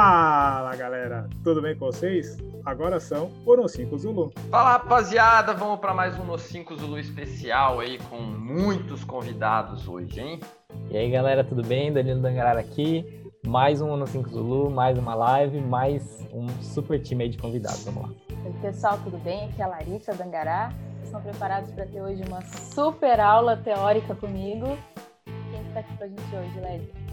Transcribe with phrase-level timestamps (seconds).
[0.00, 2.38] Fala galera, tudo bem com vocês?
[2.64, 4.32] Agora são o No 5 Zulu.
[4.48, 10.20] Fala rapaziada, vamos para mais um No 5 Zulu especial aí com muitos convidados hoje,
[10.20, 10.40] hein?
[10.88, 11.92] E aí galera, tudo bem?
[11.92, 13.28] Danilo Dangarara aqui.
[13.44, 17.82] Mais um No 5 Zulu, mais uma live, mais um super time aí de convidados.
[17.82, 18.08] Vamos lá.
[18.44, 19.46] Oi pessoal, tudo bem?
[19.46, 20.72] Aqui é a Larissa Dangará.
[21.02, 24.78] Estão preparados para ter hoje uma super aula teórica comigo?
[25.24, 27.07] Quem está aqui para a gente hoje, Léo?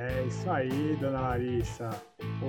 [0.00, 1.90] É isso aí, dona Larissa.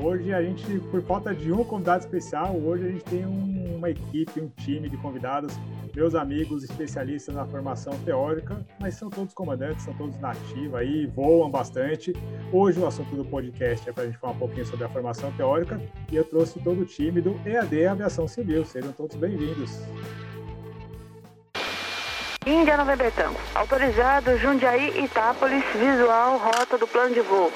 [0.03, 3.89] Hoje a gente, por falta de um convidado especial, hoje a gente tem um, uma
[3.89, 5.59] equipe, um time de convidados,
[5.95, 11.49] meus amigos especialistas na formação teórica, mas são todos comandantes, são todos nativos aí, voam
[11.49, 12.13] bastante.
[12.53, 15.31] Hoje o assunto do podcast é para a gente falar um pouquinho sobre a formação
[15.31, 15.81] teórica
[16.11, 18.63] e eu trouxe todo o time do EAD Aviação Civil.
[18.63, 19.71] Sejam todos bem-vindos.
[22.49, 23.39] Índia November Tango.
[23.53, 27.51] Autorizado Jundiaí, Itápolis, visual, rota do plano de voo.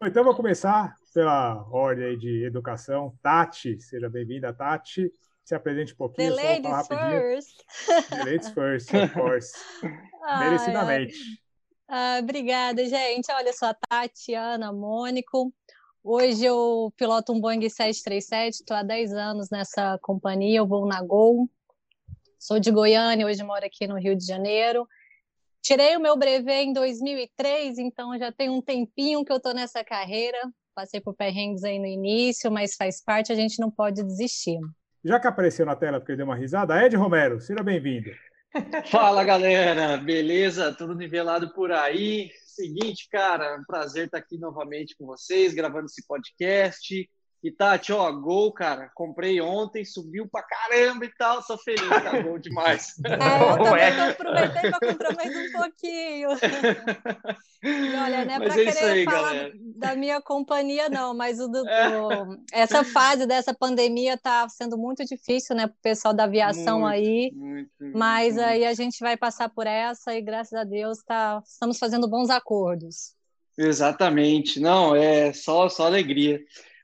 [0.00, 3.12] Então, vou começar pela ordem de educação.
[3.20, 5.10] Tati, seja bem-vinda, Tati.
[5.44, 6.32] Se apresente um pouquinho.
[6.36, 7.64] The ladies first.
[8.08, 9.52] The ladies first, of course.
[10.38, 11.16] Merecidamente.
[11.88, 13.26] Ah, obrigada, gente.
[13.32, 15.52] Olha, eu sou a Tatiana Mônico.
[16.04, 21.02] Hoje eu piloto um Boeing 737, estou há 10 anos nessa companhia, eu vou na
[21.02, 21.50] Gol,
[22.46, 24.86] Sou de Goiânia, hoje moro aqui no Rio de Janeiro.
[25.60, 29.82] Tirei o meu brevet em 2003, então já tem um tempinho que eu estou nessa
[29.82, 30.38] carreira.
[30.72, 34.60] Passei por perrengues aí no início, mas faz parte, a gente não pode desistir.
[35.04, 38.12] Já que apareceu na tela porque deu uma risada, Ed Romero, seja bem-vindo.
[38.92, 40.72] Fala galera, beleza?
[40.72, 42.30] Tudo nivelado por aí.
[42.44, 47.10] Seguinte, cara, um prazer estar aqui novamente com vocês, gravando esse podcast.
[47.42, 52.22] E Tati, ó, gol, cara, comprei ontem, subiu pra caramba e tal, sou feliz, tá
[52.22, 52.94] bom demais.
[53.06, 56.28] É, eu também tô aproveitei para comprar mais um pouquinho.
[57.62, 59.52] E olha, não é para é querer aí, falar galera.
[59.76, 62.00] da minha companhia, não, mas o do, é.
[62.00, 66.92] o, essa fase dessa pandemia tá sendo muito difícil, né, pro pessoal da aviação muito,
[66.92, 67.32] aí.
[67.34, 71.42] Muito, mas muito, aí a gente vai passar por essa e graças a Deus tá,
[71.44, 73.16] estamos fazendo bons acordos.
[73.58, 76.38] Exatamente, não, é só, só alegria.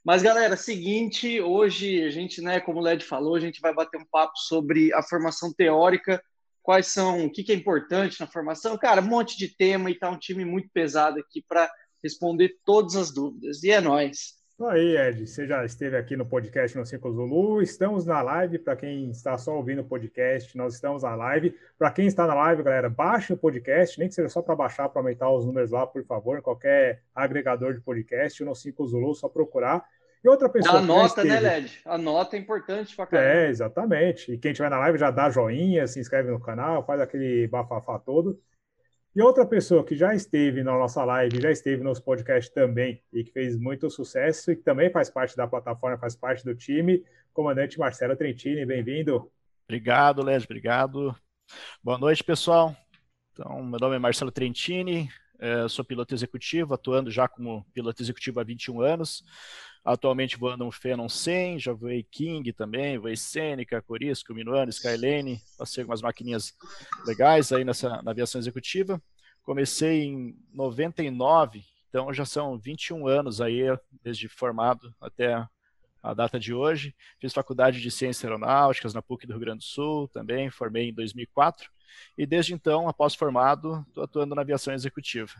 [0.04, 4.00] Mas, galera, seguinte, hoje a gente, né, como o Led falou, a gente vai bater
[4.00, 6.22] um papo sobre a formação teórica,
[6.60, 8.76] quais são, o que, que é importante na formação.
[8.76, 11.70] Cara, um monte de tema e tá um time muito pesado aqui para
[12.02, 13.62] responder todas as dúvidas.
[13.62, 14.41] E é nóis.
[14.52, 15.26] Isso aí, Ed.
[15.26, 17.62] Você já esteve aqui no podcast no Cinco Zulu.
[17.62, 18.58] Estamos na live.
[18.58, 21.56] Para quem está só ouvindo o podcast, nós estamos na live.
[21.78, 24.90] Para quem está na live, galera, baixe o podcast, nem que seja só para baixar,
[24.90, 29.14] para aumentar os números lá, por favor, em qualquer agregador de podcast, no Cinco Zulu,
[29.14, 29.82] só procurar.
[30.22, 30.78] E outra pessoa.
[30.78, 31.80] A nota, né, Led?
[31.86, 33.30] A nota é importante para caramba.
[33.30, 34.32] É, exatamente.
[34.32, 37.98] E quem estiver na live já dá joinha, se inscreve no canal, faz aquele bafafá
[37.98, 38.38] todo.
[39.14, 43.22] E outra pessoa que já esteve na nossa live, já esteve nos podcasts também, e
[43.22, 47.04] que fez muito sucesso, e que também faz parte da plataforma, faz parte do time,
[47.30, 49.30] comandante Marcelo Trentini, bem-vindo.
[49.64, 51.14] Obrigado, Led, obrigado.
[51.82, 52.74] Boa noite, pessoal.
[53.32, 55.10] Então, meu nome é Marcelo Trentini,
[55.42, 59.25] eh, sou piloto executivo, atuando já como piloto executivo há 21 anos.
[59.84, 65.82] Atualmente voando um Phenom 100, já voei King também, voei Seneca, Corisco, Minuano, Skylane, passei
[65.82, 66.54] algumas maquininhas
[67.04, 69.02] legais aí nessa, na aviação executiva.
[69.42, 73.62] Comecei em 99, então já são 21 anos aí,
[74.04, 75.44] desde formado até
[76.00, 76.94] a data de hoje.
[77.19, 80.94] Fiz faculdade de Ciências Aeronáuticas na PUC do Rio Grande do Sul, também formei em
[80.94, 81.69] 2004.
[82.16, 85.32] E desde então, após formado, estou atuando na aviação executiva.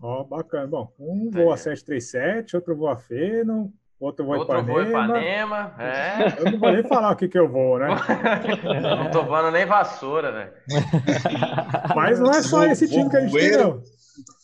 [0.00, 0.66] Ó, oh, bacana.
[0.66, 1.58] Bom, um voa é.
[1.58, 4.78] 737, outro voa Feno, outro voa outro Ipanema.
[4.78, 6.40] Outro voa Ipanema, é.
[6.40, 7.88] Eu não vou nem falar o que que eu vou, né?
[8.96, 10.52] não tô voando nem vassoura, velho.
[11.94, 13.82] Mas não é só esse time que a gente tem, não.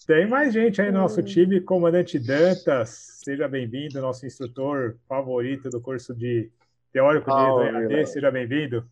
[0.07, 2.91] Tem mais gente aí no nosso time, comandante Dantas,
[3.25, 6.49] seja bem-vindo, nosso instrutor favorito do curso de
[6.93, 8.87] teórico de oh, EAD, seja bem-vindo.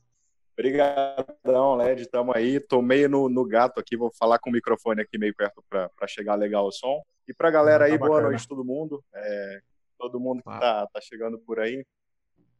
[0.56, 2.60] Obrigadão, Led, estamos aí.
[2.60, 6.06] Tô meio no, no, gato aqui, vou falar com o microfone aqui meio perto para
[6.06, 7.02] chegar legal o som.
[7.26, 9.04] E para galera aí, tá boa noite todo mundo.
[9.12, 9.60] É,
[9.98, 11.84] todo mundo que está tá chegando por aí.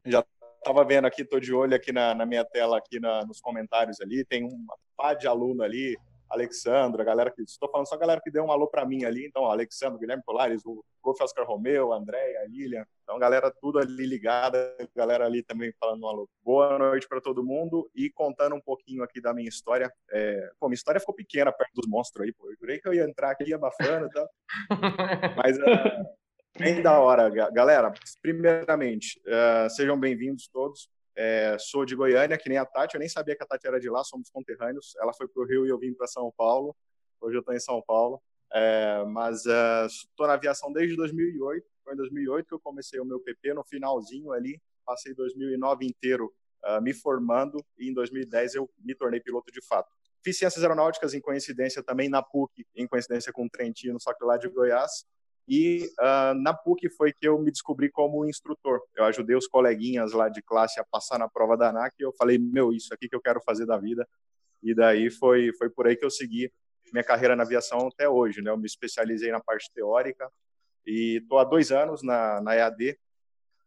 [0.04, 0.24] Já
[0.58, 4.00] estava vendo aqui, tô de olho aqui na, na minha tela, aqui na, nos comentários
[4.00, 5.96] ali, tem uma pá de aluno ali
[6.28, 7.42] Alexandre, a galera que.
[7.42, 9.26] Estou falando só a galera que deu um alô para mim ali.
[9.26, 12.84] Então, Alexandre, Guilherme Polares, o Golf Oscar Romeu, André, a Lilian.
[13.02, 16.28] Então, galera tudo ali ligada, galera ali também falando um alô.
[16.42, 19.92] Boa noite para todo mundo e contando um pouquinho aqui da minha história.
[20.10, 20.50] É...
[20.58, 22.50] Pô, minha história ficou pequena perto dos monstros aí, pô.
[22.50, 24.28] Eu jurei que eu ia entrar aqui abafando e tal.
[25.36, 25.58] Mas.
[25.58, 26.24] Uh...
[26.56, 27.92] Bem da hora, galera.
[28.22, 30.88] Primeiramente, uh, sejam bem-vindos todos.
[31.16, 32.94] É, sou de Goiânia, que nem a Tati.
[32.94, 34.94] Eu nem sabia que a Tati era de lá, somos conterrâneos.
[35.00, 36.76] Ela foi para o Rio e eu vim para São Paulo.
[37.20, 38.20] Hoje eu estou em São Paulo.
[38.52, 41.66] É, mas estou é, na aviação desde 2008.
[41.82, 46.32] Foi em 2008 que eu comecei o meu PP, no finalzinho ali, passei 2009 inteiro
[46.64, 49.90] uh, me formando e em 2010 eu me tornei piloto de fato.
[50.22, 54.24] Fiz ciências aeronáuticas em coincidência também na PUC, em coincidência com o Trentino, só que
[54.24, 55.04] lá de Goiás.
[55.46, 58.80] E uh, na PUC foi que eu me descobri como instrutor.
[58.96, 62.12] Eu ajudei os coleguinhas lá de classe a passar na prova da ANAC e eu
[62.18, 64.08] falei, meu, isso aqui que eu quero fazer da vida.
[64.62, 66.50] E daí foi, foi por aí que eu segui
[66.92, 68.40] minha carreira na aviação até hoje.
[68.40, 68.50] Né?
[68.50, 70.30] Eu me especializei na parte teórica
[70.86, 72.98] e estou há dois anos na, na EAD.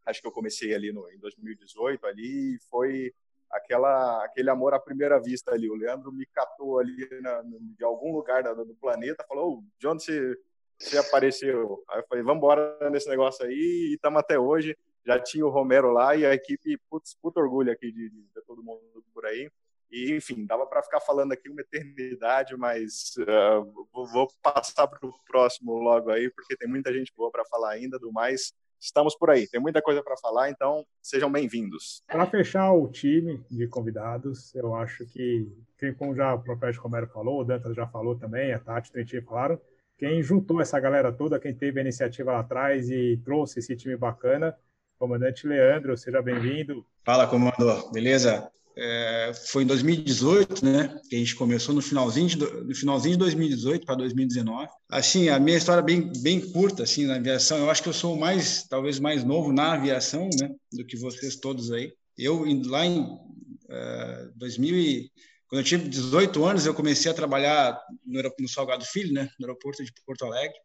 [0.05, 3.13] Acho que eu comecei ali no, em 2018 ali e foi
[3.51, 5.69] aquela aquele amor à primeira vista ali.
[5.69, 7.41] O Leandro me catou ali na,
[7.77, 10.37] de algum lugar do, planeta, falou: oh, de onde você,
[10.79, 11.83] você apareceu?
[11.89, 14.77] Aí eu falei: vamos embora nesse negócio aí e estamos até hoje.
[15.05, 18.41] Já tinha o Romero lá e a equipe, putz, puto orgulho aqui de, de, de
[18.45, 18.81] todo mundo
[19.13, 19.49] por aí.
[19.89, 25.13] E, enfim, dava para ficar falando aqui uma eternidade, mas uh, vou passar para o
[25.25, 27.97] próximo logo aí, porque tem muita gente boa para falar ainda.
[27.97, 29.47] Do mais, estamos por aí.
[29.47, 32.03] Tem muita coisa para falar, então sejam bem-vindos.
[32.05, 37.07] Para fechar o time de convidados, eu acho que, quem, como já o Professor Romero
[37.07, 39.59] falou, o Dantas já falou também, a Tati, Trentinho falaram,
[39.97, 43.97] quem juntou essa galera toda, quem teve a iniciativa lá atrás e trouxe esse time
[43.97, 44.55] bacana,
[44.97, 46.85] comandante Leandro, seja bem-vindo.
[47.03, 48.49] Fala, comandante, beleza?
[48.77, 50.99] é, foi em 2018, né?
[51.09, 54.69] Que a gente começou no finalzinho de, no finalzinho de 2018 para 2019.
[54.87, 57.57] Assim, a minha história é bem bem curta assim na aviação.
[57.57, 60.51] Eu acho que eu sou mais talvez mais novo na aviação, né?
[60.71, 61.91] Do que vocês todos aí.
[62.15, 65.11] Eu lá em uh, 2000 e,
[65.47, 69.29] quando eu tive 18 anos, eu comecei a trabalhar no, no Salgado Filho, né?
[69.39, 70.57] No aeroporto de Porto Alegre.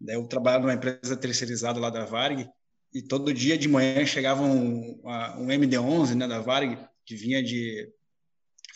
[0.00, 2.46] Daí eu trabalhava numa empresa terceirizada lá da Varg
[2.92, 5.00] e todo dia de manhã chegava um,
[5.38, 7.90] um MD-11 né, da Varg, que vinha de...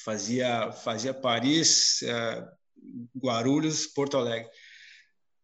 [0.02, 2.48] fazia, fazia Paris, uh,
[3.16, 4.48] Guarulhos, Porto Alegre.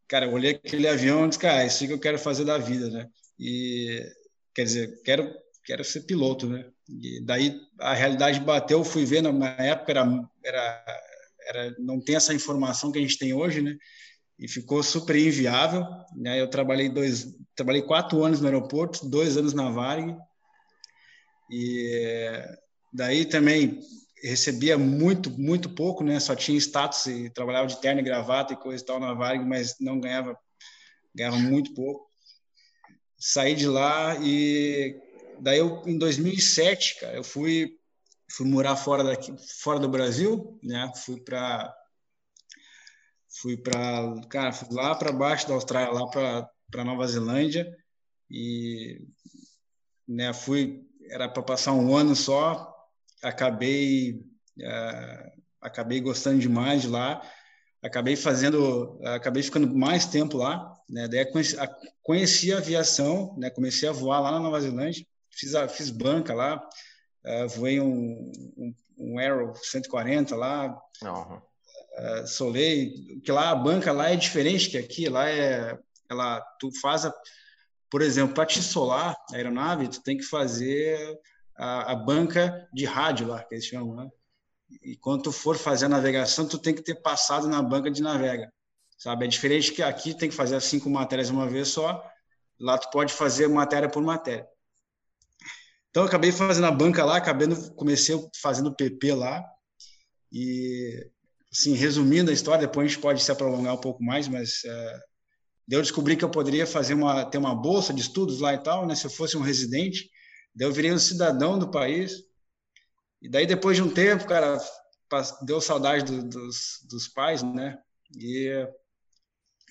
[0.08, 2.58] Cara, eu olhei aquele avião e disse, cara, é isso que eu quero fazer da
[2.58, 3.08] vida, né?
[3.38, 4.02] E,
[4.54, 5.32] quer dizer, quero,
[5.64, 6.66] quero ser piloto, né?
[6.88, 10.84] E daí a realidade bateu, fui ver, na época era, era,
[11.48, 13.76] era, não tem essa informação que a gente tem hoje, né?
[14.38, 15.86] e ficou super inviável.
[16.16, 16.40] Né?
[16.40, 20.16] Eu trabalhei dois, trabalhei quatro anos no aeroporto, dois anos na Varg,
[21.50, 22.42] e
[22.92, 23.80] daí também
[24.22, 26.18] recebia muito, muito pouco, né?
[26.18, 29.44] Só tinha status e trabalhava de terno e gravata e coisa e tal na Varg,
[29.44, 30.36] mas não ganhava,
[31.14, 32.08] ganhava muito pouco.
[33.18, 34.98] Saí de lá e
[35.40, 37.78] daí eu, em 2007, cara, eu fui
[38.30, 40.90] fui morar fora daqui, fora do Brasil, né?
[41.04, 41.74] Fui para
[43.40, 47.66] fui para cara fui lá para baixo da Austrália lá para para Nova Zelândia
[48.30, 49.06] e
[50.06, 52.72] né fui era para passar um ano só
[53.22, 54.22] acabei
[54.60, 57.22] uh, acabei gostando demais de lá
[57.82, 61.08] acabei fazendo acabei ficando mais tempo lá né?
[61.08, 61.56] Daí conheci,
[62.02, 63.50] conheci a aviação né?
[63.50, 65.04] Comecei a voar lá na Nova Zelândia
[65.38, 66.56] fiz a, fiz banca lá
[67.24, 71.40] uh, voei um, um, um Arrow 140 lá uhum
[71.94, 75.78] uh, Soleil, que lá a banca lá é diferente que aqui, lá é
[76.10, 77.14] ela tu faz a,
[77.90, 81.18] por exemplo, para te solar a aeronave, tu tem que fazer
[81.56, 84.08] a, a, banca de rádio lá, que eles chamam, né?
[84.82, 88.02] E quando tu for fazer a navegação, tu tem que ter passado na banca de
[88.02, 88.52] navega,
[88.98, 89.24] sabe?
[89.24, 92.04] É diferente que aqui tem que fazer as cinco matérias uma vez só,
[92.60, 94.46] lá tu pode fazer matéria por matéria.
[95.94, 97.46] Então, eu acabei fazendo a banca lá, acabei,
[97.76, 99.44] comecei fazendo PP lá,
[100.32, 101.08] e
[101.52, 105.00] assim, resumindo a história, depois a gente pode se prolongar um pouco mais, mas uh,
[105.70, 108.88] eu descobri que eu poderia fazer uma ter uma bolsa de estudos lá e tal,
[108.88, 108.96] né?
[108.96, 110.10] Se eu fosse um residente,
[110.52, 112.24] daí eu virei um cidadão do país.
[113.22, 114.58] E daí depois de um tempo, cara,
[115.42, 117.78] deu saudade do, dos, dos pais, né?
[118.18, 118.50] E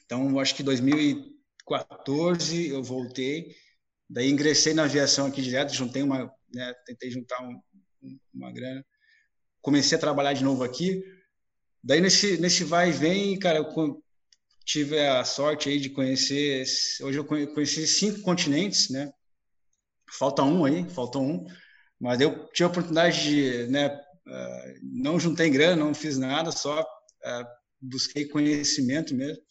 [0.06, 3.54] então acho que 2014 eu voltei,
[4.10, 7.60] daí ingressei na aviação aqui direto, juntei uma, né, tentei juntar um,
[8.34, 8.86] uma grana,
[9.62, 11.04] comecei a trabalhar de novo aqui
[11.84, 14.02] Daí nesse, nesse vai e vem, cara, eu
[14.66, 16.64] tive a sorte aí de conhecer.
[17.02, 19.12] Hoje eu conheci cinco continentes, né?
[20.10, 21.46] Falta um aí, falta um.
[22.00, 23.90] Mas eu tive a oportunidade de, né?
[24.26, 27.46] Uh, não juntei grana, não fiz nada, só uh,
[27.82, 29.44] busquei conhecimento mesmo.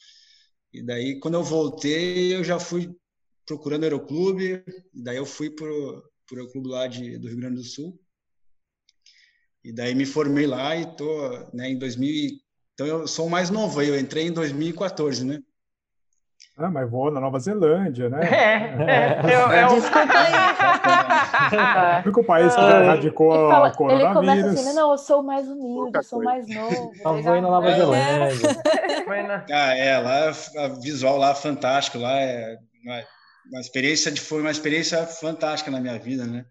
[0.73, 2.97] E daí, quando eu voltei, eu já fui
[3.47, 4.63] procurando aeroclube.
[4.93, 7.99] Daí eu fui para o aeroclube lá de, do Rio Grande do Sul.
[9.65, 12.31] E daí me formei lá e tô, né, em 2000,
[12.75, 15.39] então eu sou o mais novo, eu entrei em 2014, né?
[16.57, 18.21] Ah, mas voou na Nova Zelândia, né?
[18.25, 18.55] É,
[18.91, 19.81] é, eu, eu...
[19.81, 22.01] Desculpa aí.
[22.01, 24.13] O único país que já erradicou Ele, o fala, ele coronavírus.
[24.15, 24.73] começa assim, né?
[24.73, 26.93] não, eu sou mais humilde, eu sou mais novo.
[27.03, 28.63] Só Ele foi na Nova já- Zelândia.
[29.05, 32.57] Foi na- Ah, é, lá a visual lá é fantástico, lá é
[33.51, 36.45] uma, experiência de foi uma experiência fantástica na minha vida, né?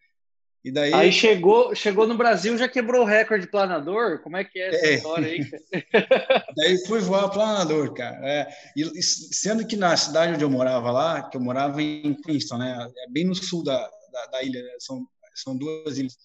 [0.64, 4.20] E daí Aí chegou, chegou no Brasil, já quebrou o recorde de planador?
[4.22, 4.94] Como é que é essa É.
[4.96, 5.40] história aí?
[6.56, 8.20] Daí fui voar planador, cara.
[8.24, 12.14] É, e, e sendo que na cidade onde eu morava lá, que eu morava em
[12.14, 12.88] Queenstown, né?
[13.08, 13.80] É bem no sul da,
[14.12, 14.76] da, da ilha, né?
[14.80, 16.16] são, são duas ilhas.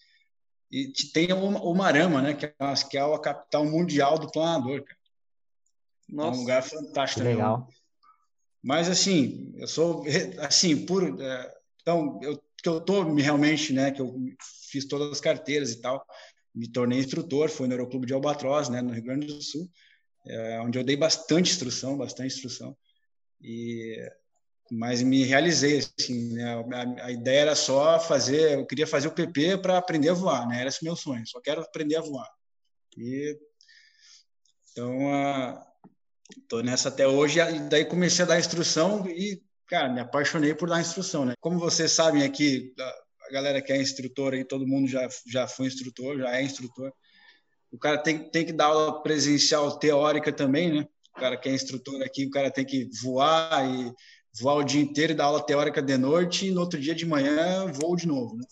[0.71, 2.35] E te- tem o, o Marama, né?
[2.35, 4.99] Que é, a- que é a capital mundial do planador, cara.
[6.09, 6.41] É um Nossa.
[6.41, 7.21] lugar fantático.
[7.23, 7.67] Que também.
[8.67, 10.05] Mas assim, eu sou
[10.41, 13.93] assim por é, então eu que eu tô me realmente, né?
[13.93, 14.13] Que eu
[14.73, 16.05] fiz todas as carteiras e tal,
[16.53, 18.83] me tornei instrutor, fui no Aeroclube de Albatroz, né?
[18.83, 19.71] No Rio Grande do Sul,
[20.27, 22.77] é, onde eu dei bastante instrução, bastante instrução
[23.41, 23.97] e
[24.69, 26.65] mas me realizei assim, né?
[26.75, 30.49] A, a ideia era só fazer, eu queria fazer o PP para aprender a voar,
[30.49, 30.59] né?
[30.59, 32.29] Era esse meu sonho, só quero aprender a voar.
[32.99, 33.39] E
[34.73, 35.65] então a
[36.49, 40.69] Tô nessa até hoje, e daí comecei a dar instrução e, cara, me apaixonei por
[40.69, 41.35] dar instrução, né?
[41.41, 42.75] Como vocês sabem aqui,
[43.29, 46.93] a galera que é instrutor aí, todo mundo já, já foi instrutor, já é instrutor.
[47.71, 50.89] O cara tem, tem que dar aula presencial teórica também, né?
[51.17, 53.93] O cara que é instrutor aqui, o cara tem que voar e
[54.41, 57.07] voar o dia inteiro e dar aula teórica de noite e no outro dia de
[57.07, 58.45] manhã voo de novo, né?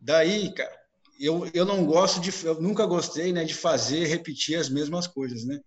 [0.00, 0.76] Daí, cara,
[1.18, 5.44] eu, eu não gosto de, eu nunca gostei, né, de fazer, repetir as mesmas coisas,
[5.44, 5.58] né?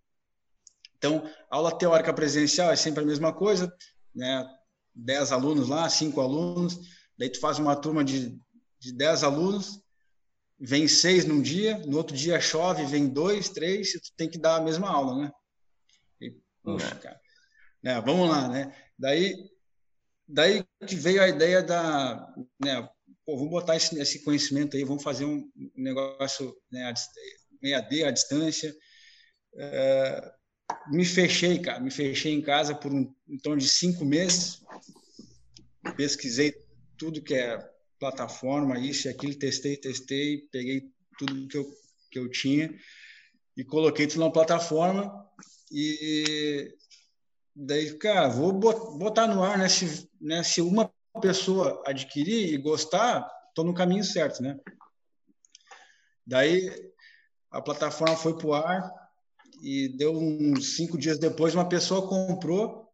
[0.97, 3.71] Então, aula teórica presencial é sempre a mesma coisa,
[4.13, 4.45] né?
[4.95, 6.79] 10 alunos lá, 5 alunos,
[7.17, 8.39] daí tu faz uma turma de,
[8.79, 9.79] de 10 alunos,
[10.59, 14.39] vem seis num dia, no outro dia chove, vem dois, três, e tu tem que
[14.39, 15.31] dar a mesma aula, né?
[16.19, 17.19] E, poxa, cara,
[17.83, 18.01] né?
[18.01, 18.75] Vamos lá, né?
[18.97, 19.35] Daí,
[20.27, 22.89] daí que veio a ideia da, né?
[23.23, 26.85] Pô, vamos botar esse, esse conhecimento aí, vamos fazer um negócio, né?
[26.85, 26.93] A,
[27.61, 28.73] EAD à distância.
[29.55, 30.33] É,
[30.87, 34.61] me fechei, cara, me fechei em casa por um, em torno de cinco meses.
[35.95, 36.55] Pesquisei
[36.97, 37.57] tudo que é
[37.99, 41.65] plataforma, isso e aquilo, testei, testei, peguei tudo que eu,
[42.11, 42.77] que eu tinha
[43.55, 45.25] e coloquei tudo na plataforma.
[45.71, 46.75] E
[47.55, 49.67] daí, cara, vou bot- botar no ar, né?
[49.67, 54.59] Se, né, se uma pessoa adquirir e gostar, estou no caminho certo, né?
[56.25, 56.91] Daí
[57.49, 59.06] a plataforma foi para o ar
[59.61, 62.87] e deu uns cinco dias depois uma pessoa comprou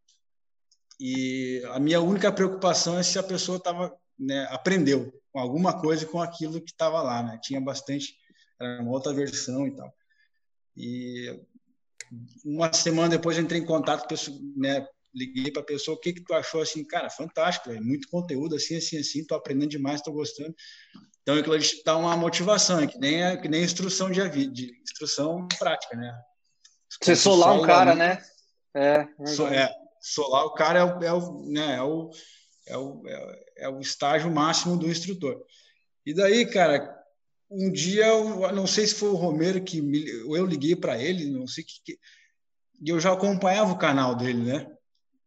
[1.00, 6.06] e a minha única preocupação é se a pessoa tava, né, aprendeu com alguma coisa
[6.06, 7.40] com aquilo que estava lá, né?
[7.42, 8.16] Tinha bastante,
[8.60, 9.94] era uma outra versão e tal.
[10.78, 11.42] E
[12.46, 14.06] uma semana depois eu entrei em contato,
[14.56, 18.08] né, liguei para a pessoa, o que que tu achou assim, cara, fantástico, é muito
[18.10, 20.56] conteúdo assim, assim, assim, tô aprendendo demais, tô gostando.
[21.22, 25.48] Então aquilo dá uma motivação, é que nem é que nem instrução de, de instrução
[25.60, 26.14] prática, né?
[27.02, 28.24] Você solar um cara, né?
[28.76, 29.70] É, So- é,
[30.02, 32.10] solar o cara é o, é o, né, é o,
[32.68, 35.42] é o, é o- é o estágio máximo do instrutor.
[36.06, 36.94] E daí, cara,
[37.50, 41.30] um dia, eu não sei se foi o Romero que me, eu liguei para ele,
[41.30, 42.00] não sei que, que
[42.82, 44.68] e eu já acompanhava o canal dele, né?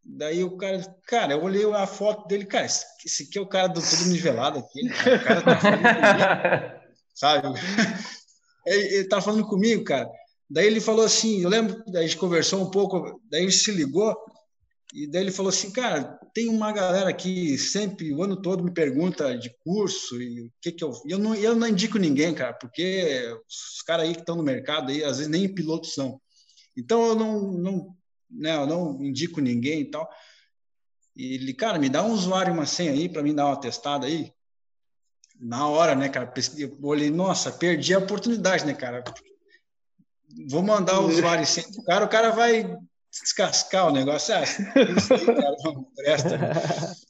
[0.05, 3.47] Daí o cara, cara, eu olhei a foto dele, cara, esse, esse aqui é o
[3.47, 6.81] cara do todo nivelado aqui, cara, o cara tá falando comigo,
[7.15, 7.49] sabe?
[8.67, 10.11] Ele, ele tá falando comigo, cara.
[10.49, 13.73] Daí ele falou assim, eu lembro, daí a gente conversou um pouco, daí gente se
[13.73, 14.17] ligou,
[14.95, 18.73] e daí ele falou assim, cara, tem uma galera que sempre, o ano todo, me
[18.73, 20.93] pergunta de curso e o que que eu...
[21.07, 24.91] Eu não, eu não indico ninguém, cara, porque os caras aí que estão no mercado
[24.91, 26.21] aí, às vezes nem pilotos são.
[26.76, 27.97] Então eu não, não,
[28.31, 30.09] né, eu não indico ninguém e tal.
[31.17, 33.61] E ele, cara, me dá um usuário e uma senha aí para mim dar uma
[33.61, 34.31] testada aí.
[35.41, 36.33] Na hora, né, cara?
[36.57, 39.03] Eu olhei, nossa, perdi a oportunidade, né, cara?
[40.49, 42.76] Vou mandar o usuário e senha pro cara, o cara vai
[43.11, 44.35] descascar o negócio.
[44.35, 46.35] Ah, isso aí, cara, não presta.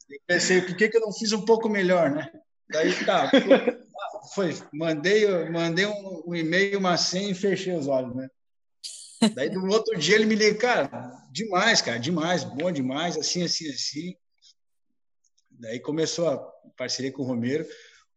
[0.08, 2.30] Eu pensei, por que, que eu não fiz um pouco melhor, né?
[2.70, 3.30] Daí tá,
[4.34, 8.28] foi, mandei, mandei um, um e-mail, uma senha e fechei os olhos, né?
[9.34, 13.68] Daí no outro dia ele me liga, cara, demais, cara, demais, bom demais, assim, assim,
[13.70, 14.16] assim.
[15.50, 16.38] Daí começou a
[16.76, 17.66] parceria com o Romero.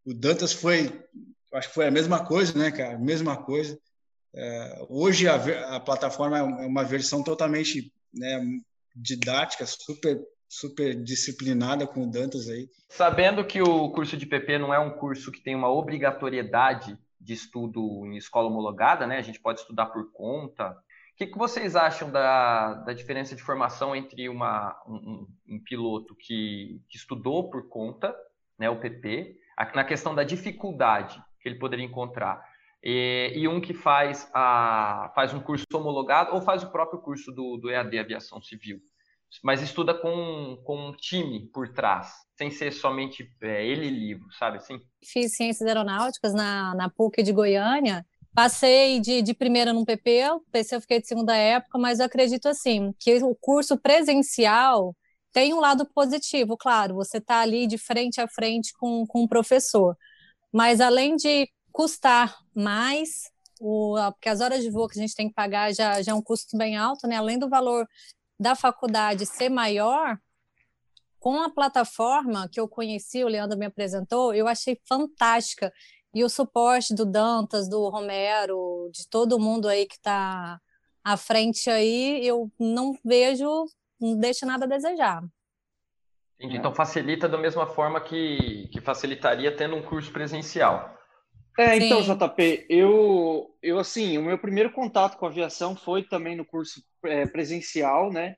[0.06, 0.92] O Dantas foi,
[1.54, 2.98] acho que foi a mesma coisa, né, cara?
[2.98, 3.80] Mesma coisa.
[4.34, 5.36] É, hoje a,
[5.76, 8.42] a, plataforma é uma versão totalmente né,
[8.96, 10.20] didática, super
[10.50, 12.68] super disciplinada com o Dantas aí.
[12.90, 17.34] Sabendo que o curso de PP não é um curso que tem uma obrigatoriedade de
[17.34, 19.18] estudo em escola homologada, né?
[19.18, 20.76] A gente pode estudar por conta.
[21.16, 26.82] que, que vocês acham da, da diferença de formação entre uma, um, um piloto que,
[26.90, 28.16] que, estudou por conta,
[28.58, 29.38] né, o PP,
[29.76, 32.42] na questão da dificuldade que ele poderia encontrar,
[32.84, 37.32] e, e, um que faz, a, faz um curso homologado ou faz o próprio curso
[37.32, 38.80] do, do EAD Aviação Civil,
[39.44, 44.58] mas estuda com, com um time por trás, sem ser somente é, ele livro, sabe
[44.58, 44.80] assim?
[45.04, 48.06] Fiz Ciências Aeronáuticas na, na PUC de Goiânia.
[48.34, 50.22] Passei de, de primeira no PP,
[50.52, 54.96] PC eu fiquei de segunda época, mas eu acredito assim que o curso presencial
[55.32, 59.28] tem um lado positivo, claro, você está ali de frente a frente com, com o
[59.28, 59.96] professor,
[60.52, 65.30] mas além de custar mais, o, porque as horas de voo que a gente tem
[65.30, 67.16] que pagar já, já é um custo bem alto, né?
[67.16, 67.88] Além do valor
[68.38, 70.20] da faculdade ser maior,
[71.22, 75.72] com a plataforma que eu conheci, o Leandro me apresentou, eu achei fantástica.
[76.14, 80.60] E o suporte do Dantas, do Romero, de todo mundo aí que está
[81.02, 83.48] à frente aí, eu não vejo,
[83.98, 85.24] não deixa nada a desejar.
[86.36, 86.58] Entendi.
[86.58, 90.99] Então facilita da mesma forma que, que facilitaria tendo um curso presencial.
[91.58, 92.16] É, então, Sim.
[92.16, 96.84] JP, eu, eu assim, o meu primeiro contato com a aviação foi também no curso
[97.04, 98.36] é, presencial, né?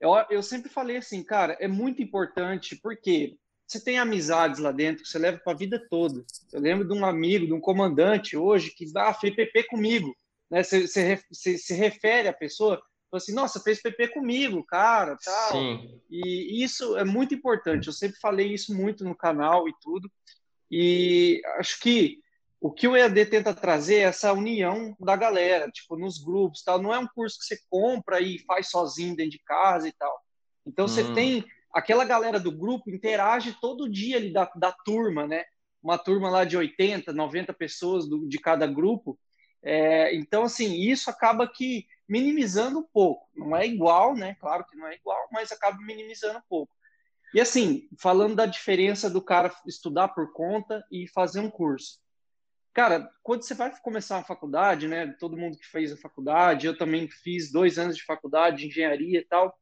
[0.00, 3.36] Eu, eu sempre falei assim, cara, é muito importante, porque
[3.66, 6.24] você tem amizades lá dentro que você leva para a vida toda.
[6.52, 10.16] Eu lembro de um amigo, de um comandante hoje que ah, fez PP comigo.
[10.50, 10.62] Né?
[10.62, 12.76] Você, você, você se refere à pessoa,
[13.10, 15.52] fala assim, nossa, fez PP comigo, cara, tal.
[15.52, 16.00] Sim.
[16.10, 17.86] E isso é muito importante.
[17.86, 20.10] Eu sempre falei isso muito no canal e tudo.
[20.70, 22.18] E acho que
[22.60, 26.80] o que o EAD tenta trazer é essa união da galera, tipo, nos grupos, tal.
[26.80, 30.20] Não é um curso que você compra e faz sozinho dentro de casa e tal.
[30.66, 30.88] Então, hum.
[30.88, 35.44] você tem aquela galera do grupo interage todo dia ali da, da turma, né?
[35.82, 39.18] Uma turma lá de 80, 90 pessoas do, de cada grupo.
[39.62, 43.26] É, então, assim, isso acaba que minimizando um pouco.
[43.34, 44.36] Não é igual, né?
[44.38, 46.70] Claro que não é igual, mas acaba minimizando um pouco.
[47.32, 52.00] E assim, falando da diferença do cara estudar por conta e fazer um curso.
[52.72, 55.14] Cara, quando você vai começar a faculdade, né?
[55.18, 59.20] Todo mundo que fez a faculdade, eu também fiz dois anos de faculdade de engenharia
[59.20, 59.52] e tal.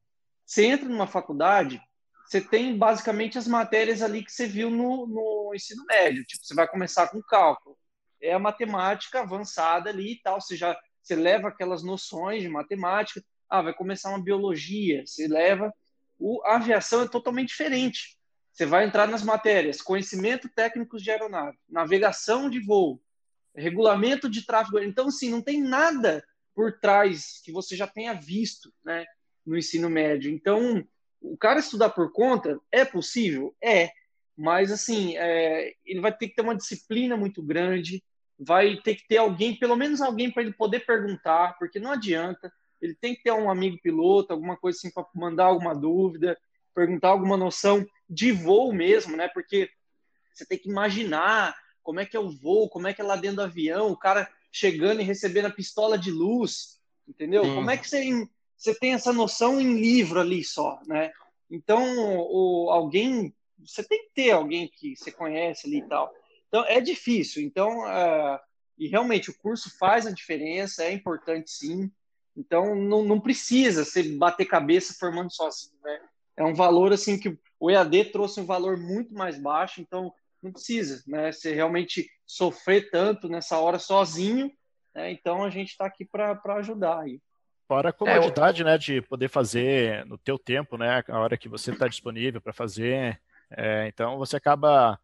[0.44, 1.80] Você entra numa faculdade,
[2.26, 6.24] você tem basicamente as matérias ali que você viu no, no ensino médio.
[6.24, 7.78] Tipo, você vai começar com cálculo.
[8.20, 10.40] É a matemática avançada ali e tal.
[10.40, 13.24] Você já você leva aquelas noções de matemática.
[13.48, 15.06] Ah, vai começar uma biologia.
[15.06, 15.72] Você leva.
[16.18, 18.17] O, a aviação é totalmente diferente.
[18.58, 23.00] Você vai entrar nas matérias conhecimento técnico de aeronave, navegação de voo,
[23.54, 24.80] regulamento de tráfego.
[24.80, 26.24] Então, assim, não tem nada
[26.56, 29.06] por trás que você já tenha visto né,
[29.46, 30.28] no ensino médio.
[30.28, 30.84] Então,
[31.20, 33.54] o cara estudar por conta é possível?
[33.62, 33.92] É.
[34.36, 38.02] Mas, assim, é, ele vai ter que ter uma disciplina muito grande,
[38.36, 42.52] vai ter que ter alguém, pelo menos alguém para ele poder perguntar, porque não adianta.
[42.82, 46.36] Ele tem que ter um amigo piloto, alguma coisa assim para mandar alguma dúvida,
[46.78, 49.26] perguntar alguma noção de voo mesmo, né?
[49.34, 49.68] Porque
[50.32, 53.16] você tem que imaginar como é que é o voo, como é que é lá
[53.16, 57.42] dentro do avião, o cara chegando e recebendo a pistola de luz, entendeu?
[57.42, 61.12] Como é que você você tem essa noção em livro ali só, né?
[61.50, 61.80] Então,
[62.18, 66.12] o, alguém, você tem que ter alguém que você conhece ali e tal.
[66.48, 67.42] Então, é difícil.
[67.42, 68.38] Então, uh,
[68.76, 71.90] e realmente o curso faz a diferença, é importante sim.
[72.36, 76.00] Então, não, não precisa você bater cabeça formando sozinho, né?
[76.38, 80.52] É um valor assim que o EAD trouxe um valor muito mais baixo, então não
[80.52, 81.32] precisa, né?
[81.32, 84.48] Você realmente sofrer tanto nessa hora sozinho,
[84.94, 85.10] né?
[85.10, 87.20] Então a gente está aqui para ajudar aí.
[87.66, 88.66] Fora a comodidade, é, eu...
[88.66, 92.52] né, de poder fazer no teu tempo, né, a hora que você está disponível para
[92.52, 93.20] fazer.
[93.50, 94.98] É, então você acaba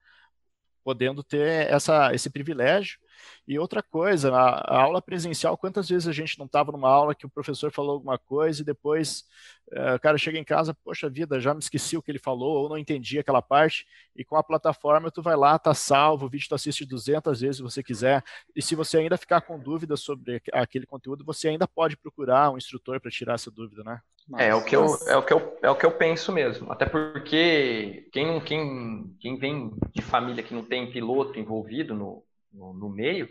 [0.85, 3.01] podendo ter essa, esse privilégio
[3.47, 7.15] e outra coisa, a, a, aula presencial, quantas vezes a gente não estava numa aula
[7.15, 9.25] que o professor falou alguma coisa e depois
[9.73, 12.63] uh, o cara chega em casa, poxa vida, já me esqueci o que ele falou
[12.63, 16.29] ou não entendi aquela parte e com a plataforma tu vai lá, tá salvo, o
[16.29, 18.23] vídeo tu assiste 200 vezes se você quiser
[18.55, 22.59] e se você ainda ficar com dúvidas sobre aquele conteúdo, você ainda pode procurar um
[22.59, 24.01] instrutor para tirar essa dúvida, né?
[24.39, 26.73] É, é, o que eu, é, o que eu, é o que eu penso mesmo.
[26.73, 32.24] Até porque quem, quem, quem vem de família que não tem piloto envolvido no,
[32.55, 33.29] no, no meio,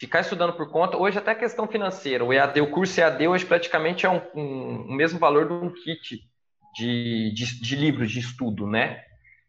[0.00, 4.06] ficar estudando por conta, hoje até questão financeira, o EAD, o curso EAD hoje praticamente
[4.06, 6.20] é um, um, o mesmo valor de um kit
[6.74, 9.04] de, de, de livros de estudo, né?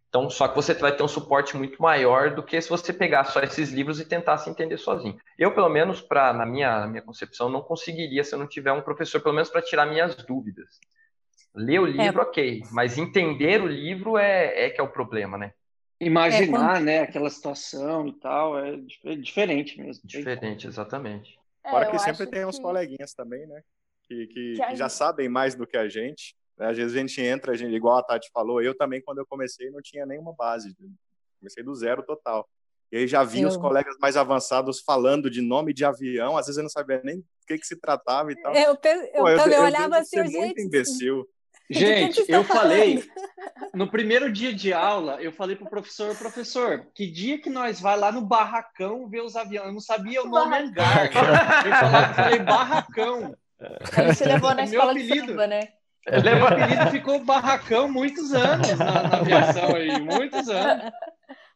[0.10, 3.26] Então, só que você vai ter um suporte muito maior do que se você pegar
[3.26, 5.16] só esses livros e tentar se entender sozinho.
[5.38, 8.72] Eu, pelo menos, pra, na, minha, na minha concepção, não conseguiria se eu não tiver
[8.72, 10.80] um professor, pelo menos para tirar minhas dúvidas.
[11.54, 11.92] Ler o é.
[11.92, 12.24] livro, é.
[12.24, 15.54] ok, mas entender o livro é, é que é o problema, né?
[16.00, 16.86] Imaginar, é, quando...
[16.86, 20.02] né, aquela situação e tal, é, é diferente mesmo.
[20.06, 21.38] Diferente, exatamente.
[21.64, 23.62] É, Fora que sempre tem uns coleguinhas também, né?
[24.10, 26.36] que, que, que já sabem mais do que a gente.
[26.58, 26.70] Né?
[26.70, 29.26] Às vezes a gente entra, a gente, igual a Tati falou, eu também, quando eu
[29.28, 30.76] comecei, não tinha nenhuma base.
[31.40, 32.50] Comecei do zero total.
[32.92, 33.48] E aí já vi eu...
[33.48, 37.18] os colegas mais avançados falando de nome de avião, às vezes eu não sabia nem
[37.18, 38.54] do que, que se tratava e tal.
[38.56, 38.78] Eu, eu,
[39.14, 40.38] Pô, eu também eu, olhava assim, gente...
[40.38, 41.28] muito imbecil.
[41.70, 43.04] Gente, eu tá falei,
[43.76, 47.96] no primeiro dia de aula, eu falei pro professor, professor, que dia que nós vai
[47.96, 49.68] lá no barracão ver os aviões?
[49.68, 51.06] Eu não sabia o nome hangar.
[51.06, 53.36] Eu falei, barracão.
[53.96, 55.68] A gente levou na escola apelido, de samba, né?
[56.08, 60.92] Meu apelido ficou barracão muitos anos na, na aviação aí, muitos anos.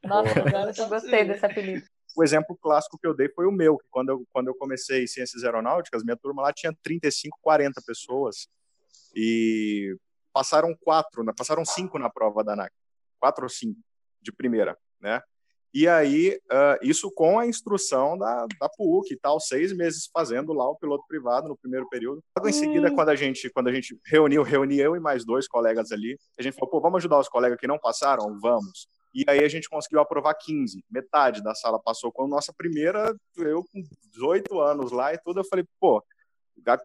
[0.03, 1.87] Nossa, eu gostei desse apelido.
[2.15, 5.07] O exemplo clássico que eu dei foi o meu, que quando eu, quando eu comecei
[5.07, 8.47] ciências aeronáuticas, minha turma lá tinha 35, 40 pessoas
[9.15, 9.95] e
[10.33, 12.71] passaram quatro, passaram cinco na prova da ANAC,
[13.19, 13.79] quatro ou cinco
[14.21, 15.21] de primeira, né?
[15.73, 20.53] E aí, uh, isso com a instrução da, da PUC e tal, seis meses fazendo
[20.53, 22.23] lá o piloto privado no primeiro período.
[22.37, 22.95] Logo em seguida, hum.
[22.95, 26.43] quando a gente quando a gente reuniu, reuni eu e mais dois colegas ali, a
[26.43, 28.39] gente falou, pô, vamos ajudar os colegas que não passaram?
[28.39, 28.87] Vamos.
[29.15, 32.11] E aí a gente conseguiu aprovar 15, metade da sala passou.
[32.11, 36.03] Com a nossa primeira, eu com 18 anos lá e tudo, eu falei, pô,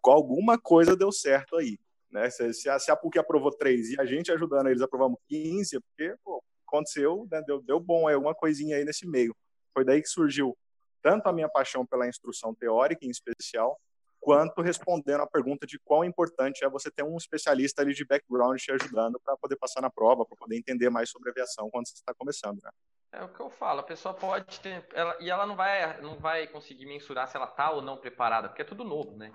[0.04, 1.78] alguma coisa deu certo aí.
[2.10, 2.30] Né?
[2.30, 5.76] Se, se, a, se a PUC aprovou 3 e a gente ajudando eles aprovamos 15,
[5.76, 7.42] é porque pô, aconteceu, né?
[7.46, 9.34] deu, deu bom, é uma coisinha aí nesse meio.
[9.74, 10.56] Foi daí que surgiu
[11.02, 13.78] tanto a minha paixão pela instrução teórica em especial,
[14.20, 18.58] quanto respondendo a pergunta de quão importante é você ter um especialista ali de background
[18.58, 21.94] te ajudando para poder passar na prova, para poder entender mais sobre aviação quando você
[21.94, 22.70] está começando, né?
[23.12, 26.18] É o que eu falo, a pessoa pode ter, ela, e ela não vai, não
[26.18, 29.32] vai conseguir mensurar se ela tá ou não preparada, porque é tudo novo, né?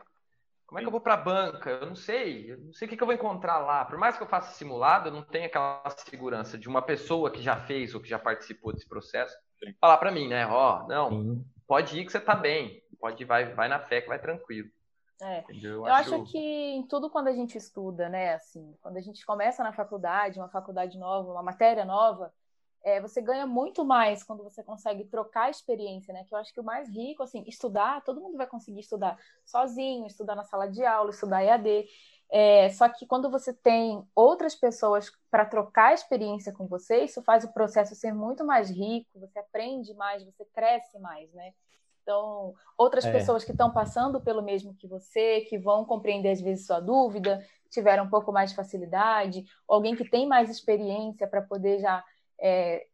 [0.74, 1.70] Como é que eu vou para a banca?
[1.70, 2.52] Eu não sei.
[2.52, 3.86] Eu não sei o que, que, eu vou encontrar lá.
[3.86, 7.44] Por mais que eu faça simulado, eu não tenho aquela segurança de uma pessoa que
[7.44, 9.72] já fez ou que já participou desse processo Sim.
[9.80, 10.48] falar para mim, né?
[10.48, 11.46] Ó, oh, não, Sim.
[11.68, 12.82] pode ir que você tá bem.
[13.00, 14.68] Pode ir, vai, vai na fé que vai tranquilo.
[15.22, 15.44] É.
[15.62, 16.16] Eu, eu acho...
[16.16, 16.24] acho...
[16.32, 18.34] que em tudo quando a gente estuda, né?
[18.34, 22.34] Assim, quando a gente começa na faculdade, uma faculdade nova, uma matéria nova,
[22.84, 26.26] é, você ganha muito mais quando você consegue trocar experiência, né?
[26.26, 30.06] Que eu acho que o mais rico, assim, estudar, todo mundo vai conseguir estudar sozinho,
[30.06, 31.86] estudar na sala de aula, estudar EAD.
[32.30, 37.46] É, só que quando você tem outras pessoas para trocar experiência com você, isso faz
[37.46, 41.54] o processo ser muito mais rico, você aprende mais, você cresce mais, né?
[42.02, 43.12] Então, outras é.
[43.12, 47.41] pessoas que estão passando pelo mesmo que você, que vão compreender às vezes sua dúvida,
[47.69, 52.04] tiveram um pouco mais de facilidade, alguém que tem mais experiência para poder já
[52.43, 52.86] é,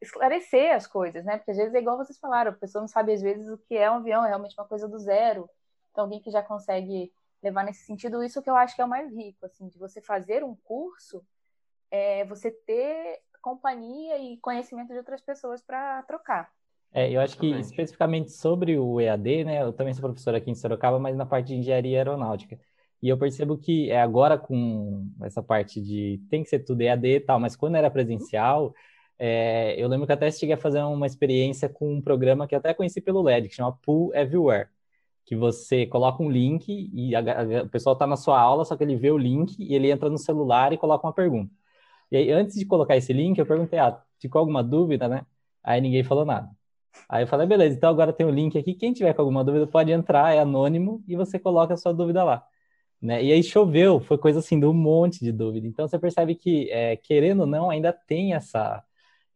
[0.00, 1.36] esclarecer as coisas, né?
[1.36, 3.76] Porque às vezes é igual vocês falaram, a pessoa não sabe às vezes o que
[3.76, 5.48] é um avião, é realmente uma coisa do zero.
[5.92, 7.12] Então, alguém que já consegue
[7.42, 10.00] levar nesse sentido, isso que eu acho que é o mais rico, assim, de você
[10.00, 11.22] fazer um curso,
[11.90, 16.50] é você ter companhia e conhecimento de outras pessoas para trocar.
[16.90, 19.62] É, eu acho que especificamente sobre o EAD, né?
[19.62, 22.58] Eu também sou professor aqui em Sorocaba, mas na parte de engenharia aeronáutica.
[23.02, 27.06] E eu percebo que é agora com essa parte de tem que ser tudo EAD
[27.06, 28.74] e tal, mas quando era presencial,
[29.18, 32.74] é, eu lembro que até cheguei a fazer uma experiência com um programa que até
[32.74, 34.68] conheci pelo LED, que chama Pool Everywhere,
[35.24, 38.76] que você coloca um link e a, a, o pessoal está na sua aula, só
[38.76, 41.52] que ele vê o link e ele entra no celular e coloca uma pergunta.
[42.10, 45.26] E aí, antes de colocar esse link, eu perguntei, ah, ficou alguma dúvida, né?
[45.62, 46.50] Aí ninguém falou nada.
[47.08, 49.66] Aí eu falei, beleza, então agora tem o link aqui, quem tiver com alguma dúvida
[49.66, 52.46] pode entrar, é anônimo, e você coloca a sua dúvida lá.
[53.04, 53.22] Né?
[53.24, 55.66] E aí choveu, foi coisa assim de um monte de dúvida.
[55.66, 58.82] Então você percebe que, é, querendo ou não, ainda tem essa.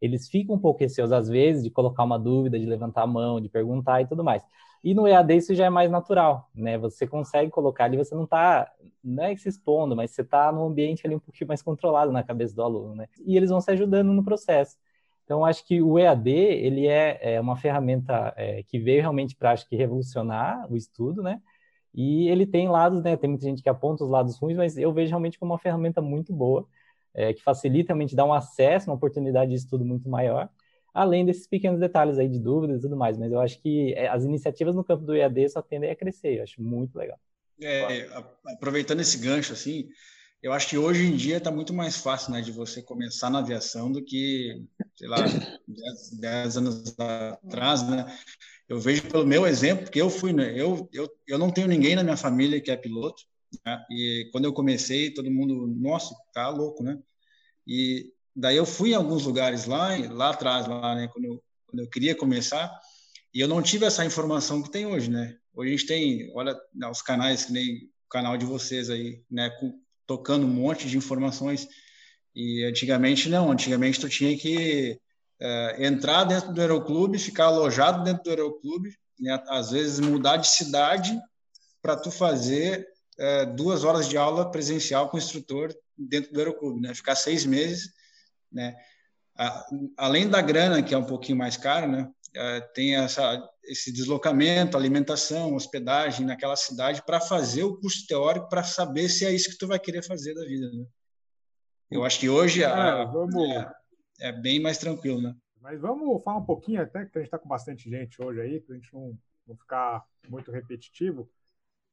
[0.01, 3.39] Eles ficam um pouco receosos, às vezes, de colocar uma dúvida, de levantar a mão,
[3.41, 4.43] de perguntar e tudo mais.
[4.83, 6.77] E no EAD isso já é mais natural, né?
[6.77, 8.71] Você consegue colocar ali, você não está,
[9.03, 12.23] não é se expondo, mas você está num ambiente ali um pouquinho mais controlado na
[12.23, 13.07] cabeça do aluno, né?
[13.25, 14.77] E eles vão se ajudando no processo.
[15.25, 19.51] Então, acho que o EAD, ele é, é uma ferramenta é, que veio realmente para,
[19.51, 21.41] acho que, revolucionar o estudo, né?
[21.93, 23.17] E ele tem lados, né?
[23.17, 26.01] Tem muita gente que aponta os lados ruins, mas eu vejo realmente como uma ferramenta
[26.01, 26.65] muito boa,
[27.13, 30.49] é, que facilita realmente dar um acesso, uma oportunidade de estudo muito maior,
[30.93, 33.17] além desses pequenos detalhes aí de dúvidas e tudo mais.
[33.17, 36.37] Mas eu acho que é, as iniciativas no campo do EAD só tendem a crescer,
[36.37, 37.19] eu acho muito legal.
[37.61, 38.07] É,
[38.47, 39.89] aproveitando esse gancho, assim,
[40.41, 43.39] eu acho que hoje em dia está muito mais fácil, né, de você começar na
[43.39, 45.17] aviação do que, sei lá,
[45.67, 48.05] 10 anos atrás, né?
[48.69, 51.95] eu vejo pelo meu exemplo, porque eu fui, né, eu, eu, eu não tenho ninguém
[51.95, 53.23] na minha família que é piloto,
[53.65, 53.83] né?
[53.89, 56.97] e quando eu comecei, todo mundo, nossa, tá louco, né?
[57.65, 61.79] E daí eu fui em alguns lugares lá, lá atrás, lá, né, quando eu, quando
[61.81, 62.71] eu queria começar,
[63.33, 65.35] e eu não tive essa informação que tem hoje, né?
[65.53, 69.23] Hoje a gente tem, olha, né, os canais, que nem o canal de vocês aí,
[69.29, 69.51] né,
[70.07, 71.67] tocando um monte de informações,
[72.35, 74.99] e antigamente não, antigamente tu tinha que
[75.39, 79.41] é, entrar dentro do aeroclube, ficar alojado dentro do aeroclube, né?
[79.47, 81.19] às vezes mudar de cidade
[81.81, 82.87] para tu fazer
[83.19, 86.93] é, duas horas de aula presencial com o instrutor dentro do aeroclube, né?
[86.95, 87.93] Ficar seis meses,
[88.51, 88.75] né?
[89.95, 92.11] além da grana, que é um pouquinho mais cara, né?
[92.35, 98.63] É, tem essa, esse deslocamento, alimentação, hospedagem naquela cidade para fazer o curso teórico para
[98.63, 100.85] saber se é isso que tu vai querer fazer da vida, né?
[101.89, 103.35] Eu acho que hoje a, vamos...
[103.35, 103.71] é,
[104.19, 105.35] é, bem mais tranquilo, né?
[105.59, 108.59] Mas vamos falar um pouquinho, até que a gente está com bastante gente hoje aí,
[108.59, 111.29] para a gente não, não ficar muito repetitivo.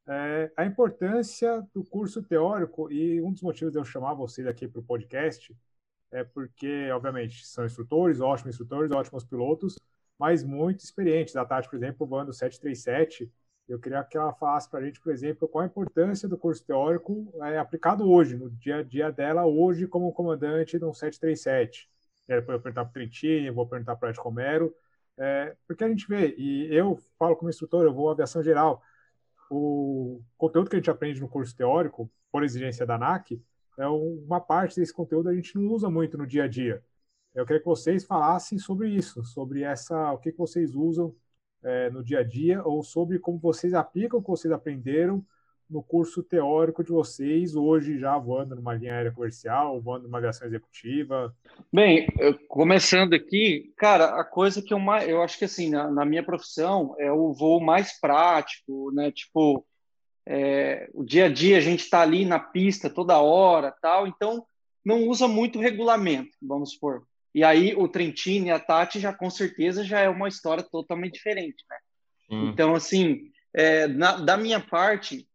[0.09, 4.69] É, a importância do curso teórico, e um dos motivos de eu chamar vocês aqui
[4.69, 5.55] para o podcast
[6.13, 9.77] é porque, obviamente, são instrutores, ótimos instrutores, ótimos pilotos,
[10.19, 11.35] mas muito experientes.
[11.37, 13.31] A Tati, por exemplo, voando 737,
[13.69, 16.65] eu queria que ela falasse para a gente, por exemplo, qual a importância do curso
[16.65, 21.91] teórico é, aplicado hoje, no dia a dia dela, hoje, como comandante de um 737.
[22.29, 24.75] É, depois eu vou perguntar para o Trentini, vou perguntar para o Romero,
[25.19, 28.83] é, porque a gente vê, e eu falo como instrutor, eu vou aviação geral,
[29.51, 33.41] o conteúdo que a gente aprende no curso teórico, por exigência da ANAC,
[33.79, 36.83] é uma parte desse conteúdo a gente não usa muito no dia a dia.
[37.35, 41.15] Eu queria que vocês falassem sobre isso, sobre essa, o que, que vocês usam
[41.63, 45.25] é, no dia a dia, ou sobre como vocês aplicam o que vocês aprenderam
[45.69, 50.47] no curso teórico de vocês, hoje já voando numa linha aérea comercial, voando numa aviação
[50.47, 51.35] executiva?
[51.73, 52.07] Bem,
[52.49, 56.23] começando aqui, cara, a coisa que eu mais, eu acho que assim, na, na minha
[56.23, 59.11] profissão, é o voo mais prático, né?
[59.11, 59.67] Tipo,
[60.25, 64.47] é, o dia a dia a gente está ali na pista toda hora, tal, então
[64.85, 67.03] não usa muito regulamento, vamos supor.
[67.35, 71.15] E aí o Trentino e a Tati já com certeza já é uma história totalmente
[71.15, 71.77] diferente, né?
[72.31, 72.51] Hum.
[72.51, 75.27] Então assim, é, na, da minha parte,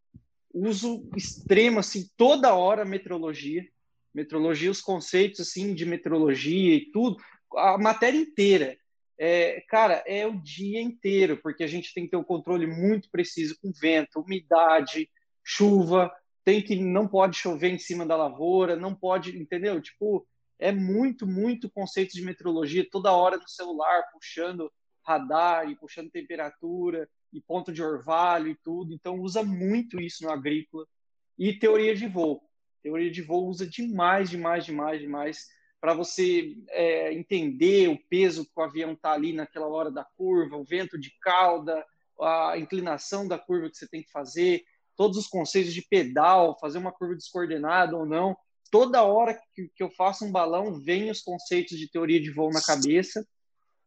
[0.53, 3.67] uso extremo assim toda hora metrologia,
[4.13, 7.17] metrologia, os conceitos assim de metrologia e tudo,
[7.55, 8.77] a matéria inteira.
[9.17, 13.09] É, cara, é o dia inteiro, porque a gente tem que ter um controle muito
[13.11, 15.09] preciso com vento, umidade,
[15.43, 16.11] chuva,
[16.43, 19.79] tem que não pode chover em cima da lavoura, não pode, entendeu?
[19.79, 24.71] Tipo, é muito, muito conceito de meteorologia toda hora no celular, puxando
[25.05, 28.93] radar e puxando temperatura e ponto de orvalho e tudo.
[28.93, 30.85] Então usa muito isso no agrícola
[31.37, 32.41] e teoria de voo.
[32.83, 35.47] Teoria de voo usa demais, demais, demais, demais
[35.79, 40.55] para você é, entender o peso que o avião está ali naquela hora da curva,
[40.55, 41.83] o vento de cauda,
[42.19, 44.63] a inclinação da curva que você tem que fazer,
[44.95, 48.37] todos os conceitos de pedal, fazer uma curva descoordenada ou não
[48.71, 52.49] toda hora que, que eu faço um balão, vem os conceitos de teoria de voo
[52.49, 53.27] na cabeça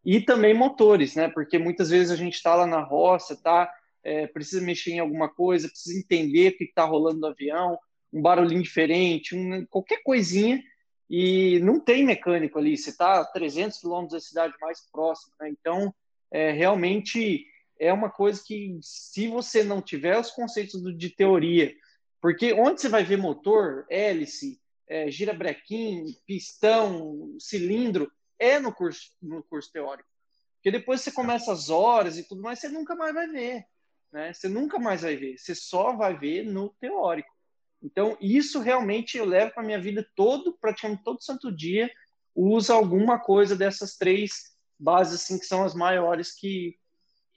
[0.04, 1.28] e também motores, né?
[1.28, 3.72] Porque muitas vezes a gente está lá na roça, tá?
[4.02, 7.78] É, precisa mexer em alguma coisa, precisa entender o que está rolando no avião,
[8.12, 10.62] um barulhinho diferente, um, qualquer coisinha,
[11.08, 15.48] e não tem mecânico ali, você está a 300 quilômetros da cidade mais próxima, né?
[15.50, 15.94] Então,
[16.30, 17.46] é, realmente
[17.78, 21.74] é uma coisa que, se você não tiver os conceitos de teoria,
[22.20, 29.42] porque onde você vai ver motor, hélice, é, girabrequim, pistão, cilindro, é no curso, no
[29.42, 30.08] curso teórico.
[30.56, 33.64] Porque depois você começa as horas e tudo mais, você nunca mais vai ver.
[34.12, 34.32] Né?
[34.32, 35.36] Você nunca mais vai ver.
[35.36, 37.28] Você só vai ver no teórico.
[37.82, 41.90] Então, isso realmente eu levo para minha vida todo, praticamente todo santo dia,
[42.34, 46.76] usa alguma coisa dessas três bases assim que são as maiores que,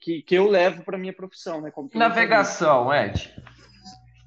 [0.00, 1.70] que, que eu levo para minha profissão, né?
[1.94, 3.34] Navegação, Ed.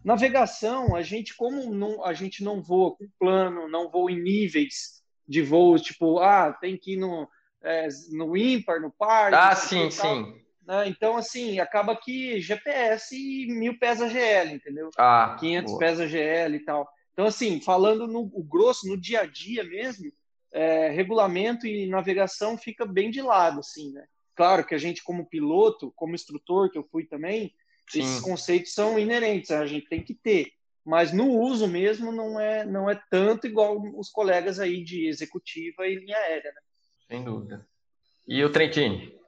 [0.03, 5.00] Navegação, a gente, como não, a gente não voa com plano, não voa em níveis
[5.27, 7.27] de voo, tipo, ah, tem que ir no,
[7.61, 9.33] é, no ímpar, no par.
[9.33, 10.41] Ah, sim, sim.
[10.65, 10.87] Né?
[10.87, 14.89] Então, assim, acaba que GPS e mil pés AGL, entendeu?
[14.97, 15.79] Ah, 500 boa.
[15.79, 16.87] pés AGL e tal.
[17.13, 20.11] Então, assim, falando no grosso, no dia a dia mesmo,
[20.53, 24.05] é, regulamento e navegação fica bem de lado, assim, né?
[24.35, 27.53] Claro que a gente, como piloto, como instrutor, que eu fui também,
[27.91, 27.99] Sim.
[27.99, 30.53] Esses conceitos são inerentes, a gente tem que ter.
[30.85, 35.85] Mas no uso mesmo não é, não é tanto igual os colegas aí de executiva
[35.85, 36.51] e linha aérea.
[36.51, 36.61] Né?
[37.07, 37.67] Sem dúvida.
[38.27, 39.19] E o Trentini?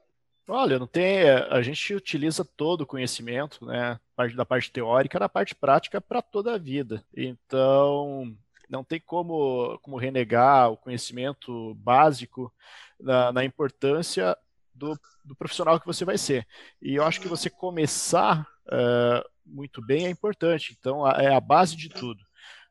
[0.48, 1.18] Olha, não tem.
[1.18, 3.98] É, a gente utiliza todo o conhecimento, né?
[4.14, 7.02] Parte da parte teórica da parte prática para toda a vida.
[7.16, 8.36] Então,
[8.68, 12.52] não tem como, como renegar o conhecimento básico
[13.00, 14.36] na, na importância
[14.74, 16.46] do, do, profissional que você vai ser.
[16.80, 20.76] E eu acho que você começar uh, muito bem é importante.
[20.78, 22.24] Então, é a base de tudo.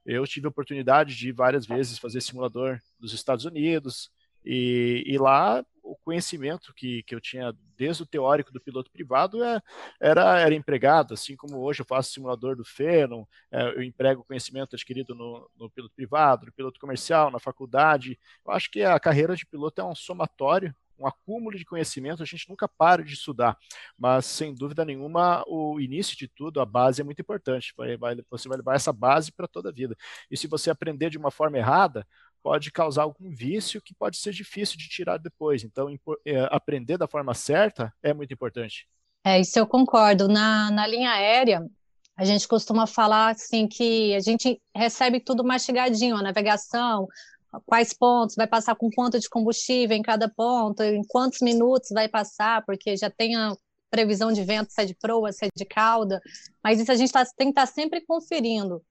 [0.05, 4.11] Eu tive a oportunidade de várias vezes fazer simulador dos Estados Unidos,
[4.45, 9.43] e, e lá o conhecimento que, que eu tinha desde o teórico do piloto privado
[9.43, 9.61] é,
[9.99, 14.75] era, era empregado, assim como hoje eu faço simulador do Fenon, é, eu emprego conhecimento
[14.75, 18.17] adquirido no, no, piloto privado, no piloto comercial, na faculdade.
[18.45, 22.25] Eu acho que a carreira de piloto é um somatório um acúmulo de conhecimento, a
[22.25, 23.57] gente nunca para de estudar,
[23.97, 27.73] mas sem dúvida nenhuma, o início de tudo, a base é muito importante.
[28.29, 29.95] Você vai levar essa base para toda a vida.
[30.29, 32.05] E se você aprender de uma forma errada,
[32.41, 35.63] pode causar algum vício que pode ser difícil de tirar depois.
[35.63, 35.87] Então,
[36.25, 38.87] é, aprender da forma certa é muito importante.
[39.25, 40.27] É, isso eu concordo.
[40.27, 41.65] Na, na linha aérea,
[42.15, 47.07] a gente costuma falar assim que a gente recebe tudo mastigadinho, a navegação,
[47.65, 52.09] quais pontos, vai passar com quanto de combustível em cada ponto, em quantos minutos vai
[52.09, 53.55] passar, porque já tem a
[53.89, 56.19] previsão de vento, se é de proa, se é de cauda,
[56.63, 58.83] mas isso a gente tá, tem que estar tá sempre conferindo.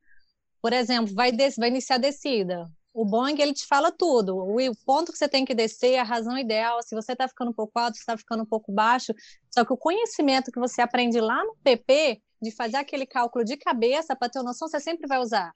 [0.60, 2.70] Por exemplo, vai, des, vai iniciar a descida.
[2.94, 4.36] O Boeing, ele te fala tudo.
[4.36, 7.50] O, o ponto que você tem que descer, a razão ideal, se você está ficando
[7.50, 9.12] um pouco alto, se está ficando um pouco baixo.
[9.50, 13.56] Só que o conhecimento que você aprende lá no PP, de fazer aquele cálculo de
[13.56, 15.52] cabeça, para ter noção, você sempre vai usar.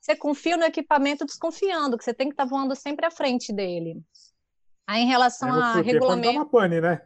[0.00, 3.52] Você confia no equipamento desconfiando, que você tem que estar tá voando sempre à frente
[3.52, 4.00] dele.
[4.86, 6.32] Aí, em relação é, a regulamento.
[6.32, 7.02] Pode uma pane, né?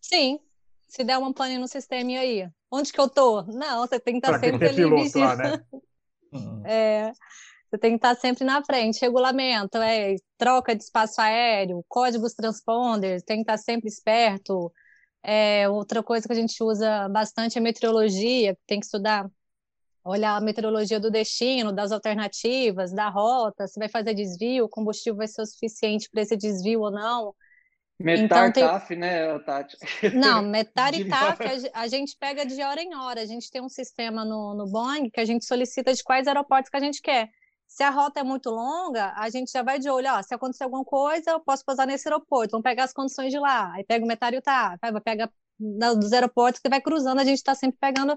[0.00, 0.40] Sim.
[0.88, 2.50] Se der uma pane no sistema, e aí?
[2.70, 3.42] Onde que eu tô?
[3.42, 4.76] Não, você tem que estar tá sempre ali.
[4.76, 5.64] Piloto lá, né?
[6.64, 7.12] é,
[7.70, 9.00] você tem que estar tá sempre na frente.
[9.02, 14.72] Regulamento, é troca de espaço aéreo, códigos transponders, tem que estar sempre esperto.
[15.22, 19.28] É, outra coisa que a gente usa bastante é meteorologia, tem que estudar
[20.04, 25.16] olhar a meteorologia do destino, das alternativas, da rota, se vai fazer desvio, o combustível
[25.16, 27.34] vai ser o suficiente para esse desvio ou não.
[28.00, 29.76] Metar então, TAF, né, Tati?
[30.14, 31.40] Não, metar e TAF
[31.74, 33.20] a gente pega de hora em hora.
[33.20, 36.70] A gente tem um sistema no, no Boeing que a gente solicita de quais aeroportos
[36.70, 37.28] que a gente quer.
[37.66, 40.64] Se a rota é muito longa, a gente já vai de olho, ó, se acontecer
[40.64, 43.72] alguma coisa, eu posso pousar nesse aeroporto, vamos pegar as condições de lá.
[43.72, 47.20] Aí pega o metar e o TAF, aí vai pegar dos aeroportos que vai cruzando,
[47.20, 48.16] a gente está sempre pegando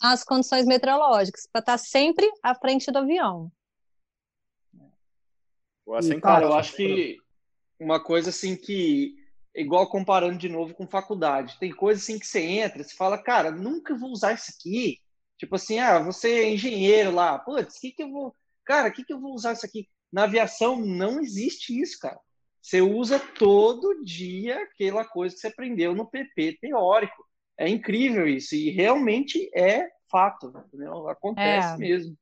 [0.00, 3.50] as condições meteorológicas, para estar tá sempre à frente do avião.
[5.94, 7.18] Assim, cara, eu acho que
[7.78, 9.14] uma coisa assim que,
[9.54, 13.50] igual comparando de novo com faculdade, tem coisa assim que você entra, você fala, cara,
[13.50, 14.98] nunca vou usar isso aqui.
[15.36, 19.12] Tipo assim, ah, você é engenheiro lá, putz, que que eu vou, cara, que que
[19.12, 19.88] eu vou usar isso aqui?
[20.12, 22.20] Na aviação não existe isso, cara.
[22.62, 27.26] Você usa todo dia aquela coisa que você aprendeu no PP teórico.
[27.58, 31.08] É incrível isso, e realmente é fato, entendeu?
[31.08, 31.76] acontece é.
[31.76, 32.16] mesmo.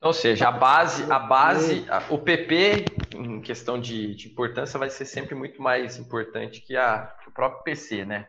[0.00, 2.84] Ou seja, a base, a base, o PP,
[3.14, 7.32] em questão de, de, importância, vai ser sempre muito mais importante que, a, que o
[7.32, 8.28] próprio PC, né?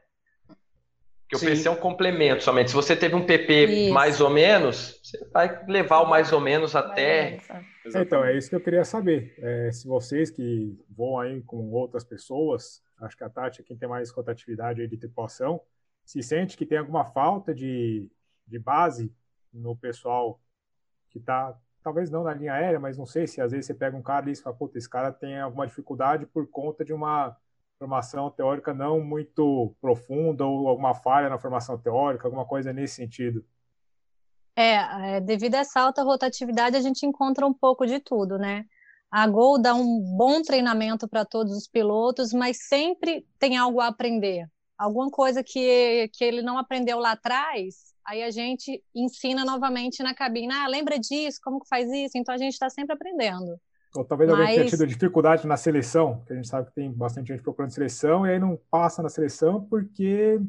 [1.30, 2.70] Porque o PC é um complemento somente.
[2.70, 3.94] Se você teve um PP isso.
[3.94, 7.40] mais ou menos, você vai levar o mais ou menos até.
[7.86, 9.36] Então, é isso que eu queria saber.
[9.40, 13.76] É, se vocês que vão aí com outras pessoas, acho que a Tati é quem
[13.76, 15.60] tem mais rotatividade aí de tripulação,
[16.06, 18.10] se sente que tem alguma falta de,
[18.48, 19.14] de base
[19.52, 20.40] no pessoal
[21.10, 23.98] que está, talvez não na linha aérea, mas não sei se às vezes você pega
[23.98, 27.36] um cara e diz, puta, esse cara tem alguma dificuldade por conta de uma
[27.80, 33.46] formação teórica não muito profunda ou alguma falha na formação teórica, alguma coisa nesse sentido.
[34.56, 38.66] É, é, devido a essa alta rotatividade, a gente encontra um pouco de tudo, né?
[39.12, 43.88] A Gol dá um bom treinamento para todos os pilotos, mas sempre tem algo a
[43.88, 50.04] aprender alguma coisa que, que ele não aprendeu lá atrás, aí a gente ensina novamente
[50.04, 50.54] na cabine.
[50.54, 51.40] Ah, lembra disso?
[51.44, 52.18] Como que faz isso?
[52.18, 53.60] Então a gente está sempre aprendendo.
[53.98, 54.40] Ou talvez Mas...
[54.40, 57.72] alguém tenha tido dificuldade na seleção, que a gente sabe que tem bastante gente procurando
[57.72, 60.40] seleção, e aí não passa na seleção porque,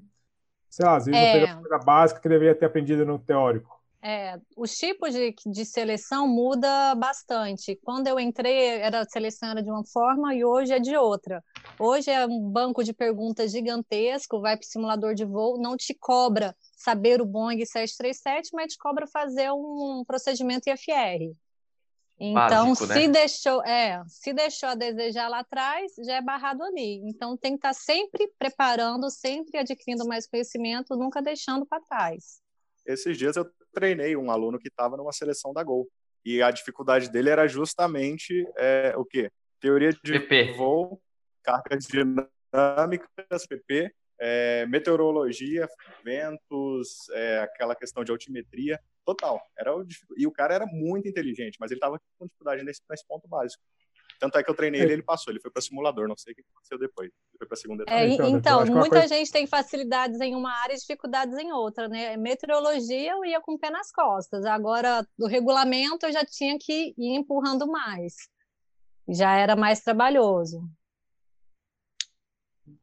[0.68, 1.24] sei lá, às vezes é...
[1.24, 3.78] não pega a coisa básica que deveria ter aprendido no teórico.
[4.00, 7.76] É, os tipos de, de seleção muda bastante.
[7.82, 11.42] Quando eu entrei, era, a seleção era de uma forma e hoje é de outra.
[11.80, 15.94] Hoje é um banco de perguntas gigantesco, vai para o simulador de voo, não te
[15.98, 21.34] cobra saber o Boeing 737, mas te cobra fazer um procedimento IFR.
[22.20, 23.08] Então, Básico, se né?
[23.08, 27.00] deixou, é, se deixou a desejar lá atrás, já é barrado ali.
[27.04, 32.40] Então, tem que estar tá sempre preparando, sempre adquirindo mais conhecimento, nunca deixando para trás.
[32.84, 35.88] Esses dias eu treinei um aluno que estava numa seleção da Gol.
[36.24, 39.30] E a dificuldade dele era justamente é, o quê?
[39.60, 40.54] Teoria de PP.
[40.56, 41.00] voo,
[41.42, 45.68] cargas dinâmicas, PP, é, meteorologia,
[46.04, 49.40] ventos, é, aquela questão de altimetria, total.
[49.56, 53.06] Era o, e o cara era muito inteligente, mas ele estava com dificuldade nesse, nesse
[53.06, 53.62] ponto básico.
[54.20, 56.36] Tanto é que eu treinei ele, ele passou, ele foi para simulador, não sei o
[56.36, 57.08] que aconteceu depois.
[57.08, 57.98] Ele foi para a segunda etapa.
[57.98, 59.08] É, então, então muita coisa...
[59.14, 62.16] gente tem facilidades em uma área e dificuldades em outra, né?
[62.16, 64.44] Meteorologia eu ia com o pé nas costas.
[64.44, 68.14] Agora, do regulamento eu já tinha que ir empurrando mais.
[69.08, 70.68] Já era mais trabalhoso.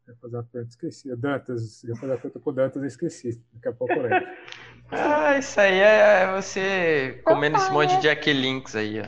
[0.07, 1.15] ia fazer uma pergunta, esqueci.
[1.17, 3.43] Dantas, ia fazer a pergunta pro Dantas e esqueci.
[3.53, 4.26] Daqui a pouco eu lembro.
[4.91, 9.05] ah, isso aí é você comendo esse monte de Jack Links aí, ó.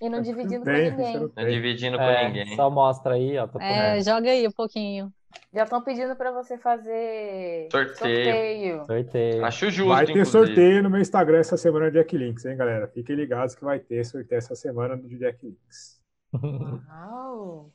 [0.00, 1.32] E não dividindo com ninguém.
[1.36, 2.56] Não dividindo com é, ninguém.
[2.56, 3.48] Só mostra aí, ó.
[3.60, 5.12] É, joga aí um pouquinho.
[5.52, 8.84] Já estão pedindo para você fazer sorteio.
[8.84, 9.44] sorteio.
[9.44, 9.88] Acho justo.
[9.88, 10.46] Vai ter inclusive.
[10.46, 12.86] sorteio no meu Instagram essa semana de Jack Links, hein, galera?
[12.88, 16.00] Fiquem ligados que vai ter sorteio essa semana do Jack Links.
[16.34, 17.72] Uau!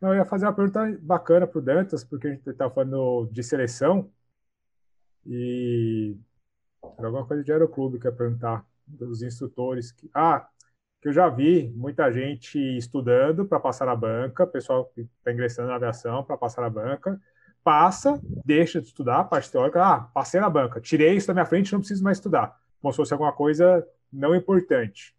[0.00, 4.10] eu ia fazer uma pergunta bacana pro Dantas, porque a gente estava falando de seleção.
[5.26, 6.16] E
[6.96, 9.92] era alguma coisa de aeroclube que ia perguntar dos instrutores.
[9.92, 10.10] Que...
[10.14, 10.48] Ah,
[11.00, 15.68] que eu já vi muita gente estudando para passar na banca, pessoal que está ingressando
[15.68, 17.20] na aviação para passar na banca,
[17.62, 21.72] passa, deixa de estudar parte teórica, ah, passei na banca, tirei isso da minha frente,
[21.72, 25.14] não preciso mais estudar, como se fosse alguma coisa não importante.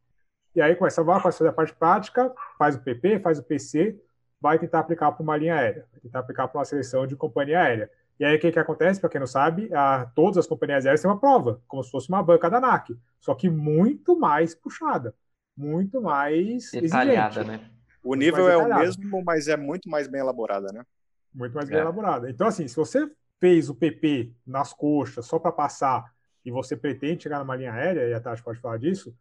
[0.55, 3.97] E aí começa a fazer a parte prática, faz o PP, faz o PC,
[4.41, 7.61] vai tentar aplicar para uma linha aérea, vai tentar aplicar para uma seleção de companhia
[7.61, 7.89] aérea.
[8.19, 8.99] E aí o que, que acontece?
[8.99, 12.09] Para quem não sabe, a, todas as companhias aéreas têm uma prova, como se fosse
[12.09, 15.15] uma banca da ANAC, só que muito mais puxada
[15.59, 17.47] muito mais detalhada, exigente.
[17.47, 17.69] né?
[18.01, 20.85] O nível é o mesmo, mas é muito mais bem elaborada, né?
[21.33, 21.81] Muito mais bem é.
[21.81, 22.29] elaborada.
[22.29, 26.11] Então, assim, se você fez o PP nas coxas só para passar
[26.45, 29.13] e você pretende chegar numa linha aérea, e a Tati pode falar disso,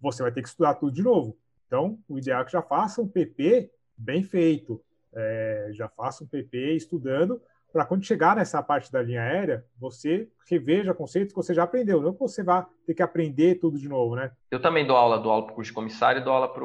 [0.00, 1.38] você vai ter que estudar tudo de novo.
[1.68, 4.82] Então, o ideal é que já faça um PP bem feito.
[5.14, 7.40] É, já faça um PP estudando
[7.76, 12.00] para quando chegar nessa parte da linha aérea, você reveja conceitos que você já aprendeu,
[12.00, 14.32] não que você vá ter que aprender tudo de novo, né?
[14.50, 16.64] Eu também dou aula, dou aula para o curso de comissário e dou aula para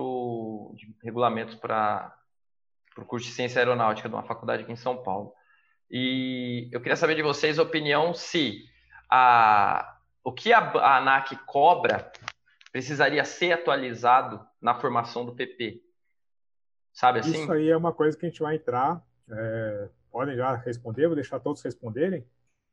[0.74, 2.16] de regulamentos para
[2.98, 5.34] o curso de ciência aeronáutica de uma faculdade aqui em São Paulo.
[5.90, 8.64] E eu queria saber de vocês a opinião se
[9.12, 12.10] a, o que a, a ANAC cobra
[12.72, 15.82] precisaria ser atualizado na formação do PP.
[16.94, 17.42] Sabe assim?
[17.42, 19.04] Isso aí é uma coisa que a gente vai entrar.
[19.30, 22.26] É podem já responder, vou deixar todos responderem.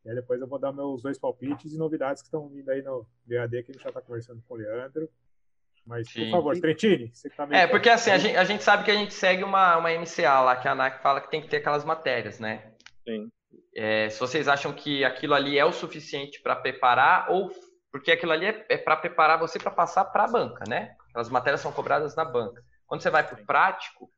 [0.04, 2.82] E aí depois eu vou dar meus dois palpites e novidades que estão vindo aí
[2.82, 5.08] no BAD, que a gente já está conversando com o Leandro.
[5.86, 6.24] Mas, Sim.
[6.24, 8.90] por favor, Trentini, você que tá É, porque assim, a gente, a gente, sabe que
[8.90, 11.56] a gente segue uma, uma MCA lá, que a ANAC fala que tem que ter
[11.58, 12.72] aquelas matérias, né?
[13.06, 13.30] Sim.
[13.74, 17.50] É, se vocês acham que aquilo ali é o suficiente para preparar, ou
[17.90, 20.94] porque aquilo ali é, é para preparar você para passar para a banca, né?
[21.08, 22.62] Aquelas matérias são cobradas na banca.
[22.86, 24.10] Quando você vai para o prático,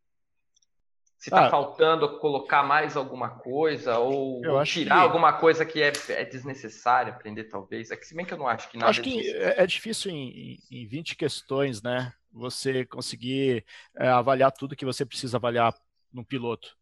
[1.21, 5.03] se está ah, faltando colocar mais alguma coisa ou, ou tirar que...
[5.03, 7.91] alguma coisa que é, é desnecessária aprender, talvez.
[7.91, 8.89] É que se bem que eu não acho que nada.
[8.89, 12.11] Acho que é, é difícil em, em 20 questões, né?
[12.33, 13.67] Você conseguir
[13.99, 15.75] é, avaliar tudo que você precisa avaliar
[16.11, 16.75] no piloto.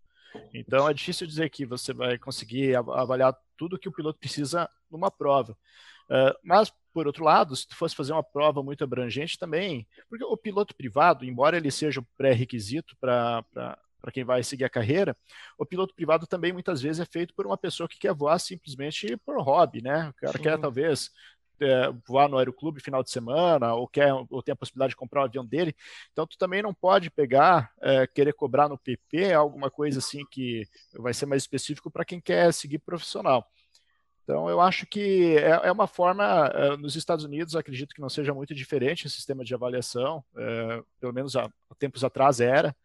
[0.55, 5.11] Então é difícil dizer que você vai conseguir avaliar tudo que o piloto precisa numa
[5.11, 5.57] prova.
[6.09, 10.25] Uh, mas, por outro lado, se tu fosse fazer uma prova muito abrangente também, porque
[10.25, 13.45] o piloto privado, embora ele seja o pré-requisito para
[14.01, 15.17] para quem vai seguir a carreira,
[15.59, 19.17] o piloto privado também muitas vezes é feito por uma pessoa que quer voar simplesmente
[19.19, 20.09] por hobby, né?
[20.11, 20.43] O cara Sim.
[20.43, 21.11] quer talvez
[21.61, 25.23] é, voar no aeroclube final de semana, ou quer ou tem a possibilidade de comprar
[25.23, 25.75] o avião dele.
[26.13, 30.65] Então tu também não pode pegar, é, querer cobrar no PP alguma coisa assim que
[30.95, 33.47] vai ser mais específico para quem quer seguir profissional.
[34.29, 38.11] Então, eu acho que é, é uma forma, é, nos Estados Unidos, acredito que não
[38.11, 42.77] seja muito diferente o sistema de avaliação, é, pelo menos há tempos atrás era.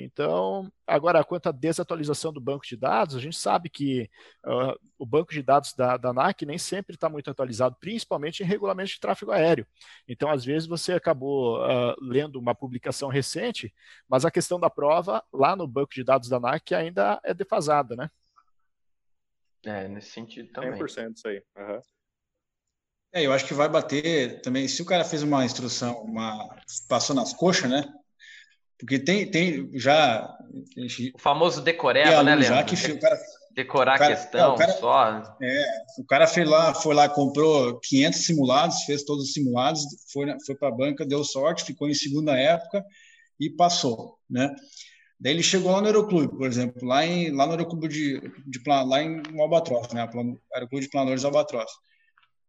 [0.00, 4.08] Então, agora, quanto à desatualização do banco de dados, a gente sabe que
[4.46, 8.46] uh, o banco de dados da, da ANAC nem sempre está muito atualizado, principalmente em
[8.46, 9.66] regulamentos de tráfego aéreo.
[10.06, 13.74] Então, às vezes, você acabou uh, lendo uma publicação recente,
[14.08, 17.96] mas a questão da prova lá no banco de dados da ANAC ainda é defasada,
[17.96, 18.08] né?
[19.64, 20.80] É, nesse sentido também.
[20.80, 21.42] 100% isso aí.
[21.56, 21.80] Uhum.
[23.12, 24.68] É, eu acho que vai bater também.
[24.68, 26.56] Se o cara fez uma instrução, uma
[26.88, 27.82] passou nas coxas, né?
[28.78, 30.36] Porque tem, tem já.
[31.14, 32.56] O famoso decoreba, né, Leandro?
[32.56, 33.18] Já que o cara,
[33.58, 35.36] Decorar o cara, a questão é, cara, só.
[35.42, 35.64] É,
[35.98, 40.54] o cara foi lá, foi lá, comprou 500 simulados, fez todos os simulados, foi, foi
[40.54, 42.84] para a banca, deu sorte, ficou em segunda época
[43.40, 44.54] e passou, né?
[45.18, 48.62] Daí ele chegou lá no Aeroclube, por exemplo, lá, em, lá no Aeroclube de, de
[48.64, 50.08] lá em Albatroz, né?
[50.54, 51.70] Aeroclube de Planadores Albatroz.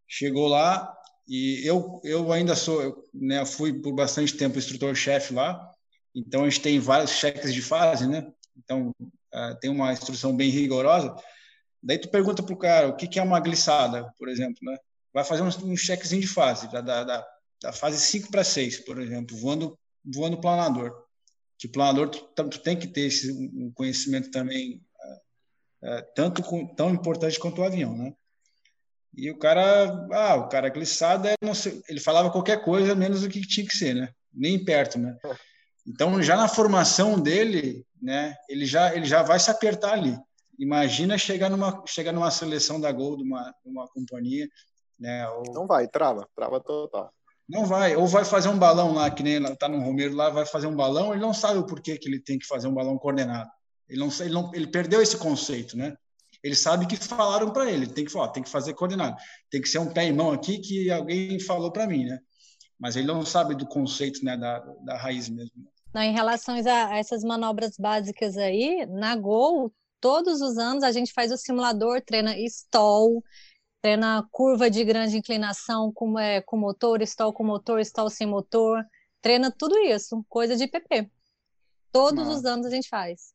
[0.08, 0.96] Chegou lá
[1.28, 5.60] e eu, eu ainda sou, eu, né, fui por bastante tempo instrutor-chefe lá,
[6.14, 8.32] então, a gente tem vários cheques de fase, né?
[8.58, 11.16] Então, uh, tem uma instrução bem rigorosa.
[11.82, 14.78] Daí tu pergunta para o cara o que, que é uma glissada, por exemplo, né?
[15.14, 17.28] Vai fazer um, um chequezinho de fase, da, da,
[17.62, 20.94] da fase 5 para 6, por exemplo, voando, voando planador.
[21.58, 24.82] Que planador tu, tu tem que ter esse um conhecimento também
[25.84, 28.14] uh, uh, tanto com, tão importante quanto o avião, né?
[29.16, 31.34] E o cara, ah, o cara glissada,
[31.88, 34.14] ele falava qualquer coisa menos do que tinha que ser, né?
[34.32, 35.18] Nem perto, né?
[35.90, 40.16] Então, já na formação dele, né, ele já ele já vai se apertar ali.
[40.60, 44.48] Imagina chegar numa chegar numa seleção da Gol de uma, uma companhia,
[45.00, 45.28] né?
[45.30, 45.44] Ou...
[45.52, 47.12] Não vai, trava, trava total.
[47.48, 47.96] Não vai.
[47.96, 50.76] Ou vai fazer um balão lá, que nem tá no Romero lá, vai fazer um
[50.76, 53.50] balão, ele não sabe o porquê que ele tem que fazer um balão coordenado.
[53.88, 55.96] Ele não, ele não, ele perdeu esse conceito, né?
[56.44, 59.18] Ele sabe que falaram para ele, tem que falar, tem que fazer coordenado,
[59.50, 62.20] tem que ser um pé e mão aqui que alguém falou para mim, né?
[62.80, 65.68] Mas ele não sabe do conceito, né, da, da raiz mesmo.
[65.94, 71.14] Não, em relação a, essas manobras básicas aí, na Gol, todos os anos a gente
[71.14, 73.24] faz o simulador, treina stall,
[73.82, 78.84] treina curva de grande inclinação com, é, com motor, stall com motor, stall sem motor,
[79.22, 81.10] treina tudo isso, coisa de PP.
[81.92, 83.34] Todos os anos a gente faz.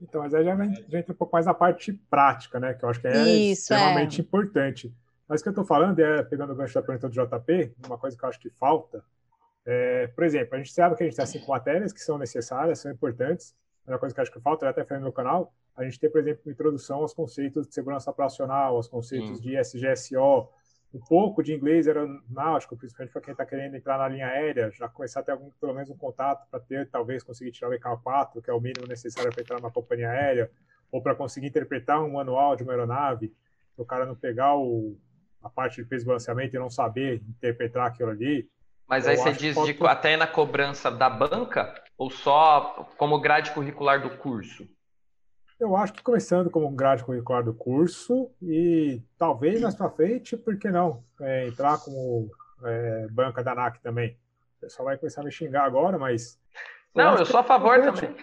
[0.00, 2.74] Então, mas aí já entra um pouco mais na parte prática, né?
[2.74, 4.24] Que eu acho que é Isso, extremamente é.
[4.24, 4.92] importante.
[5.28, 7.96] Mas o que eu estou falando é, pegando o gancho da pergunta do JP, uma
[7.96, 9.04] coisa que eu acho que falta.
[9.64, 12.80] É, por exemplo, a gente sabe que a gente tem cinco matérias que são necessárias,
[12.80, 13.54] são importantes.
[13.86, 15.98] Uma coisa que eu acho que falta, eu até falei no meu canal, a gente
[15.98, 19.42] tem, por exemplo, uma introdução aos conceitos de segurança operacional, aos conceitos Sim.
[19.42, 20.48] de SGSO,
[20.94, 24.88] um pouco de inglês aeronáutico, principalmente para quem está querendo entrar na linha aérea, já
[24.88, 28.42] começar a ter algum, pelo menos um contato para ter, talvez, conseguir tirar o EK4,
[28.42, 30.50] que é o mínimo necessário para entrar numa companhia aérea,
[30.90, 33.34] ou para conseguir interpretar um manual de uma aeronave,
[33.76, 34.98] o cara não pegar o,
[35.42, 38.48] a parte de peso e balanceamento e não saber interpretar aquilo ali.
[38.88, 44.02] Mas aí você diz de, até na cobrança da banca ou só como grade curricular
[44.02, 44.68] do curso?
[45.58, 50.56] Eu acho que começando como grade curricular do curso e talvez mais para frente, por
[50.58, 51.04] que não?
[51.20, 52.28] É, entrar como
[52.64, 54.18] é, banca da NAC também.
[54.58, 56.38] O pessoal vai começar a me xingar agora, mas.
[56.94, 58.14] Não, eu sou a favor é também.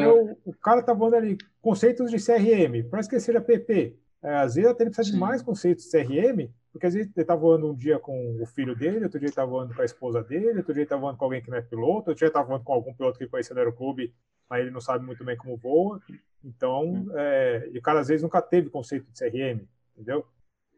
[0.00, 3.96] Eu, o cara tá falando ali conceitos de CRM, parece que seja PP.
[4.22, 5.14] É, às vezes até ele precisa Sim.
[5.14, 8.46] de mais conceitos de CRM, porque às vezes ele tá voando um dia com o
[8.46, 10.96] filho dele, outro dia ele tá voando com a esposa dele, outro dia ele tá
[10.96, 13.18] voando com alguém que não é piloto, outro dia ele tá voando com algum piloto
[13.18, 14.14] que conheceu no aeroclube,
[14.48, 16.00] mas ele não sabe muito bem como voa.
[16.44, 17.08] Então, hum.
[17.16, 19.66] é, e o cara às vezes nunca teve conceito de CRM,
[19.96, 20.24] entendeu?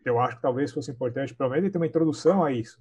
[0.03, 2.81] Eu acho que talvez fosse importante, pelo menos, ele ter uma introdução a isso.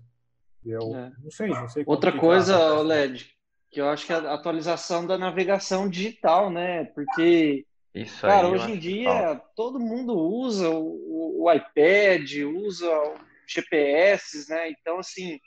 [0.66, 1.12] Eu é.
[1.22, 1.84] não sei, não sei.
[1.86, 3.36] Outra coisa, LED,
[3.70, 6.86] que eu acho que é a atualização da navegação digital, né?
[6.86, 7.66] Porque,
[8.02, 13.16] isso cara, aí, hoje em dia todo mundo usa o, o iPad, usa o
[13.48, 14.70] GPS, né?
[14.70, 15.40] Então, assim,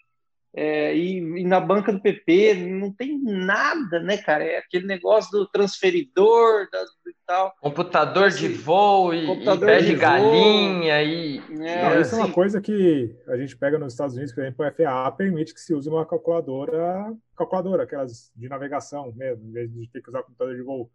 [0.55, 4.45] é, e, e, na banca do PP não tem nada, né, cara?
[4.45, 7.55] É aquele negócio do transferidor da, e tal.
[7.59, 11.39] Computador de assim, voo e, computador e pé de, de galinha e.
[11.39, 12.33] É, não, isso assim, é uma assim.
[12.33, 15.73] coisa que a gente pega nos Estados Unidos, por exemplo, o FAA permite que se
[15.73, 20.55] use uma calculadora, calculadora, aquelas de navegação mesmo, em vez de ter que usar computador
[20.55, 20.91] de voo.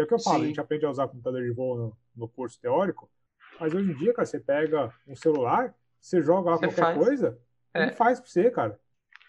[0.00, 0.44] é o que eu falo, Sim.
[0.44, 3.10] a gente aprende a usar computador de voo no, no curso teórico,
[3.58, 6.98] mas hoje em dia, cara, você pega um celular, você joga lá você qualquer faz.
[6.98, 7.38] coisa,
[7.74, 7.82] é.
[7.82, 8.80] ele faz para você, cara.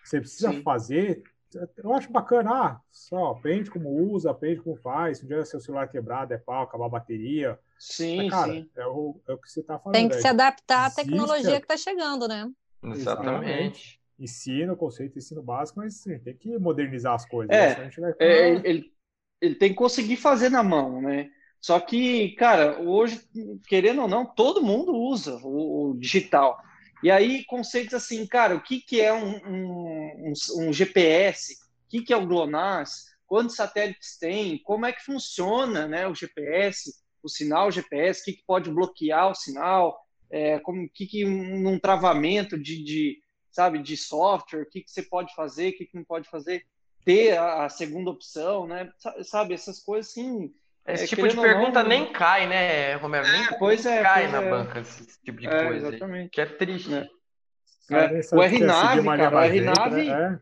[0.04, 0.62] Você precisa Sim.
[0.64, 1.24] fazer.
[1.78, 5.18] Eu acho bacana, ah, só aprende como usa, aprende como faz.
[5.18, 7.60] Se um dia seu celular quebrado, é pau, acabar a bateria.
[7.78, 8.70] Sim, Mas, cara, sim.
[8.76, 9.94] É o, é o que você está falando.
[9.94, 10.22] Tem que aí.
[10.22, 12.50] se adaptar à tecnologia que está chegando, né?
[12.84, 14.00] Exatamente.
[14.18, 17.54] Ensino, conceito, ensino básico, mas sim, tem que modernizar as coisas.
[17.54, 18.16] É, né?
[18.20, 18.94] é ele, ele
[19.60, 21.30] tem que conseguir fazer na mão, né?
[21.60, 23.22] Só que, cara, hoje,
[23.68, 26.60] querendo ou não, todo mundo usa o, o digital.
[27.04, 31.54] E aí, conceitos assim, cara, o que, que é um, um, um GPS?
[31.54, 33.06] O que, que é o GLONASS?
[33.26, 34.60] Quantos satélites tem?
[34.60, 38.22] Como é que funciona né, o GPS, o sinal GPS?
[38.22, 40.00] O que, que pode bloquear o sinal?
[40.30, 44.64] É, como que, que um, um travamento de, de, sabe, de software?
[44.64, 45.70] O que, que você pode fazer?
[45.70, 46.66] O que, que não pode fazer?
[47.04, 48.92] Ter a, a segunda opção, né?
[49.24, 50.54] Sabe, essas coisas assim
[50.88, 53.28] esse é, tipo de pergunta não, nem cai, né, Romero?
[53.28, 54.50] Nem é, pois é, cai pois na é.
[54.50, 55.88] banca esse tipo de é, coisa.
[55.90, 56.24] Exatamente.
[56.24, 56.94] Aí, que é triste.
[56.94, 57.08] É.
[58.34, 60.06] o RNAV, cara, o RNAV.
[60.06, 60.42] Né?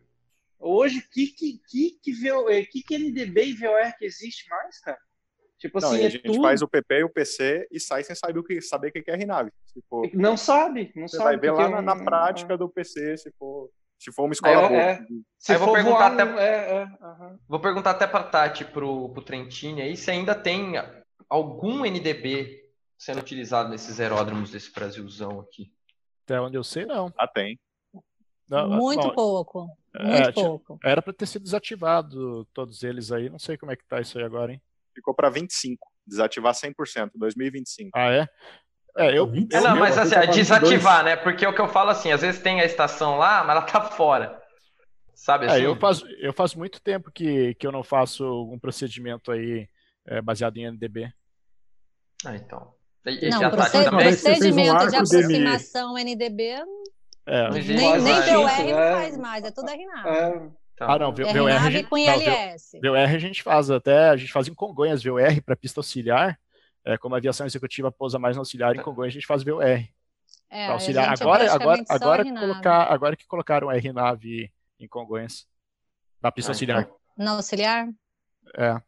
[0.60, 4.98] Hoje, que, que, que, que, VO, que, que NDB e VOR que existe mais, cara?
[5.58, 6.42] Tipo não, assim, a gente tudo...
[6.42, 9.12] faz o PP e o PC e sai sem saber o que, saber o que
[9.12, 9.50] é RNAV.
[9.90, 10.10] For...
[10.14, 11.32] Não sabe, não você sabe.
[11.32, 13.70] vai ver lá na, na prática do PC, se for
[14.00, 14.80] se for uma escola boa.
[14.80, 15.06] É,
[15.38, 17.40] se vou perguntar voar, até, é, é, uhum.
[17.48, 20.74] vou perguntar até para Tati, pro, pro Trentini aí, se ainda tem
[21.28, 22.66] algum NDB
[22.98, 25.72] sendo utilizado nesses aeródromos desse Brasilzão aqui.
[26.24, 27.14] Até onde eu sei, não.
[27.18, 27.60] Ah, tem.
[28.50, 29.68] Não, muito não, pouco.
[29.94, 30.80] Muito é, pouco.
[30.84, 33.30] Era para ter sido desativado todos eles aí.
[33.30, 34.62] Não sei como é que tá isso aí agora, hein?
[34.94, 35.88] Ficou para 25.
[36.06, 37.92] Desativar 100%, 2025.
[37.94, 38.28] Ah, é?
[39.00, 39.32] É, eu.
[39.52, 41.16] É, não, mas assim, é desativar, né?
[41.16, 43.66] Porque é o que eu falo assim, às vezes tem a estação lá, mas ela
[43.66, 44.38] tá fora.
[45.16, 45.62] Sabe assim?
[45.62, 49.70] É, eu faço, eu faço muito tempo que, que eu não faço um procedimento aí
[50.06, 51.10] é, baseado em NDB.
[52.26, 52.74] Ah, então.
[53.06, 56.04] E, não, proced procedimento um de aproximação de...
[56.04, 56.64] NDB
[57.26, 57.50] é.
[57.52, 60.08] nem, nem VOR não faz mais, é tudo RNAV.
[60.08, 60.50] É.
[60.82, 62.72] Ah, não, VOR, RNAV com ILS.
[62.84, 66.38] VOR a gente faz até, a gente faz em Congonhas VOR para pista auxiliar,
[66.90, 69.62] é, como a aviação executiva pousa mais no auxiliar, em Congonhas a gente faz VOR.
[69.62, 71.14] É, auxiliar.
[71.14, 75.48] Agora, agora, agora, colocar, agora que colocaram o RNAV em Congonhas.
[76.22, 76.82] Na pista ah, auxiliar.
[76.82, 76.96] Então.
[77.16, 77.88] Na auxiliar?
[78.58, 78.82] É.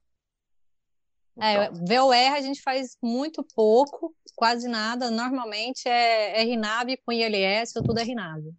[1.40, 5.12] É, VOR a gente faz muito pouco, quase nada.
[5.12, 8.52] Normalmente é RNAV com ILS ou tudo RNAV.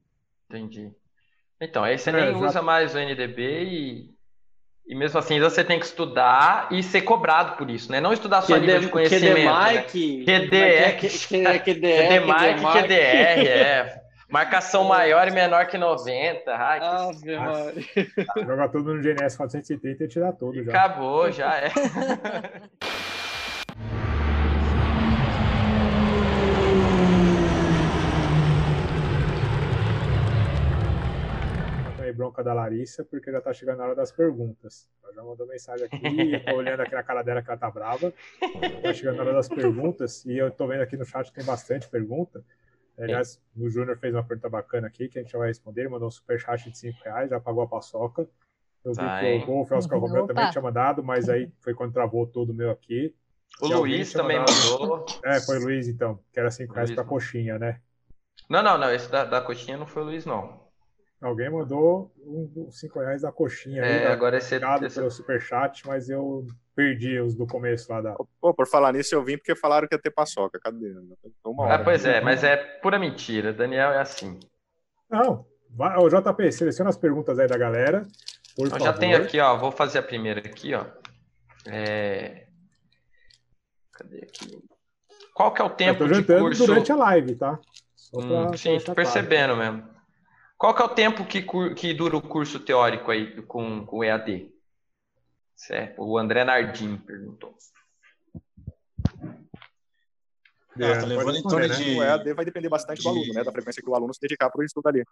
[0.49, 0.93] Entendi.
[1.61, 4.15] Então, aí você é, nem usa mais o NDB e,
[4.87, 8.01] e mesmo assim você tem que estudar e ser cobrado por isso, né?
[8.01, 9.35] Não estudar só QD, nível de conhecimento.
[9.35, 10.41] QD Mike, né?
[10.41, 14.03] QD, QD, Mike, QDR, é.
[14.29, 16.51] Marcação maior e menor que 90.
[16.55, 17.35] Ai, que...
[17.35, 17.73] ah,
[18.47, 20.71] Joga tudo no GNS 430 e tirar tudo já.
[20.71, 21.71] Acabou, já é.
[32.13, 34.89] bronca da Larissa, porque já tá chegando a hora das perguntas.
[35.03, 37.71] Ela já mandou mensagem aqui, eu tô olhando aqui na cara dela que ela tá
[37.71, 38.13] brava.
[38.83, 41.45] Tá chegando a hora das perguntas, e eu tô vendo aqui no chat que tem
[41.45, 42.45] bastante pergunta.
[42.99, 45.83] Aliás, o Júnior fez uma pergunta bacana aqui, que a gente já vai responder.
[45.83, 48.29] Ele mandou um superchat de 5 reais, já pagou a paçoca.
[48.85, 51.93] Eu vi que o Golf o Oscar Romero também tinha mandado, mas aí foi quando
[51.93, 53.15] travou todo o meu aqui.
[53.61, 54.81] O Se Luiz também mandado...
[54.81, 55.07] mandou.
[55.25, 57.81] É, foi o Luiz, então, que era 5 reais para coxinha, né?
[58.49, 58.93] Não, não, não.
[58.93, 60.62] Esse da, da coxinha não foi o Luiz, não.
[61.23, 63.81] Alguém mandou uns 5 reais da coxinha.
[63.81, 64.95] É, aí, agora esse, esse...
[64.97, 66.45] pelo superchat, mas eu
[66.75, 68.17] perdi os do começo lá da.
[68.41, 70.59] Pô, por falar nisso, eu vim porque falaram que ia ter paçoca.
[70.59, 70.93] Cadê?
[71.45, 71.75] Uma hora.
[71.77, 73.53] Ah, pois é, mas é pura mentira.
[73.53, 74.41] Daniel é assim.
[75.09, 78.03] Não, vai, o JP, seleciona as perguntas aí da galera.
[78.57, 79.57] Por eu já tenho aqui, ó.
[79.57, 80.87] Vou fazer a primeira aqui, ó.
[81.67, 82.49] É...
[83.93, 84.59] Cadê aqui?
[85.33, 86.67] Qual que é o tempo de curso?
[86.67, 87.61] durante a live, tá?
[88.13, 89.75] Hum, sim, tô percebendo claro.
[89.75, 89.92] mesmo.
[90.63, 91.45] Qual que é o tempo que,
[91.75, 94.49] que dura o curso teórico aí com, com o EAD?
[95.57, 96.01] Certo.
[96.01, 97.53] O André Nardim perguntou.
[100.79, 101.75] É, tá levando em torno né?
[101.75, 101.99] de...
[101.99, 103.03] O EAD vai depender bastante de...
[103.03, 103.43] do aluno, né?
[103.43, 105.03] Da frequência que o aluno se dedicar para o estudo ali.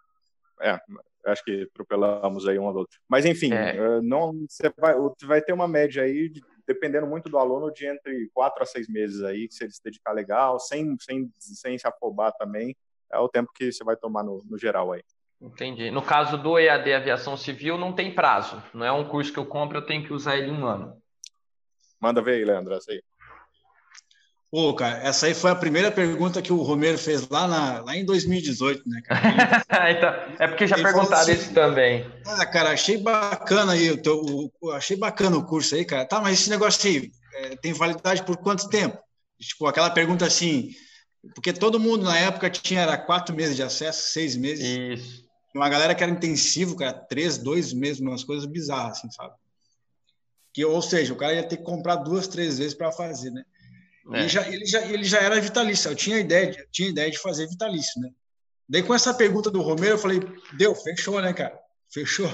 [0.61, 0.79] É,
[1.25, 2.97] acho que atropelamos aí um ou outro.
[3.09, 3.75] Mas enfim, é.
[3.75, 4.95] Eh, não, você vai,
[5.25, 8.87] vai ter uma média aí, de, dependendo muito do aluno, de entre quatro a seis
[8.87, 12.73] meses aí, se ele se dedicar legal, sem, sem, sem se afobar também,
[13.11, 15.03] é o tempo que você vai tomar no, no geral aí.
[15.41, 15.89] Entendi.
[15.89, 18.61] No caso do EAD Aviação Civil, não tem prazo.
[18.73, 20.95] Não é um curso que eu compro, eu tenho que usar ele um ano.
[21.99, 23.01] Manda ver aí, Leandro, essa aí.
[24.51, 27.95] Pô, cara, essa aí foi a primeira pergunta que o Romero fez lá, na, lá
[27.95, 29.21] em 2018, né, cara?
[29.91, 32.05] então, é porque já perguntaram assim, isso também.
[32.27, 34.19] Ah, cara, achei bacana aí, o teu,
[34.61, 36.05] o, achei bacana o curso aí, cara.
[36.05, 38.99] Tá, mas esse negócio aí é, tem validade por quanto tempo?
[39.39, 40.71] Tipo, aquela pergunta assim,
[41.33, 44.65] porque todo mundo na época tinha era quatro meses de acesso, seis meses.
[44.65, 45.20] Isso.
[45.53, 49.33] Uma galera que era intensivo, cara, três, dois meses, umas coisas bizarras, assim, sabe?
[50.53, 53.43] Que, ou seja, o cara ia ter que comprar duas, três vezes para fazer, né?
[54.13, 54.19] É.
[54.19, 57.19] Ele, já, ele, já, ele já era vitalício, eu tinha ideia, de, tinha ideia de
[57.19, 58.09] fazer vitalício, né?
[58.67, 60.19] Daí com essa pergunta do Romero, eu falei,
[60.57, 61.59] deu, fechou, né, cara?
[61.93, 62.31] Fechou.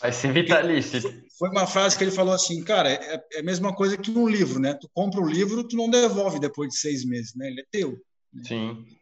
[0.00, 1.00] Vai ser vitalício.
[1.38, 4.28] Foi uma frase que ele falou assim, cara, é, é a mesma coisa que um
[4.28, 4.74] livro, né?
[4.74, 7.48] Tu compra o um livro, tu não devolve depois de seis meses, né?
[7.48, 7.98] Ele é teu.
[8.32, 8.42] Né?
[8.44, 8.97] Sim.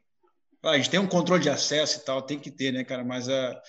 [0.70, 3.04] A gente tem um controle de acesso e tal, tem que ter, né, cara?
[3.04, 3.62] Mas a, ah,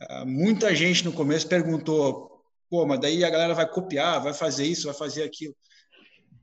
[0.00, 4.32] a, ah, muita gente no começo perguntou, pô, mas daí a galera vai copiar, vai
[4.32, 5.54] fazer isso, vai fazer aquilo.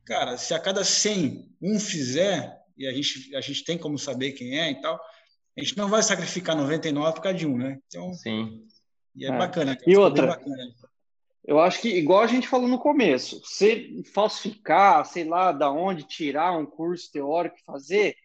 [0.06, 4.32] Cara, se a cada 100 um fizer, e a gente, a gente tem como saber
[4.32, 5.00] quem é e tal,
[5.58, 7.80] a gente não vai sacrificar 99 por causa de um, né?
[7.88, 8.66] Então, Sim.
[9.16, 9.38] E é, é.
[9.38, 9.76] bacana.
[9.76, 10.40] Cara, e outra,
[11.48, 16.04] eu acho que, igual a gente falou no começo, você falsificar, sei lá, da onde
[16.04, 18.16] tirar um curso teórico e fazer,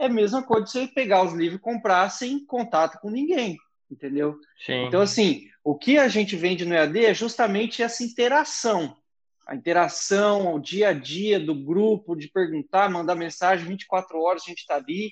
[0.00, 3.58] é a mesma coisa de você pegar os livros e comprar sem contato com ninguém,
[3.90, 4.40] entendeu?
[4.64, 4.86] Sim.
[4.86, 8.96] Então, assim, o que a gente vende no EAD é justamente essa interação.
[9.46, 14.48] A interação, o dia a dia do grupo, de perguntar, mandar mensagem, 24 horas a
[14.48, 15.08] gente está ali.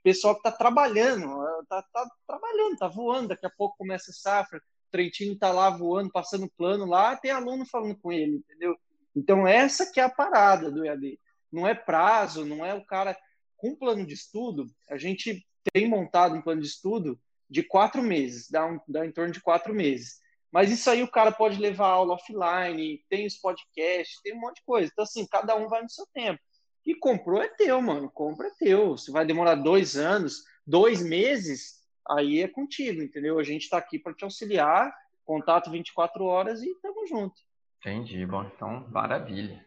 [0.00, 1.26] O pessoal que está trabalhando,
[1.60, 5.68] está tá trabalhando, está voando, daqui a pouco começa a safra, o Trentino está lá
[5.68, 8.74] voando, passando plano lá, tem aluno falando com ele, entendeu?
[9.14, 11.20] Então, essa que é a parada do EAD.
[11.52, 13.14] Não é prazo, não é o cara
[13.62, 17.16] com plano de estudo, a gente tem montado um plano de estudo
[17.48, 20.18] de quatro meses, dá, um, dá em torno de quatro meses.
[20.50, 24.56] Mas isso aí o cara pode levar aula offline, tem os podcasts, tem um monte
[24.56, 24.90] de coisa.
[24.90, 26.40] Então, assim, cada um vai no seu tempo.
[26.84, 28.10] E comprou é teu, mano.
[28.10, 28.98] Compra é teu.
[28.98, 33.38] Se vai demorar dois anos, dois meses, aí é contigo, entendeu?
[33.38, 34.92] A gente está aqui para te auxiliar,
[35.24, 37.40] contato 24 horas e tamo junto.
[37.78, 39.64] Entendi, bom, então maravilha.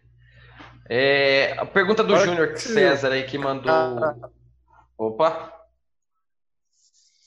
[0.87, 3.73] É, a pergunta do Júnior César aí que mandou.
[4.97, 5.51] Opa!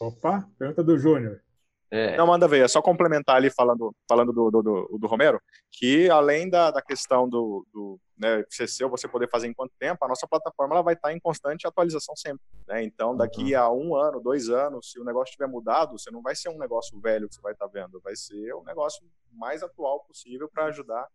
[0.00, 1.42] Opa, pergunta do Júnior.
[1.90, 2.16] É.
[2.16, 5.40] Não, manda ver, é só complementar ali falando, falando do, do, do, do Romero,
[5.72, 10.04] que além da, da questão do, do né, CC, você poder fazer em quanto tempo,
[10.04, 12.44] a nossa plataforma ela vai estar em constante atualização sempre.
[12.66, 12.84] Né?
[12.84, 13.60] Então, daqui uhum.
[13.60, 16.58] a um ano, dois anos, se o negócio tiver mudado, você não vai ser um
[16.58, 19.02] negócio velho que você vai estar vendo, vai ser um negócio
[19.32, 21.08] mais atual possível para ajudar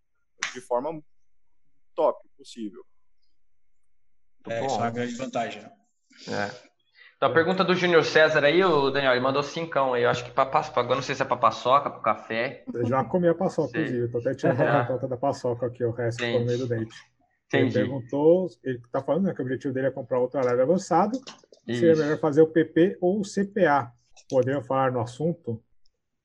[0.54, 1.02] de forma
[1.96, 2.84] top possível.
[4.48, 5.62] É, isso é uma grande vantagem.
[5.62, 5.72] Né?
[6.28, 6.74] É.
[7.16, 10.04] Então, a pergunta do Júnior César aí, o Daniel, ele mandou cincão aí.
[10.04, 12.66] Eu acho que para agora não sei se é para paçoca, para café.
[12.74, 13.80] Eu já comi a paçoca, Sim.
[13.80, 14.12] inclusive.
[14.12, 16.96] Tô até tirando a conta da paçoca aqui, o resto ficou no meio do dente.
[17.48, 17.78] Entendi.
[17.78, 21.18] Ele perguntou, ele tá falando né, que o objetivo dele é comprar outra leve avançado.
[21.66, 21.80] Isso.
[21.80, 23.94] Seria melhor fazer o PP ou o CPA.
[24.30, 25.64] Poderiam falar no assunto?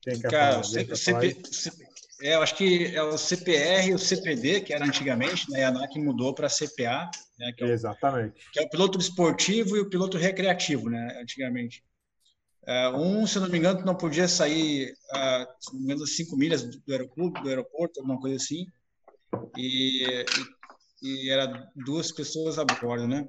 [0.00, 0.64] Quem quer Cara, falar?
[0.64, 1.86] CP, CP,
[2.20, 5.64] é, eu acho que é o CPR e o CPD, que era antigamente, né?
[5.64, 7.08] A ANAC mudou para CPA,
[7.38, 7.52] né?
[7.56, 8.50] Que é o, Exatamente.
[8.52, 11.18] Que é o piloto esportivo e o piloto recreativo, né?
[11.20, 11.84] Antigamente.
[12.66, 16.36] Uh, um, se não me engano, não podia sair, uh, se não me engano, 5
[16.36, 18.66] milhas do, aeroporto, do aeroporto, alguma coisa assim.
[19.56, 23.26] E, e, e, era duas pessoas a bordo, né?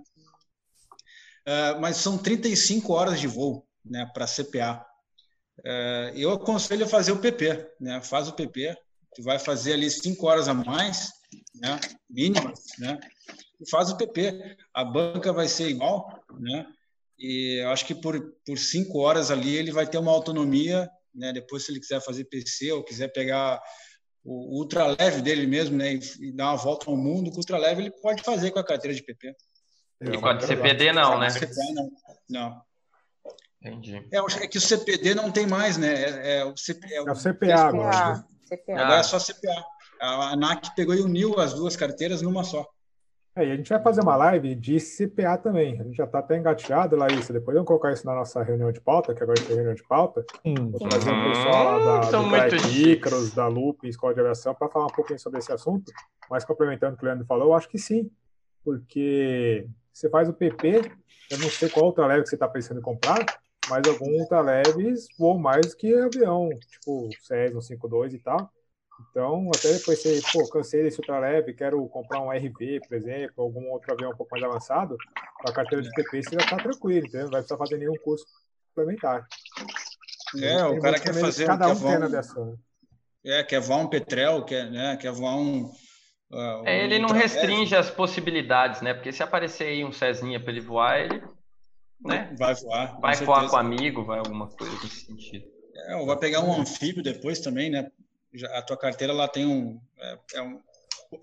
[1.48, 4.10] Uh, mas são 35 horas de voo, né?
[4.14, 4.86] Para CPA.
[5.66, 8.02] É, eu aconselho a fazer o PP, né?
[8.02, 8.76] Faz o PP,
[9.16, 11.12] tu vai fazer ali cinco horas a mais,
[11.56, 11.80] né?
[12.10, 13.00] Mínimas, né?
[13.60, 14.58] E faz o PP.
[14.74, 16.66] A banca vai ser igual, né?
[17.18, 21.34] E eu acho que por, por cinco horas ali ele vai ter uma autonomia, né?
[21.34, 23.62] Depois, se ele quiser fazer PC ou quiser pegar
[24.24, 25.94] o ultra leve dele mesmo, né?
[25.94, 28.60] E, e dar uma volta ao mundo com o ultra leve, ele pode fazer com
[28.60, 29.36] a carteira de PP.
[30.02, 31.28] E com a CPD não, né?
[31.74, 31.92] Não.
[32.30, 32.62] Não.
[33.62, 34.08] Entendi.
[34.12, 35.94] É, é, que o CPD não tem mais, né?
[35.94, 38.26] É, é o, CP, é o, é o CPA agora.
[38.48, 38.82] CPA.
[38.82, 39.66] Agora é só CPA.
[40.02, 42.66] A ANAC pegou e uniu as duas carteiras numa só.
[43.36, 45.80] É, e a gente vai fazer uma live de CPA também.
[45.80, 47.34] A gente já está até engatilhado, Larissa.
[47.34, 50.26] Depois vamos colocar isso na nossa reunião de pauta, que agora tem reunião de pauta.
[50.44, 50.72] Hum.
[50.72, 54.86] Vou trazer o pessoal da, hum, do Icarus, da Lupe, Escola de Aviação, para falar
[54.86, 55.92] um pouquinho sobre esse assunto.
[56.30, 58.10] Mas complementando o que o Leandro falou, eu acho que sim.
[58.64, 60.92] Porque você faz o PP,
[61.30, 63.24] eu não sei qual outra leve que você está pensando em comprar,
[63.70, 68.52] mas alguns ultraleves voam mais que avião, tipo Cessna 52 e tal.
[69.10, 73.70] Então, até depois você, pô, cansei desse ultraleve, quero comprar um RV, por exemplo, algum
[73.70, 74.98] outro avião um pouco mais avançado,
[75.46, 77.26] a carteira de TP você já tá tranquilo, entendeu?
[77.26, 78.26] Não vai precisar fazer nenhum curso
[78.76, 79.26] complementar.
[80.42, 82.46] É, o cara quer fazer cada um, quer aviação.
[82.46, 82.58] Né?
[83.26, 85.72] É, quer voar um Petrel, quer, né, quer voar um.
[86.32, 88.94] Uh, é, ele não restringe as possibilidades, né?
[88.94, 91.24] Porque se aparecer aí um Cesninha para ele voar, ele
[92.02, 92.34] né?
[92.38, 93.00] Vai voar.
[93.00, 95.46] Vai voar com amigo, vai alguma coisa nesse sentido.
[95.88, 97.90] É, ou vai pegar um anfíbio depois também, né?
[98.54, 100.62] a tua carteira lá tem um, é, é um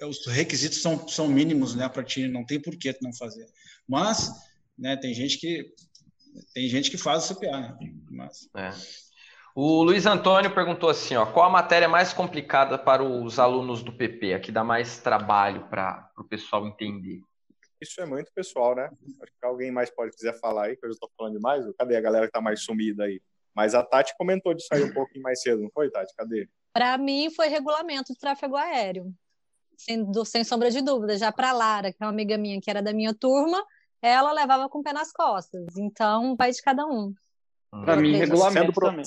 [0.01, 3.47] é, os requisitos são, são mínimos, né, para ti, não tem por que não fazer.
[3.89, 4.33] Mas,
[4.77, 5.73] né, tem gente que
[6.53, 7.79] tem gente que faz o CPA, né?
[8.11, 8.49] Mas...
[8.55, 8.71] É.
[9.55, 13.91] O Luiz Antônio perguntou assim, ó, qual a matéria mais complicada para os alunos do
[13.91, 17.23] PP, a que dá mais trabalho para o pessoal entender?
[17.81, 18.91] Isso é muito pessoal, né?
[19.21, 21.65] Acho que alguém mais pode quiser falar aí, que eu estou falando demais.
[21.79, 23.21] Cadê a galera que está mais sumida aí?
[23.55, 26.15] Mas a Tati comentou disso aí um pouquinho mais cedo, não foi, Tati?
[26.15, 26.49] Cadê?
[26.73, 29.13] Para mim, foi regulamento de tráfego aéreo.
[29.77, 31.19] Sem, sem sombra de dúvida.
[31.19, 33.63] Já para Lara, que é uma amiga minha que era da minha turma,
[34.01, 35.77] ela levava com o pé nas costas.
[35.77, 37.15] Então, vai de cada um.
[37.71, 39.05] Para mim, regulamento também.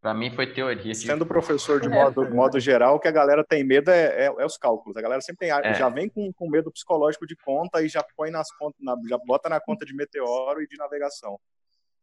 [0.00, 0.94] Para mim foi teoria.
[0.94, 4.46] Sendo professor de modo, modo geral, o que a galera tem medo é, é, é
[4.46, 4.96] os cálculos.
[4.96, 5.74] A galera sempre tem, é.
[5.74, 9.18] já vem com, com medo psicológico de conta e já põe nas contas, na, já
[9.18, 11.38] bota na conta de meteoro e de navegação.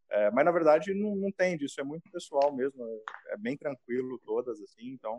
[0.10, 2.82] É, mas na verdade não, não tem disso, é muito pessoal mesmo,
[3.30, 4.92] é bem tranquilo todas assim.
[4.92, 5.18] Então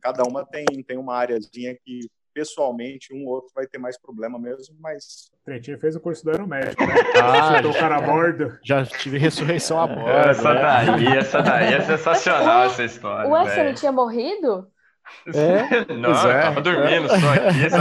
[0.00, 4.38] cada uma tem tem uma áreazinha que pessoalmente, um ou outro vai ter mais problema
[4.38, 5.30] mesmo, mas.
[5.44, 6.94] Trentinho fez o curso do aeromédico, né?
[7.22, 8.58] Ah, o cara a bordo.
[8.64, 10.08] Já tive ressurreição a bordo.
[10.08, 10.60] Essa né?
[10.60, 13.28] daí, essa daí é sensacional, essa história.
[13.28, 14.66] Ué, você não tinha morrido?
[15.26, 15.84] É?
[15.94, 16.38] Não, é.
[16.38, 17.70] eu tava dormindo só aqui.
[17.70, 17.78] Só...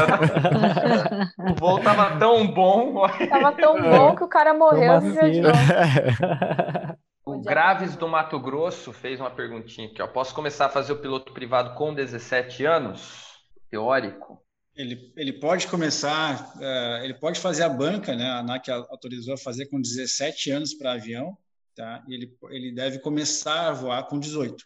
[1.52, 3.08] o voo tava tão bom.
[3.30, 5.00] Tava tão bom que o cara morreu
[7.24, 10.02] O Graves do Mato Grosso fez uma perguntinha aqui.
[10.02, 10.08] Ó.
[10.08, 13.40] Posso começar a fazer o piloto privado com 17 anos?
[13.70, 14.41] Teórico?
[14.76, 18.26] Ele, ele pode começar, uh, ele pode fazer a banca, né?
[18.26, 21.38] A ANAC autorizou a fazer com 17 anos para avião,
[21.76, 22.04] tá?
[22.08, 24.64] E ele, ele deve começar a voar com 18,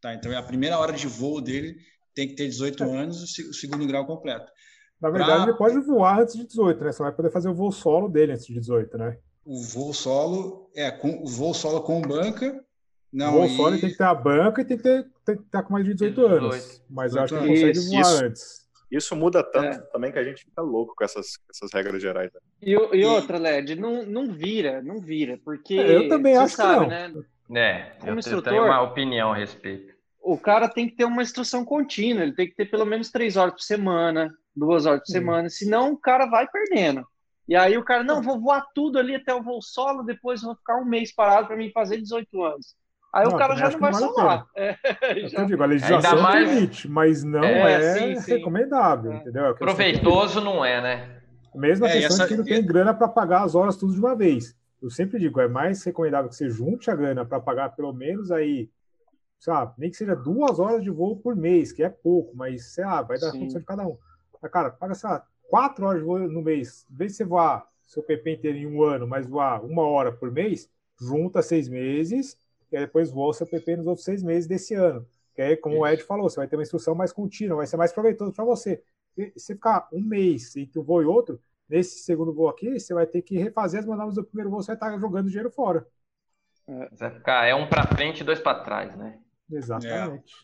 [0.00, 0.14] tá?
[0.14, 1.76] Então, é a primeira hora de voo dele
[2.14, 2.96] tem que ter 18 é.
[2.96, 4.50] anos, o segundo grau completo.
[5.00, 5.50] Na verdade, pra...
[5.50, 6.92] ele pode voar antes de 18, né?
[6.92, 9.18] Você vai poder fazer o voo solo dele antes de 18, né?
[9.44, 12.62] O voo solo, é, com, o voo solo com banca,
[13.12, 13.56] não, o voo e...
[13.56, 15.84] solo tem que ter a banca e tem que, ter, tem que estar com mais
[15.84, 16.44] de 18, 18.
[16.44, 16.82] anos.
[16.88, 18.24] Mas eu acho que ele consegue voar isso.
[18.24, 18.65] antes.
[18.90, 19.80] Isso muda tanto é.
[19.92, 22.32] também que a gente fica louco com essas, essas regras gerais.
[22.32, 22.40] Né?
[22.62, 25.74] E, e, outra, Led, não, não vira, não vira, porque.
[25.74, 27.24] É, eu também acho sabe, que não.
[27.48, 27.70] Né?
[27.70, 29.94] É, como eu, instrutor, tenho uma opinião a respeito.
[30.20, 33.36] O cara tem que ter uma instrução contínua, ele tem que ter pelo menos três
[33.36, 37.06] horas por semana, duas horas por semana, senão o cara vai perdendo.
[37.48, 40.56] E aí o cara, não, vou voar tudo ali até o voo solo, depois vou
[40.56, 42.74] ficar um mês parado para mim fazer 18 anos.
[43.16, 44.46] Aí não, o cara já não vai solar.
[44.54, 44.76] É,
[45.26, 45.40] já...
[45.40, 46.50] Eu digo, a legislação mais...
[46.50, 48.34] limite, mas não é, é sim, sim.
[48.34, 49.16] recomendável, é.
[49.16, 49.46] entendeu?
[49.46, 51.22] É Proveitoso não é, né?
[51.54, 52.22] Mesmo a é, questão essa...
[52.24, 54.54] de que não tem grana para pagar as horas tudo de uma vez.
[54.82, 58.30] Eu sempre digo, é mais recomendável que você junte a grana para pagar pelo menos
[58.30, 58.68] aí,
[59.40, 62.84] sabe, nem que seja duas horas de voo por mês, que é pouco, mas sei
[62.84, 63.38] lá, vai dar sim.
[63.38, 63.96] condição de cada um.
[64.42, 67.24] Mas, cara, paga, sei lá, quatro horas de voo no mês, em vez de você
[67.24, 70.68] voar seu PP inteiro em um ano, mas voar uma hora por mês,
[71.00, 72.36] junta seis meses
[72.70, 75.06] e depois voa o seu PP nos outros seis meses desse ano.
[75.34, 75.82] Que aí, como Isso.
[75.82, 78.44] o Ed falou, você vai ter uma instrução mais contínua, vai ser mais proveitoso para
[78.44, 78.82] você.
[79.16, 82.94] E se ficar um mês entre um voo e outro, nesse segundo voo aqui, você
[82.94, 85.86] vai ter que refazer as manobras do primeiro voo, você vai estar jogando dinheiro fora.
[86.66, 89.18] É, vai ficar, é um para frente e dois para trás, né?
[89.50, 90.34] Exatamente.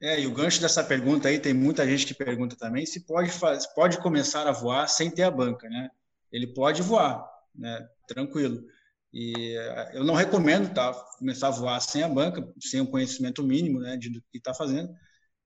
[0.00, 0.14] É.
[0.14, 0.20] é.
[0.20, 3.66] e o gancho dessa pergunta aí, tem muita gente que pergunta também se pode, faz,
[3.66, 5.90] pode começar a voar sem ter a banca, né?
[6.30, 7.24] Ele pode voar,
[7.54, 7.88] né?
[8.06, 8.64] Tranquilo.
[9.14, 13.44] E eh, eu não recomendo tá, começar a voar sem a banca, sem o conhecimento
[13.44, 14.92] mínimo né, de, do que está fazendo,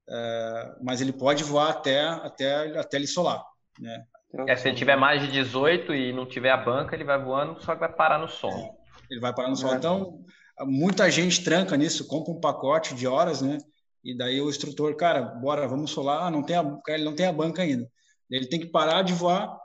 [0.09, 3.45] é, mas ele pode voar até, até, até ele solar.
[3.79, 4.05] Né?
[4.47, 7.63] É, se ele tiver mais de 18 e não tiver a banca, ele vai voando,
[7.63, 8.79] só que vai parar no sol.
[9.11, 9.75] Ele vai parar no sol.
[9.75, 10.25] Então,
[10.63, 13.59] muita gente tranca nisso, compra um pacote de horas, né?
[14.03, 16.27] E daí o instrutor, cara, bora, vamos solar.
[16.27, 17.87] Ah, não tem a, ele não tem a banca ainda.
[18.31, 19.59] Ele tem que parar de voar,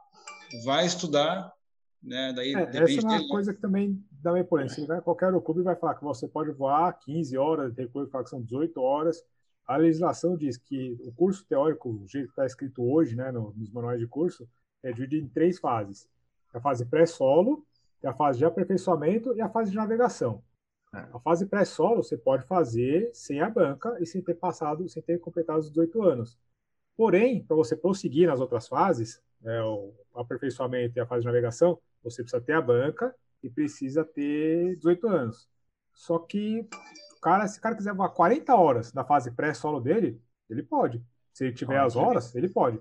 [0.66, 1.53] vai estudar,
[2.04, 2.34] né?
[2.34, 4.86] Daí, é, essa é uma dele, coisa que também dá meio polêmica.
[4.86, 8.24] Vai qualquer clube vai falar que você pode voar 15 horas, tem coisa que fala
[8.24, 9.24] que são 18 horas.
[9.66, 13.72] A legislação diz que o curso teórico, o jeito que está escrito hoje, né, nos
[13.72, 14.48] manuais de curso,
[14.84, 16.10] é dividido em três fases:
[16.54, 17.66] a fase pré-solo,
[18.04, 20.44] a fase de aperfeiçoamento e a fase de navegação.
[20.94, 21.08] É.
[21.14, 25.20] A fase pré-solo você pode fazer sem a banca e sem ter passado, sem ter
[25.20, 26.38] completado os 18 anos.
[26.96, 31.80] Porém, para você prosseguir nas outras fases, né, o aperfeiçoamento e a fase de navegação,
[32.04, 35.50] você precisa ter a banca e precisa ter 18 anos.
[35.94, 36.68] Só que
[37.24, 41.02] cara, se o cara quiser voar 40 horas na fase pré-solo dele, ele pode.
[41.32, 42.80] Se ele tiver as horas, ele pode.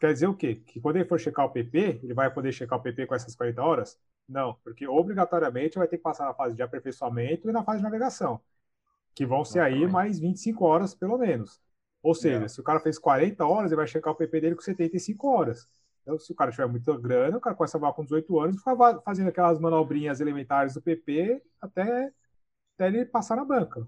[0.00, 0.56] Quer dizer o quê?
[0.56, 3.36] Que quando ele for checar o PP, ele vai poder checar o PP com essas
[3.36, 4.00] 40 horas?
[4.26, 7.84] Não, porque obrigatoriamente vai ter que passar na fase de aperfeiçoamento e na fase de
[7.84, 8.40] navegação,
[9.14, 11.60] que vão ser aí mais 25 horas pelo menos.
[12.02, 12.48] Ou seja, é.
[12.48, 15.68] se o cara fez 40 horas, ele vai checar o PP dele com 75 horas.
[16.02, 18.56] Então, se o cara tiver muita grana, o cara começa a voar com 18 anos
[18.56, 22.12] e fica fazendo aquelas manobrinhas elementares do PP até
[22.74, 23.86] até ele passar na banca,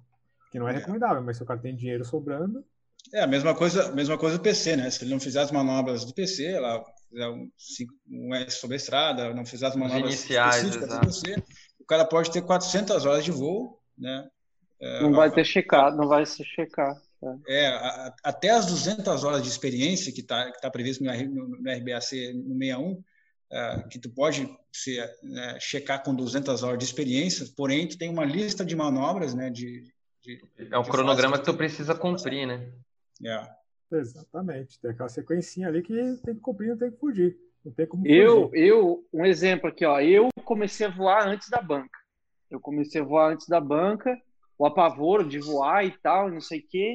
[0.50, 2.64] que não é, é recomendável, mas se o cara tem dinheiro sobrando.
[3.12, 4.90] É a mesma coisa, mesma coisa do PC, né?
[4.90, 7.50] Se ele não fizer as manobras do PC, lá, fizer um,
[8.08, 11.42] um S sobre a estrada, não fizer as manobras iniciais, específicas do PC,
[11.80, 14.28] o cara pode ter 400 horas de voo, né?
[14.80, 16.96] É, não vai ter checado, não vai se checar.
[17.48, 21.48] É, a, até as 200 horas de experiência que está que tá previsto no, no,
[21.48, 23.02] no RBAC no 61,
[23.50, 28.10] é, que tu pode se, né, checar com 200 horas de experiência, porém tu tem
[28.10, 29.84] uma lista de manobras, né, de,
[30.22, 32.72] de é o cronograma que tu precisa cumprir, né?
[33.24, 33.48] É.
[33.92, 35.94] Exatamente, tem aquela sequencinha ali que
[36.24, 38.64] tem que cumprir, não tem que fugir, não tem como Eu, fugir.
[38.64, 41.98] eu, um exemplo aqui, ó, eu comecei a voar antes da banca.
[42.50, 44.16] Eu comecei a voar antes da banca,
[44.58, 46.94] o apavoro de voar e tal, não sei o quê.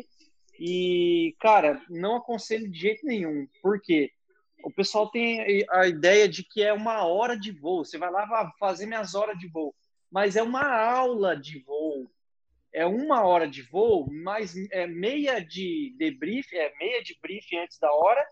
[0.59, 3.47] E, cara, não aconselho de jeito nenhum.
[3.61, 4.11] Por quê?
[4.63, 7.85] o pessoal tem a ideia de que é uma hora de voo.
[7.85, 9.73] Você vai lá fazer minhas horas de voo,
[10.11, 12.09] mas é uma aula de voo.
[12.71, 17.79] É uma hora de voo, mais é meia de debrief, é meia de briefing antes
[17.79, 18.23] da hora,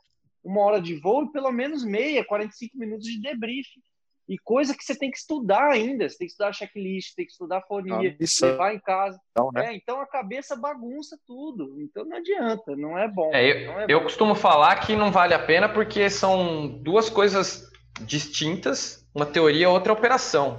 [0.44, 3.82] uma hora de voo e pelo menos meia, 45 minutos de debriefing.
[4.28, 6.08] E coisa que você tem que estudar ainda.
[6.08, 9.20] Você tem que estudar checklist, tem que estudar fonia, levar em casa.
[9.32, 9.68] Então, né?
[9.68, 11.80] é, então a cabeça bagunça tudo.
[11.80, 13.32] Então não adianta, não é bom.
[13.34, 14.04] É, eu, é eu bom.
[14.06, 17.72] costumo falar que não vale a pena porque são duas coisas
[18.02, 20.58] distintas, uma teoria e outra operação.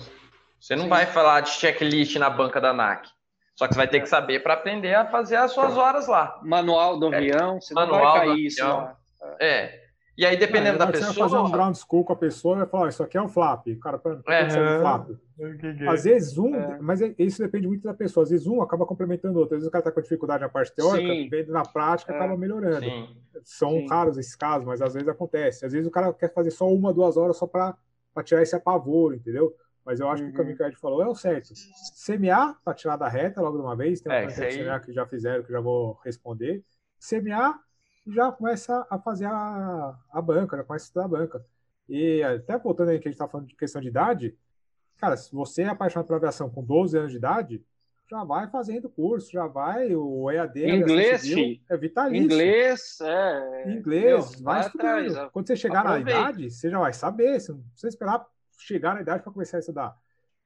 [0.58, 0.90] Você não Sim.
[0.90, 3.08] vai falar de checklist na banca da NAC.
[3.54, 6.40] Só que você vai ter que saber para aprender a fazer as suas horas lá.
[6.42, 8.96] Manual do é, avião, é, você manual não vai cair isso lá.
[9.40, 9.87] É.
[10.18, 11.12] E aí, dependendo da pessoa.
[11.12, 13.22] Você vai fazer um ground school com a pessoa e vai falar: Isso aqui é
[13.22, 13.68] um flap.
[13.68, 15.10] O cara, é, é, flap.
[15.88, 16.76] Às vezes um, é.
[16.80, 18.24] mas é, isso depende muito da pessoa.
[18.24, 19.54] Às vezes um acaba complementando o outro.
[19.54, 21.28] Às vezes o cara está com dificuldade na parte teórica, Sim.
[21.28, 22.36] vendo na prática, acaba é.
[22.36, 22.84] melhorando.
[22.84, 23.16] Sim.
[23.44, 23.86] São Sim.
[23.86, 25.64] raros esses casos, mas às vezes acontece.
[25.64, 27.76] Às vezes o cara quer fazer só uma, duas horas só para
[28.24, 29.54] tirar esse apavoro, entendeu?
[29.86, 30.30] Mas eu acho uhum.
[30.30, 31.54] que o caminho que a gente falou é o certo.
[31.94, 34.00] Semear para tirar da reta logo de uma vez.
[34.00, 34.80] Tem um é, aí...
[34.80, 36.64] que já fizeram, que já vou responder.
[36.98, 37.56] Semear
[38.08, 41.44] já começa a fazer a, a banca, já começa a estudar a banca.
[41.88, 44.36] E até voltando aí que a gente está falando de questão de idade,
[44.96, 47.64] cara, se você é apaixonado pela aviação com 12 anos de idade,
[48.10, 52.24] já vai fazendo curso, já vai, o EAD, inglês, civil, é vitalício.
[52.24, 53.70] Inglês, é.
[53.70, 55.10] Inglês, meu, vai, vai estudando.
[55.10, 56.10] Atrás, Quando você chegar aproveita.
[56.10, 58.26] na idade, você já vai saber, você não precisa esperar
[58.58, 59.96] chegar na idade para começar a estudar.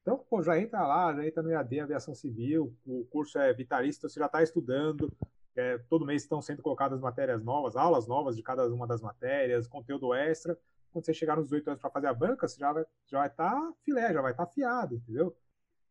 [0.02, 4.00] Então, pô, já entra lá, já entra no EAD, aviação civil, o curso é vitalício,
[4.00, 5.10] então você já está estudando,
[5.56, 9.66] é, todo mês estão sendo colocadas matérias novas, aulas novas de cada uma das matérias,
[9.66, 10.58] conteúdo extra.
[10.90, 13.18] Quando você chegar nos 18 anos para fazer a banca, você já vai estar já
[13.18, 15.36] vai tá filé, já vai estar tá fiado, entendeu?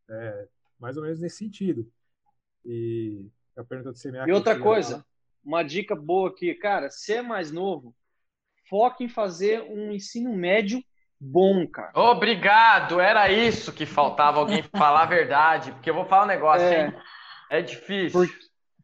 [0.09, 0.47] É,
[0.79, 1.89] mais ou menos nesse sentido.
[2.65, 4.27] E a pergunta do CMA.
[4.27, 5.05] E outra coisa,
[5.43, 7.95] uma dica boa aqui, cara, se é mais novo,
[8.69, 10.83] foque em fazer um ensino médio
[11.19, 11.91] bom, cara.
[11.95, 16.65] Obrigado, era isso que faltava alguém falar a verdade, porque eu vou falar um negócio,
[16.65, 16.93] é, hein?
[17.49, 18.19] É difícil.
[18.19, 18.29] Por,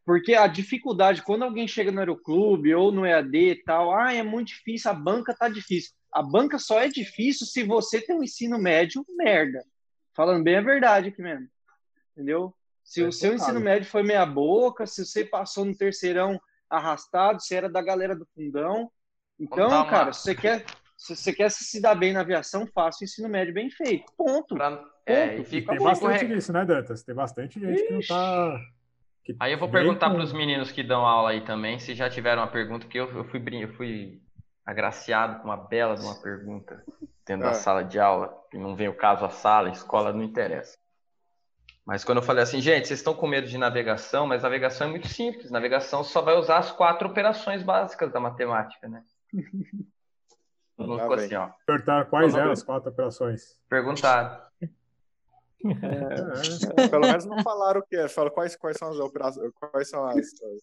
[0.08, 4.24] porque a dificuldade, quando alguém chega no aeroclube ou no EAD e tal, ah, é
[4.24, 5.92] muito difícil, a banca tá difícil.
[6.12, 9.64] A banca só é difícil se você tem um ensino médio merda.
[10.16, 11.48] Falando bem a verdade aqui mesmo
[12.18, 12.54] entendeu?
[12.84, 17.42] Se é o seu ensino médio foi meia boca, se você passou no terceirão arrastado,
[17.42, 18.90] se era da galera do fundão.
[19.40, 20.66] Então, cara, se você quer,
[20.98, 24.12] se você quer se dar bem na aviação, faça o ensino médio bem feito.
[24.18, 24.56] Ponto.
[24.56, 24.84] Pra...
[25.06, 27.04] É, fica, tem bastante disso, né, Dantas?
[27.04, 27.88] Tem bastante gente Ixi.
[27.88, 28.60] que não tá.
[29.28, 30.16] Que aí eu vou perguntar com...
[30.16, 33.10] para os meninos que dão aula aí também, se já tiveram uma pergunta, porque eu,
[33.14, 34.22] eu fui eu fui
[34.66, 36.82] agraciado com uma bela de uma pergunta
[37.26, 37.50] dentro é.
[37.50, 40.78] da sala de aula, e não vem o caso a sala, a escola não interessa.
[41.86, 44.90] Mas quando eu falei assim, gente, vocês estão com medo de navegação, mas navegação é
[44.92, 45.52] muito simples.
[45.52, 49.04] Navegação só vai usar as quatro operações básicas da matemática, né?
[50.78, 51.50] Não ficou assim, ó.
[51.66, 53.60] Perguntar quais eram as quatro operações.
[53.68, 54.47] Perguntaram.
[55.72, 58.08] É, é, pelo menos não falaram o que é.
[58.08, 60.62] Falaram quais, quais são as operações, quais são as, as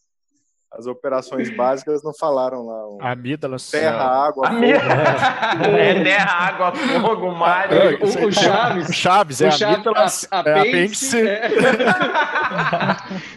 [0.77, 2.89] as operações básicas não falaram lá.
[2.89, 2.99] Um...
[3.01, 3.71] Amígdalas.
[3.71, 4.65] Terra, água, fogo.
[5.79, 7.69] é, terra, água, fogo, mar.
[7.73, 8.89] O, o, Chaves.
[8.89, 11.29] O Chaves, é o amígdalas, a, é apêndice.
[11.29, 11.49] É.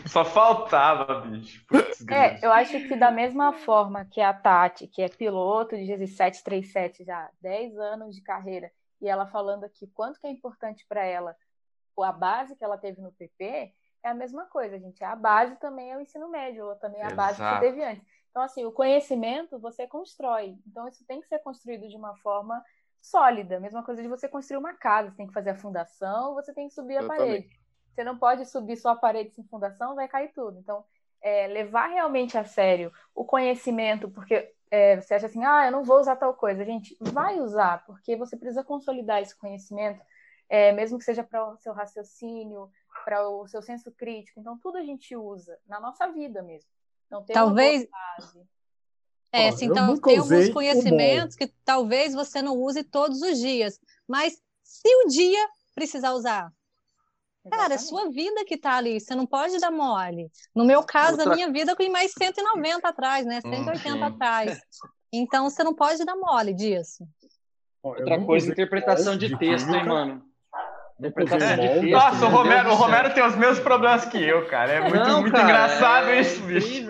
[0.07, 1.63] Só faltava, bicho.
[1.67, 5.83] Putz, é, eu acho que da mesma forma que a Tati, que é piloto de
[5.83, 11.05] 1737 já 10 anos de carreira, e ela falando aqui quanto que é importante para
[11.05, 11.35] ela
[12.03, 13.73] a base que ela teve no PP,
[14.03, 15.03] é a mesma coisa, gente.
[15.03, 18.05] A base também é o ensino médio, ou também é a base que teve antes.
[18.29, 20.57] Então, assim, o conhecimento você constrói.
[20.67, 22.63] Então, isso tem que ser construído de uma forma
[23.01, 23.59] sólida.
[23.59, 25.09] Mesma coisa de você construir uma casa.
[25.09, 27.43] Você tem que fazer a fundação, você tem que subir Eu a parede.
[27.43, 27.57] Também.
[27.93, 30.59] Você não pode subir só a parede sem fundação, vai cair tudo.
[30.59, 30.85] Então,
[31.19, 35.83] é, levar realmente a sério o conhecimento, porque é, você acha assim, ah, eu não
[35.83, 36.63] vou usar tal coisa.
[36.63, 39.99] Gente, vai usar, porque você precisa consolidar esse conhecimento,
[40.49, 42.69] é, mesmo que seja para o seu raciocínio,
[43.03, 44.39] para o seu senso crítico.
[44.39, 46.69] Então, tudo a gente usa na nossa vida mesmo.
[47.09, 47.87] Não tem talvez.
[49.31, 54.41] É, assim, então, tem alguns conhecimentos que talvez você não use todos os dias, mas
[54.63, 56.51] se o dia precisar usar,
[57.49, 60.29] Cara, é sua vida que tá ali, você não pode dar mole.
[60.53, 61.31] No meu caso, Outra...
[61.31, 63.39] a minha vida com mais 190 atrás, né?
[63.39, 64.03] 180 uhum.
[64.03, 64.59] atrás.
[65.13, 67.07] Então, você não pode dar mole disso.
[67.81, 70.25] Outra coisa, interpretação de texto, hein, mano?
[70.99, 74.71] É Nossa, o Romero, o Romero tem os mesmos problemas que eu, cara.
[74.71, 76.89] É muito, não, muito cara, engraçado é isso, bicho.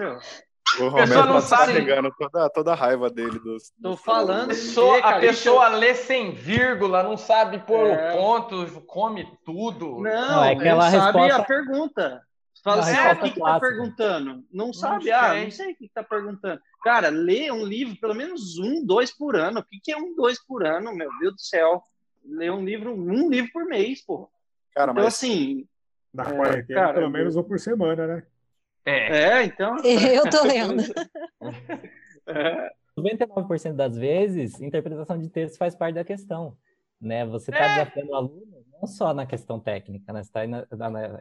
[0.80, 3.72] O Romero não tá sabe pegando toda, toda a raiva dele dos.
[3.82, 4.46] Tô falando.
[4.46, 8.10] A pessoa, a pessoa lê sem vírgula, não sabe pôr é.
[8.10, 10.02] o ponto, come tudo.
[10.02, 11.42] Não, não é aquela sabe resposta...
[11.42, 12.22] a pergunta.
[12.64, 14.44] Fala assim, ah, o que, que tá perguntando?
[14.52, 15.14] Não, não sabe, sei.
[15.14, 16.60] ah, não sei o que, que tá perguntando.
[16.84, 19.60] Cara, lê um livro, pelo menos um, dois por ano.
[19.60, 21.82] O que, que é um, dois por ano, meu Deus do céu?
[22.28, 24.30] Ler um livro, um livro por mês, pô.
[24.74, 25.68] Cara, então, mas assim.
[26.14, 28.24] Na é, quarentena, cara, pelo menos um por semana, né?
[28.86, 29.78] É, é então.
[29.84, 30.82] Eu tô lendo.
[32.28, 32.72] é.
[32.98, 36.58] 99% das vezes, interpretação de texto faz parte da questão.
[37.00, 37.26] Né?
[37.28, 37.70] Você está é.
[37.76, 40.24] desafiando o aluno não só na questão técnica, né?
[40.24, 40.42] você está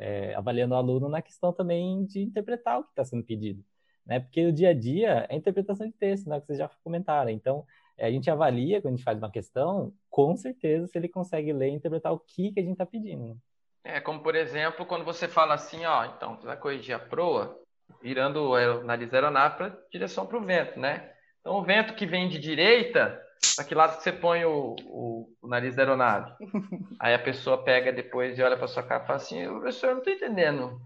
[0.00, 3.62] é, avaliando o aluno na questão também de interpretar o que está sendo pedido.
[4.07, 4.20] Né?
[4.20, 6.40] Porque o dia a dia é interpretação de texto, né?
[6.40, 7.30] que vocês já comentaram.
[7.30, 7.66] Então,
[7.99, 11.70] a gente avalia, quando a gente faz uma questão, com certeza se ele consegue ler
[11.70, 13.36] e interpretar o que, que a gente está pedindo.
[13.82, 17.57] É como, por exemplo, quando você fala assim, ó, então, você vai corrigir a proa,
[18.03, 21.11] virando o nariz aeronave para direção para o vento, né?
[21.40, 23.22] Então, o vento que vem de direita,
[23.55, 26.32] para que lado que você põe o, o, o, nariz da aeronave?
[26.99, 29.92] Aí a pessoa pega depois e olha para sua cara e fala assim, professor, eu
[29.92, 30.80] não estou entendendo.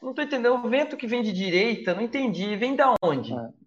[0.00, 0.54] Não estou entendendo.
[0.54, 2.54] O vento que vem de direita, não entendi.
[2.54, 3.32] Vem da onde?
[3.32, 3.63] É.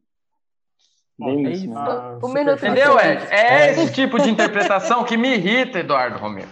[1.20, 1.74] Bem isso.
[1.76, 3.26] Ah, o minuto Entendeu, Ed?
[3.32, 6.50] É esse tipo de interpretação que me irrita, Eduardo Romero.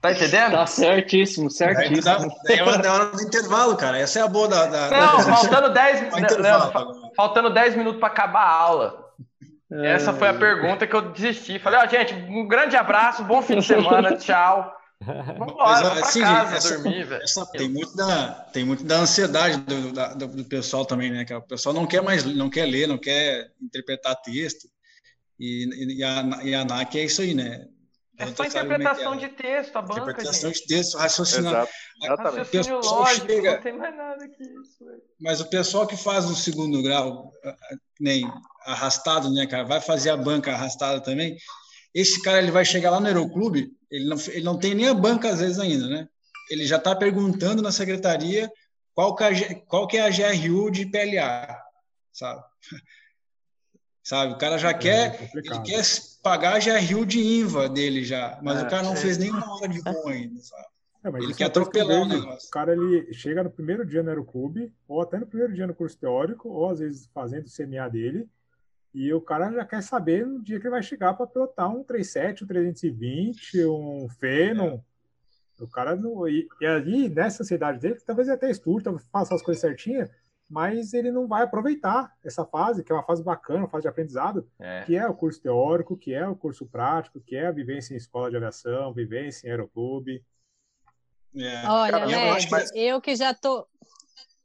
[0.00, 0.52] Tá entendendo?
[0.52, 2.32] Tá certíssimo, certíssimo.
[2.48, 3.98] É hora, é hora do intervalo, cara.
[3.98, 4.66] Essa é a boa da.
[4.66, 5.22] da não, da...
[5.22, 6.04] faltando 10
[7.16, 9.08] faltando 10 minutos para acabar a aula.
[9.70, 9.92] É...
[9.92, 11.58] Essa foi a pergunta que eu desisti.
[11.58, 14.72] Falei, ó, oh, gente, um grande abraço, bom fim de semana, tchau.
[15.00, 17.24] Vambora, assim, casa, essa, dormir, velho.
[17.52, 21.24] Tem muito da, tem muito da ansiedade do, da, do, pessoal também, né?
[21.24, 24.68] Que o pessoal não quer mais, não quer ler, não quer interpretar texto.
[25.38, 27.68] E, e, a, e a ANAC é isso aí, né?
[28.18, 30.66] É só interpretação de texto, a banca, Interpretação gente.
[30.66, 31.52] de texto, raciocínio.
[32.02, 32.70] Exatamente.
[32.70, 33.54] lógico, chega...
[33.54, 34.84] não tem mais nada que isso.
[34.84, 35.02] Véio.
[35.20, 37.32] Mas o pessoal que faz um segundo grau,
[38.00, 38.28] nem
[38.66, 41.36] arrastado, né, cara, vai fazer a banca arrastada também,
[41.94, 44.94] esse cara ele vai chegar lá no aeroclube, ele não, ele não tem nem a
[44.94, 46.08] banca às vezes ainda, né?
[46.50, 48.50] Ele já está perguntando na secretaria
[48.94, 51.60] qual que, é, qual que é a GRU de PLA,
[52.12, 52.42] sabe?
[54.02, 54.32] sabe?
[54.32, 55.82] O cara já é quer, ele quer
[56.22, 58.96] pagar a GRU de INVA dele já, mas é, o cara não é.
[58.96, 60.66] fez nenhuma hora de voo ainda, sabe?
[61.04, 62.48] É, ele quer atropelar o negócio.
[62.48, 65.74] O cara ele chega no primeiro dia no aeroclube, ou até no primeiro dia no
[65.74, 68.28] curso teórico, ou às vezes fazendo o CMA dele,
[68.94, 71.84] e o cara já quer saber no dia que ele vai chegar para pilotar um
[71.84, 74.80] 37, um 320, um Phenom.
[75.60, 75.62] É.
[75.62, 76.26] O cara não.
[76.28, 80.08] E, e ali, nessa ansiedade dele, talvez ele até estude, faça as coisas certinhas,
[80.48, 83.88] mas ele não vai aproveitar essa fase, que é uma fase bacana, uma fase de
[83.88, 84.82] aprendizado, é.
[84.84, 87.98] que é o curso teórico, que é o curso prático, que é a vivência em
[87.98, 90.24] escola de aviação, vivência em aeroclube.
[91.36, 91.68] É.
[91.68, 93.66] Olha, Led, eu que já tô.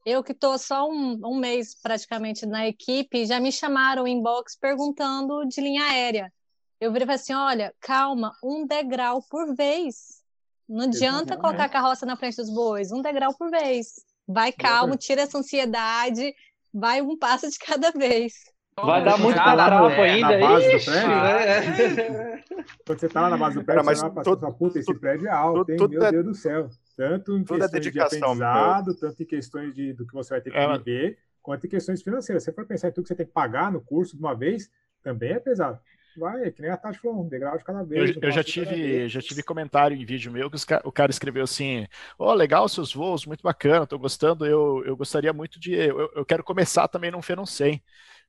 [0.05, 4.57] Eu que estou só um, um, mês praticamente na equipe, já me chamaram em box
[4.59, 6.31] perguntando de linha aérea.
[6.79, 10.21] Eu virei assim: olha, calma, um degrau por vez.
[10.67, 14.03] Não adianta colocar a carroça na frente dos bois, um degrau por vez.
[14.27, 16.33] Vai calmo, tira essa ansiedade,
[16.73, 18.33] vai um passo de cada vez.
[18.75, 20.37] Vai dar muito trampo ainda.
[20.37, 22.43] Na base Ixi, do prédio, né?
[22.85, 24.93] Quando você tá lá na base do prédio, Cara, mas você vai todo, puta, esse
[24.93, 25.77] prédio é alto, hein?
[25.89, 26.11] Meu é...
[26.11, 26.69] Deus do céu.
[26.95, 28.99] Tanto em Toda questões de aprendizado, meu.
[28.99, 32.01] tanto em questões de, do que você vai ter que é, viver, quanto em questões
[32.01, 32.43] financeiras.
[32.43, 34.35] Se você for pensar em tudo que você tem que pagar no curso de uma
[34.35, 34.69] vez,
[35.01, 35.79] também é pesado.
[36.15, 38.15] Vai, é que nem a Tati falou, um degrau de cada vez.
[38.15, 41.43] Eu, eu já tive, já tive comentário em vídeo meu que os, o cara escreveu
[41.43, 41.87] assim:
[42.19, 44.45] Ó, oh, legal seus voos, muito bacana, tô gostando.
[44.45, 45.73] Eu, eu gostaria muito de.
[45.73, 47.81] Eu, eu quero começar também num Fê não sei.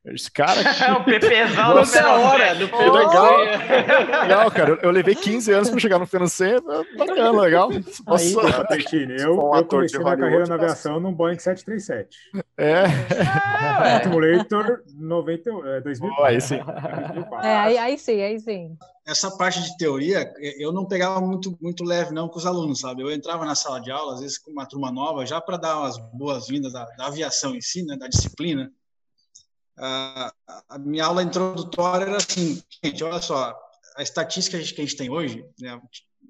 [0.06, 0.60] Esse cara.
[1.00, 2.54] o PPzão Nossa, da hora.
[2.54, 2.90] Do PP.
[2.90, 3.38] Legal.
[4.22, 4.78] legal, cara.
[4.82, 6.62] Eu levei 15 anos para chegar no financeiro.
[6.98, 7.70] Bacana, legal.
[8.06, 8.24] Nossa.
[8.24, 8.34] Aí,
[9.18, 12.18] eu, um eu comecei minha carreira na aviação num Boeing 737.
[12.58, 12.84] É.
[12.84, 14.02] é.
[14.02, 16.22] Simulator 90, é, 2004.
[16.22, 16.60] Oh, aí sim.
[17.42, 18.76] É, aí, aí sim, aí sim.
[19.06, 23.02] Essa parte de teoria, eu não pegava muito, muito leve, não, com os alunos, sabe?
[23.02, 25.84] Eu entrava na sala de aula, às vezes com uma turma nova, já para dar
[25.84, 28.70] as boas-vindas da, da aviação em si, né, da disciplina
[29.76, 30.32] a,
[30.68, 33.58] a minha aula introdutória era assim, gente, olha só,
[33.96, 35.80] a estatística que a gente tem hoje, né,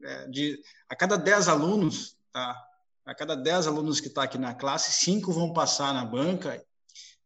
[0.05, 2.57] é de, a cada 10 alunos, tá,
[3.05, 6.65] a cada 10 alunos que está aqui na classe, cinco vão passar na banca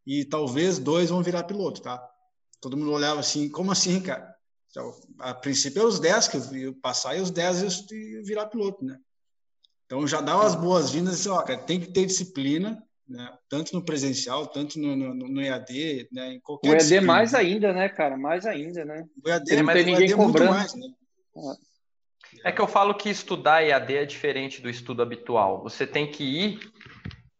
[0.06, 2.02] e talvez dois vão virar piloto, tá?
[2.60, 4.34] Todo mundo olhava assim, como assim, cara?
[4.70, 8.84] Então, a princípio é os 10 que eu passar e os 10 eu virar piloto,
[8.84, 8.98] né?
[9.86, 13.32] Então já dá as boas-vindas assim, ó, cara, tem que ter disciplina, né?
[13.48, 16.34] tanto no presencial, tanto no, no, no EAD, né?
[16.34, 17.12] em qualquer O EAD disciplina.
[17.12, 18.16] mais ainda, né, cara?
[18.16, 19.04] Mais ainda, né?
[19.24, 20.50] O EAD, não tem ninguém EAD cobrando.
[20.50, 20.88] Mais, né?
[22.44, 25.62] É que eu falo que estudar EAD é diferente do estudo habitual.
[25.62, 26.60] Você tem que ir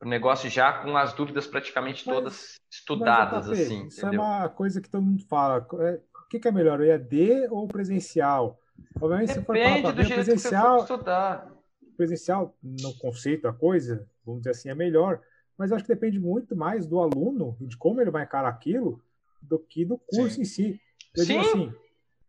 [0.01, 3.87] o negócio já com as dúvidas praticamente todas mas, estudadas, mas, assim.
[3.87, 4.23] Isso é entendeu?
[4.23, 5.66] é uma coisa que todo mundo fala.
[5.81, 8.61] É, o que, que, é melhor, o EAD ou o presencial?
[9.01, 11.53] Obviamente, Depende se for falar do jeito presencial, que você for estudar.
[11.97, 15.21] Presencial, no conceito, a coisa, vamos dizer assim, é melhor
[15.59, 19.03] mas acho que depende muito mais do aluno e de como ele vai encarar aquilo
[19.43, 20.43] do que do curso Sim.
[20.43, 20.81] em si.
[21.17, 21.33] Eu Sim.
[21.33, 21.75] digo assim,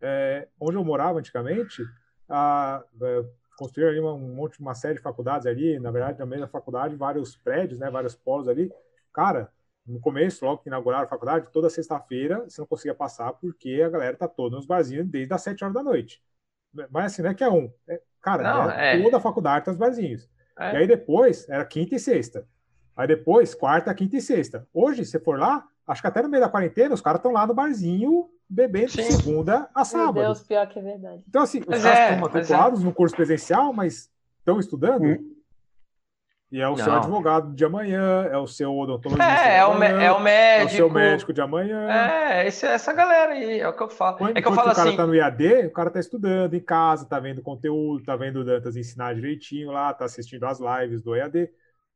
[0.02, 1.84] é, onde eu morava antigamente,
[2.28, 3.26] a, é,
[3.58, 6.96] construíram ali uma, um monte, uma série de faculdades ali, na verdade, na mesma faculdade,
[6.96, 8.72] vários prédios, né, vários polos ali.
[9.14, 9.52] Cara,
[9.86, 13.90] no começo, logo que inauguraram a faculdade, toda sexta-feira você não conseguia passar porque a
[13.90, 16.22] galera tá toda nos barzinhos desde as sete horas da noite.
[16.90, 17.72] Mas assim, não é que é um.
[17.88, 20.30] É, cara, não, é, toda a faculdade tá nos barzinhos.
[20.58, 20.74] É.
[20.74, 22.48] E aí depois era quinta e sexta.
[23.00, 24.68] Aí depois, quarta, quinta e sexta.
[24.74, 27.48] Hoje, se for lá, acho que até no meio da quarentena, os caras estão lá
[27.48, 30.16] no barzinho bebendo de segunda a sábado.
[30.16, 31.24] Meu Deus, pior que é verdade.
[31.26, 32.84] Então, assim, os caras é, estão matriculados é.
[32.84, 35.06] no curso presencial, mas estão estudando.
[35.06, 35.36] Hum.
[36.52, 36.84] E é o Não.
[36.84, 39.32] seu advogado de amanhã, é o seu odontologista.
[39.32, 40.64] É, é, o, é o médico.
[40.64, 41.90] É o seu médico de amanhã.
[41.90, 44.18] É, esse, essa galera aí, é o que eu falo.
[44.18, 44.98] Quando, é que eu falo o cara assim.
[44.98, 48.44] tá no IAD, o cara tá estudando em casa, tá vendo conteúdo, tá vendo o
[48.44, 51.50] Dantas ensinar direitinho lá, tá assistindo as lives do IAD.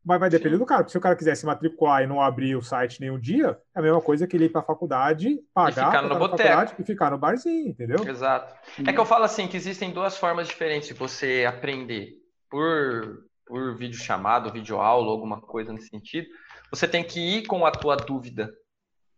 [0.06, 0.60] Mas vai depender Sim.
[0.60, 0.88] do cara.
[0.88, 3.82] Se o cara quiser se matricular e não abrir o site nenhum dia, é a
[3.82, 6.82] mesma coisa que ele ir para a faculdade, pagar ficar no boteco.
[6.82, 8.06] e ficar no barzinho, entendeu?
[8.08, 8.54] Exato.
[8.86, 12.22] É que eu falo assim, que existem duas formas diferentes de você aprender.
[12.50, 16.28] Por, por vídeo chamado, vídeo aula, alguma coisa nesse sentido.
[16.70, 18.54] Você tem que ir com a tua dúvida.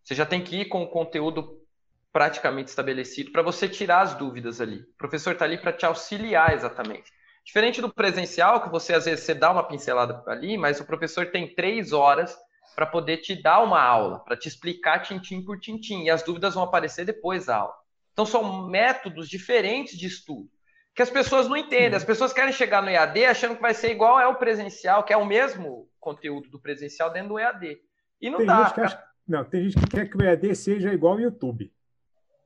[0.03, 1.65] Você já tem que ir com o conteúdo
[2.13, 4.77] praticamente estabelecido para você tirar as dúvidas ali.
[4.77, 7.11] O professor está ali para te auxiliar exatamente.
[7.45, 11.27] Diferente do presencial, que você às vezes você dá uma pincelada ali, mas o professor
[11.27, 12.35] tem três horas
[12.75, 16.55] para poder te dar uma aula, para te explicar tintim por tintim, e as dúvidas
[16.55, 17.73] vão aparecer depois da aula.
[18.11, 20.49] Então são métodos diferentes de estudo
[20.95, 21.95] que as pessoas não entendem.
[21.95, 25.11] As pessoas querem chegar no EAD achando que vai ser igual é o presencial, que
[25.11, 27.77] é o mesmo conteúdo do presencial dentro do EAD.
[28.21, 28.63] E não tem dá.
[28.63, 31.69] Gente que acha, não, tem gente que quer que o EAD seja igual ao YouTube.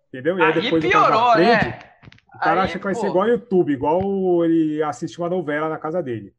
[0.07, 0.39] Entendeu?
[0.39, 1.79] E aí, aí depois piorou, né?
[2.33, 2.99] O cara aí, acha que vai pô.
[2.99, 6.33] ser igual ao YouTube, igual ele assiste uma novela na casa dele.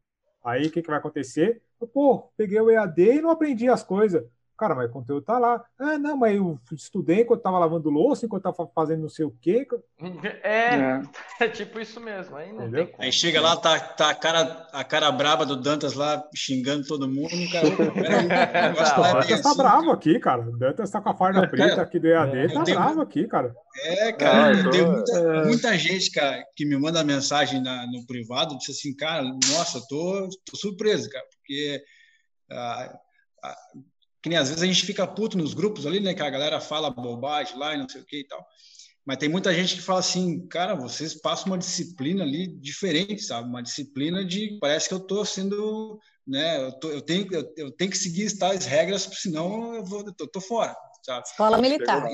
[0.44, 1.62] Aí o que, que vai acontecer?
[1.92, 4.24] Pô, peguei o EAD e não aprendi as coisas.
[4.60, 5.64] Cara, mas o conteúdo tá lá.
[5.78, 9.34] Ah, não, mas eu estudei enquanto tava lavando louça, enquanto tava fazendo não sei o
[9.40, 9.66] quê.
[10.42, 11.02] É, é,
[11.40, 12.36] é tipo isso mesmo.
[12.36, 15.94] Aí, não tem aí chega lá, tá, tá a, cara, a cara braba do Dantas
[15.94, 17.30] lá xingando todo mundo.
[17.50, 17.72] Cara, o
[19.16, 20.42] Dantas tá assim, bravo aqui, cara.
[20.42, 22.76] O Dantas tá com a farda preta aqui do EAD, é, tá tenho...
[22.76, 23.56] bravo aqui, cara.
[23.82, 24.70] É, cara, tô...
[24.70, 25.44] tem muita, é.
[25.46, 30.28] muita, gente, cara, que me manda mensagem na, no privado, disse assim, cara, nossa, tô,
[30.44, 31.82] tô surpreso, cara, porque.
[32.50, 32.98] Ah,
[34.22, 36.14] que nem às vezes a gente fica puto nos grupos ali, né?
[36.14, 38.44] Que a galera fala bobagem lá e não sei o que e tal.
[39.04, 43.48] Mas tem muita gente que fala assim, cara, vocês passam uma disciplina ali diferente, sabe?
[43.48, 46.62] Uma disciplina de parece que eu estou sendo, né?
[46.62, 50.28] Eu, tô, eu tenho eu, eu, tenho que seguir tais regras, senão eu vou, eu
[50.28, 51.26] tô fora, sabe?
[51.26, 52.06] Escola militar.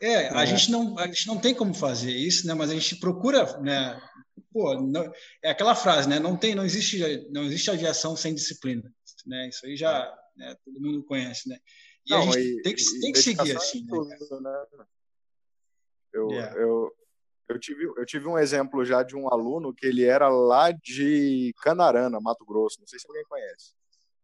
[0.00, 0.46] É, a é.
[0.46, 2.54] gente não a gente não tem como fazer isso, né?
[2.54, 4.00] Mas a gente procura, né?
[4.52, 5.10] Pô, não,
[5.42, 6.18] é aquela frase, né?
[6.18, 8.82] Não tem, não existe, não existe aviação sem disciplina,
[9.24, 9.48] né?
[9.48, 10.56] Isso aí já né?
[10.64, 11.58] Todo mundo conhece, né?
[12.06, 14.66] E Não, a gente e, tem que, tem que seguir assim, né, tudo, né?
[16.12, 16.56] Eu, yeah.
[16.58, 16.92] eu,
[17.48, 21.54] eu, tive, eu tive um exemplo já de um aluno que ele era lá de
[21.62, 23.74] Canarana, Mato Grosso, não sei se alguém conhece.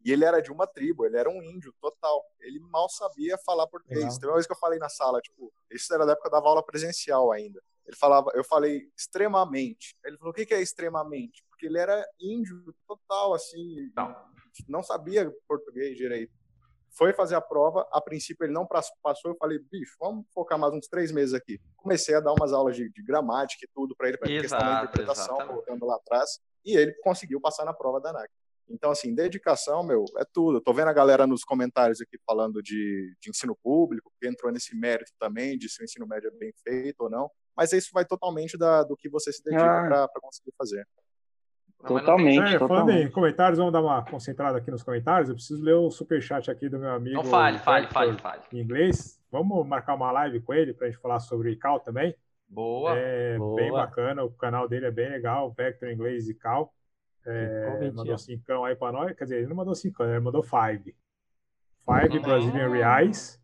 [0.05, 2.25] E ele era de uma tribo, ele era um índio total.
[2.41, 4.01] Ele mal sabia falar português.
[4.01, 4.19] Legal.
[4.21, 6.63] Tem uma vez que eu falei na sala, tipo, isso era da época da aula
[6.63, 7.61] presencial ainda.
[7.85, 9.97] Ele falava, eu falei extremamente.
[10.05, 11.43] Ele falou, o que, que é extremamente?
[11.49, 13.91] Porque ele era índio total, assim.
[13.97, 14.38] Não
[14.69, 16.33] não sabia português direito.
[16.91, 20.73] Foi fazer a prova, a princípio ele não passou, eu falei, bicho, vamos focar mais
[20.73, 21.61] uns três meses aqui.
[21.77, 24.83] Comecei a dar umas aulas de, de gramática e tudo para ele, para questão da
[24.85, 25.49] interpretação, exatamente.
[25.49, 28.31] colocando lá atrás, e ele conseguiu passar na prova da NAC.
[28.71, 30.59] Então, assim, dedicação, meu, é tudo.
[30.59, 34.53] Eu tô vendo a galera nos comentários aqui falando de, de ensino público, que entrou
[34.53, 37.31] nesse mérito também, de se o ensino médio é bem feito ou não.
[37.57, 40.09] Mas isso vai totalmente da, do que você se dedica ah.
[40.09, 40.87] para conseguir fazer.
[41.87, 42.55] Totalmente.
[42.55, 45.29] É, falando em comentários, vamos dar uma concentrada aqui nos comentários.
[45.29, 47.17] Eu preciso ler o superchat aqui do meu amigo.
[47.17, 48.43] Não fale, fale, fale, fale.
[48.53, 49.19] Em inglês.
[49.31, 52.15] Vamos marcar uma live com ele para a gente falar sobre Cal também.
[52.49, 52.97] Boa.
[52.97, 53.57] É boa.
[53.57, 56.73] bem bacana, o canal dele é bem legal, Vector Inglês e Cal.
[57.27, 59.15] É, mandou cincão aí para nós.
[59.15, 60.97] Quer dizer, ele não mandou cincão, ele mandou five.
[61.85, 63.41] Five Brazilian Reais.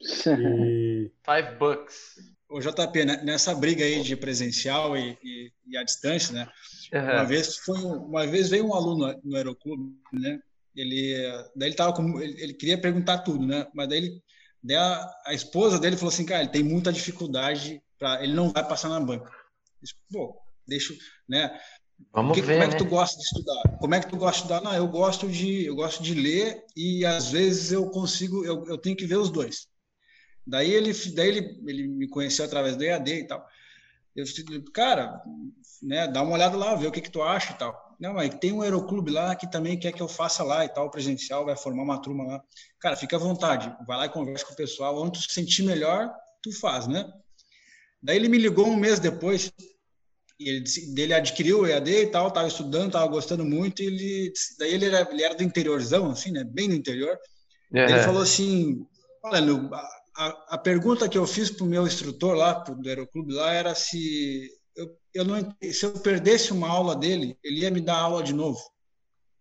[0.00, 1.10] E...
[1.24, 2.33] Five bucks.
[2.48, 6.48] O JP, né, nessa briga aí de presencial e, e, e à distância, né?
[6.92, 7.00] Uhum.
[7.00, 10.38] Uma vez foi uma vez veio um aluno no aeroclube, né?
[10.76, 11.16] Ele
[11.56, 13.66] daí ele tava com, ele, ele queria perguntar tudo, né?
[13.74, 14.22] Mas daí, ele,
[14.62, 18.52] daí a, a, esposa dele falou assim, cara, ele tem muita dificuldade para ele não
[18.52, 19.30] vai passar na banca.
[19.80, 20.94] Disse, Pô, deixa,
[21.28, 21.58] né?
[22.12, 22.78] Vamos que, ver, como é que né?
[22.78, 23.78] tu gosta de estudar?
[23.78, 24.60] Como é que tu gosta de estudar?
[24.60, 28.78] Não, eu gosto de eu gosto de ler e às vezes eu consigo eu, eu
[28.78, 29.68] tenho que ver os dois.
[30.46, 33.46] Daí ele daí ele, ele me conheceu através do EAD e tal.
[34.14, 34.24] Eu
[34.72, 35.20] cara,
[35.82, 37.84] né, dá uma olhada lá, vê o que, que tu acha e tal.
[37.98, 40.90] Não, mas tem um aeroclube lá que também quer que eu faça lá e tal,
[40.90, 42.44] presencial, vai formar uma turma lá.
[42.78, 45.62] Cara, fica à vontade, vai lá e conversa com o pessoal, onde tu se sentir
[45.62, 46.12] melhor,
[46.42, 47.10] tu faz, né?
[48.02, 49.52] Daí ele me ligou um mês depois,
[50.38, 50.64] e ele,
[50.96, 54.86] ele adquiriu o EAD e tal, tava estudando, tava gostando muito, e ele, daí ele
[54.86, 57.18] era, ele era do interiorzão, assim, né, bem do interior.
[57.72, 57.80] Uhum.
[57.80, 58.86] Ele falou assim,
[59.22, 59.40] olha,
[60.16, 63.74] a, a pergunta que eu fiz para o meu instrutor lá, do aeroclube lá, era
[63.74, 68.22] se eu, eu não, se eu perdesse uma aula dele, ele ia me dar aula
[68.22, 68.60] de novo.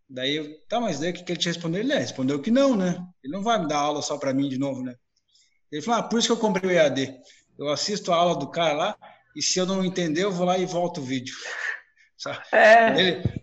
[0.09, 1.81] Daí eu, tá, mas daí o que, que ele te respondeu?
[1.81, 3.03] Ele é, respondeu que não, né?
[3.23, 4.95] Ele não vai me dar aula só para mim de novo, né?
[5.71, 7.19] Ele falou, ah, por isso que eu comprei o EAD.
[7.57, 8.97] Eu assisto a aula do cara lá
[9.35, 11.35] e se eu não entender, eu vou lá e volto o vídeo.
[12.53, 12.97] É.
[12.97, 13.41] Ele,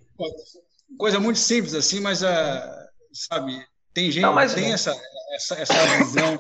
[0.97, 2.27] coisa muito simples assim, mas, uh,
[3.13, 3.63] sabe,
[3.93, 4.99] tem gente que tem essa,
[5.35, 6.39] essa, essa visão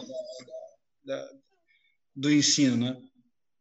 [1.10, 1.28] da,
[2.14, 2.96] do ensino, né?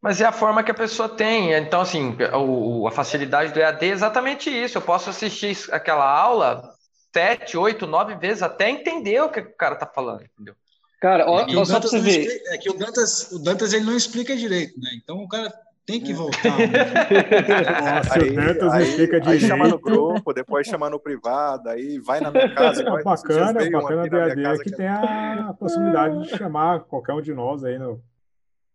[0.00, 1.52] Mas é a forma que a pessoa tem.
[1.52, 4.78] Então, assim, o, a facilidade do EAD é exatamente isso.
[4.78, 6.72] Eu posso assistir aquela aula
[7.12, 10.54] sete, oito, nove vezes até entender o que o cara está falando, entendeu?
[11.00, 12.20] Cara, ó, é, só para você ver.
[12.20, 14.90] Explica, é que o Dantas, o Dantas ele não explica direito, né?
[15.02, 15.52] Então o cara
[15.90, 16.58] tem que voltar.
[16.58, 16.66] Né?
[17.96, 19.42] Nossa, aí, o Dantas aí, explica direito.
[19.42, 22.82] Aí chama no grupo, depois chama no privado, aí vai na minha casa.
[22.82, 27.20] É bacana, bacana do EAD é que, que tem a possibilidade de chamar qualquer um
[27.20, 28.02] de nós aí no,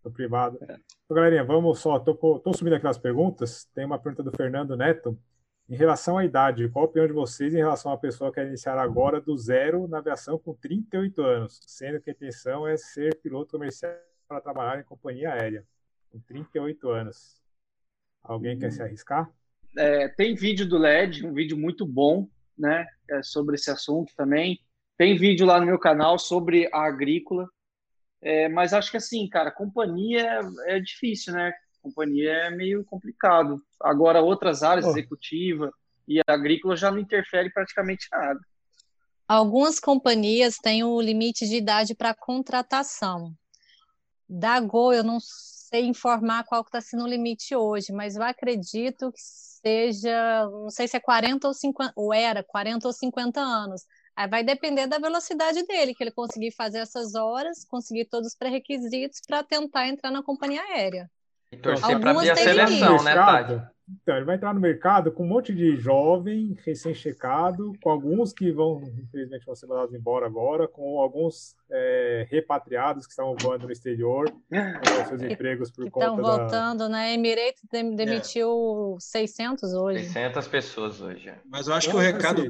[0.04, 0.58] no privado.
[0.62, 0.78] É.
[1.06, 2.00] Então, galerinha, vamos só.
[2.00, 3.66] Tô, tô subindo aqui nas perguntas.
[3.74, 5.18] Tem uma pergunta do Fernando Neto.
[5.68, 8.48] Em relação à idade, qual a opinião de vocês em relação à pessoa que quer
[8.48, 13.16] iniciar agora do zero na aviação com 38 anos, sendo que a intenção é ser
[13.16, 13.92] piloto comercial
[14.28, 15.66] para trabalhar em companhia aérea,
[16.16, 17.42] com 38 anos?
[18.24, 19.30] Alguém quer se arriscar?
[19.78, 24.60] É, tem vídeo do LED, um vídeo muito bom, né, é, sobre esse assunto também.
[24.98, 27.50] Tem vídeo lá no meu canal sobre a agrícola.
[28.22, 31.54] É, mas acho que assim, cara, companhia é difícil, né?
[31.82, 33.62] Companhia é meio complicado.
[33.80, 34.92] Agora, outras áreas, oh.
[34.92, 35.72] executiva
[36.08, 38.40] e agrícola, já não interfere praticamente nada.
[39.28, 43.34] Algumas companhias têm o limite de idade para contratação.
[44.28, 45.20] Da Gol, eu não
[45.70, 50.88] sei informar qual está sendo o limite hoje, mas eu acredito que seja, não sei
[50.88, 53.82] se é 40 ou 50, ou era 40 ou 50 anos.
[54.16, 58.36] Aí vai depender da velocidade dele, que ele conseguir fazer essas horas, conseguir todos os
[58.36, 61.10] pré-requisitos para tentar entrar na companhia aérea.
[61.52, 63.75] E torcer para a seleção, né, Tati?
[64.02, 68.52] Então, ele vai entrar no mercado com um monte de jovem, recém-checado, com alguns que
[68.52, 73.72] vão, infelizmente, vão ser mandados embora agora, com alguns é, repatriados que estavam voando no
[73.72, 76.90] exterior, com seus empregos por conta Estão voltando, da...
[76.90, 77.14] né?
[77.14, 79.00] Emirates demitiu é.
[79.00, 80.04] 600 hoje.
[80.06, 81.30] 600 pessoas hoje.
[81.30, 81.38] É.
[81.46, 82.42] Mas eu acho que o recado,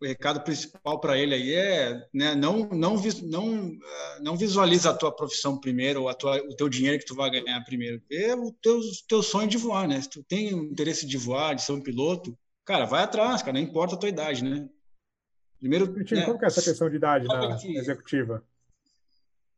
[0.00, 3.78] o recado principal para ele aí é né, não, não, não,
[4.20, 7.30] não visualiza a tua profissão primeiro, ou a tua, o teu dinheiro que tu vai
[7.30, 8.00] ganhar primeiro.
[8.10, 10.00] É o teu, teu sonho de voar, né?
[10.00, 13.54] Se tu tem tem interesse de voar, de ser um piloto, cara, vai atrás, cara,
[13.54, 14.68] não importa a tua idade, né?
[15.58, 16.24] Primeiro, né?
[16.24, 17.76] como que é essa questão de idade na que...
[17.76, 18.44] executiva?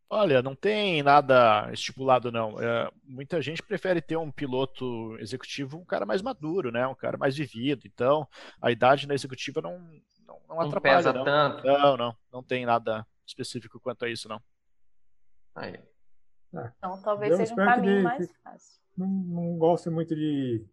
[0.08, 2.60] Olha, não tem nada estipulado, não.
[2.60, 6.86] É, muita gente prefere ter um piloto executivo, um cara mais maduro, né?
[6.86, 7.82] Um cara mais vivido.
[7.86, 8.26] Então,
[8.62, 9.80] a idade na executiva não,
[10.24, 10.96] não, não, não atrapalha.
[10.98, 11.24] Pesa não.
[11.24, 11.66] tanto.
[11.66, 12.16] Não, não.
[12.32, 14.40] Não tem nada específico quanto a isso, não.
[15.56, 15.74] Aí.
[16.54, 16.72] É.
[16.78, 18.80] Então, talvez seja um caminho mais fácil.
[18.96, 20.64] Não, não gosto muito de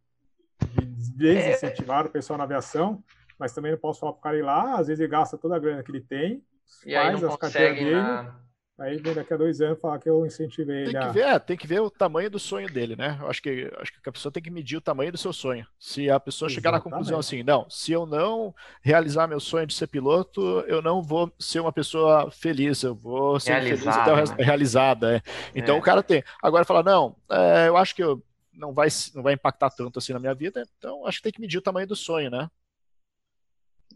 [0.61, 0.85] de
[1.15, 3.03] desincentivar o pessoal na aviação,
[3.39, 5.55] mas também não posso falar para o cara ir lá, às vezes ele gasta toda
[5.55, 6.43] a grana que ele tem,
[6.85, 8.35] e faz as carteiras dele, na...
[8.79, 11.39] aí vem daqui a dois anos falar que eu incentivei tem ele que ver, é,
[11.39, 13.17] Tem que ver o tamanho do sonho dele, né?
[13.21, 15.65] Eu acho que, acho que a pessoa tem que medir o tamanho do seu sonho.
[15.79, 16.55] Se a pessoa Exatamente.
[16.55, 20.81] chegar na conclusão assim, não, se eu não realizar meu sonho de ser piloto, eu
[20.81, 24.43] não vou ser uma pessoa feliz, eu vou ser realizada, feliz até o resto, né?
[24.43, 25.15] realizada.
[25.17, 25.21] É.
[25.55, 25.79] Então é.
[25.79, 26.23] o cara tem.
[26.41, 28.23] Agora fala, não, é, eu acho que eu
[28.53, 31.41] não vai, não vai impactar tanto assim na minha vida, então acho que tem que
[31.41, 32.49] medir o tamanho do sonho, né?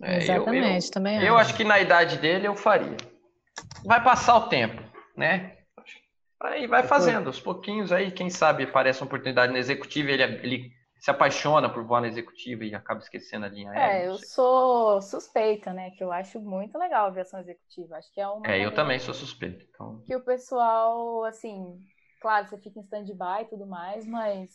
[0.02, 2.98] É, Exatamente, eu, eu, também Eu acho que na idade dele eu faria.
[3.84, 4.82] Vai passar o tempo,
[5.16, 5.58] né?
[6.40, 10.72] Aí vai fazendo, aos pouquinhos aí, quem sabe aparece uma oportunidade na executiva, ele, ele
[11.00, 14.04] se apaixona por voar na executiva e acaba esquecendo a linha aérea.
[14.04, 15.92] É, eu sou suspeita, né?
[15.92, 17.98] Que eu acho muito legal a aviação executiva.
[17.98, 18.48] Acho que é uma.
[18.48, 19.66] É, eu também sou suspeita.
[19.70, 20.04] Então...
[20.06, 21.80] Que o pessoal, assim,
[22.20, 24.50] claro, você fica em stand-by e tudo mais, mas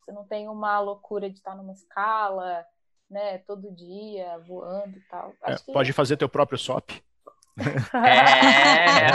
[0.00, 2.64] você não tem uma loucura de estar numa escala,
[3.10, 5.32] né, todo dia, voando e tal.
[5.44, 5.72] É, que...
[5.72, 7.02] Pode fazer teu próprio SOP.
[7.94, 9.06] É!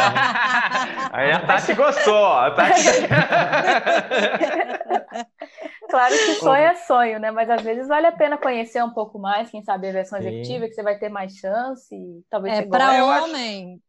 [1.12, 2.34] Aí a Tati gostou.
[2.34, 2.84] A Tati...
[5.90, 7.32] claro que sonho é sonho, né?
[7.32, 10.68] Mas às vezes vale a pena conhecer um pouco mais, quem sabe a versão executiva,
[10.68, 11.96] que você vai ter mais chance.
[12.30, 13.82] Talvez é, para homem,